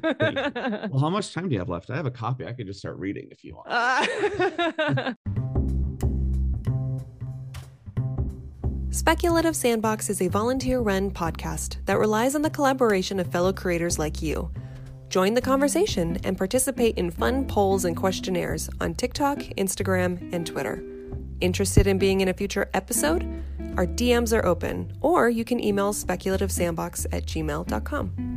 Thank 0.00 0.56
you. 0.56 0.88
Well, 0.90 1.00
how 1.00 1.10
much 1.10 1.32
time 1.32 1.48
do 1.48 1.52
you 1.52 1.58
have 1.60 1.68
left? 1.68 1.90
I 1.90 1.96
have 1.96 2.06
a 2.06 2.10
copy. 2.10 2.46
I 2.46 2.52
could 2.52 2.66
just 2.66 2.78
start 2.80 2.96
reading 2.98 3.28
if 3.30 3.44
you 3.44 3.56
want. 3.56 3.68
Uh- 3.70 5.14
Speculative 8.90 9.56
Sandbox 9.56 10.08
is 10.08 10.22
a 10.22 10.28
volunteer 10.28 10.80
run 10.80 11.10
podcast 11.10 11.84
that 11.86 11.98
relies 11.98 12.36
on 12.36 12.42
the 12.42 12.50
collaboration 12.50 13.18
of 13.18 13.26
fellow 13.26 13.52
creators 13.52 13.98
like 13.98 14.22
you. 14.22 14.50
Join 15.08 15.34
the 15.34 15.40
conversation 15.40 16.16
and 16.24 16.38
participate 16.38 16.96
in 16.96 17.10
fun 17.10 17.44
polls 17.46 17.84
and 17.84 17.96
questionnaires 17.96 18.70
on 18.80 18.94
TikTok, 18.94 19.38
Instagram, 19.58 20.32
and 20.32 20.46
Twitter. 20.46 20.82
Interested 21.40 21.86
in 21.86 21.98
being 21.98 22.20
in 22.20 22.28
a 22.28 22.34
future 22.34 22.68
episode? 22.74 23.24
Our 23.76 23.86
DMs 23.86 24.36
are 24.36 24.44
open, 24.46 24.92
or 25.00 25.28
you 25.28 25.44
can 25.44 25.62
email 25.62 25.92
speculativesandbox 25.92 27.06
at 27.12 27.26
gmail.com. 27.26 28.33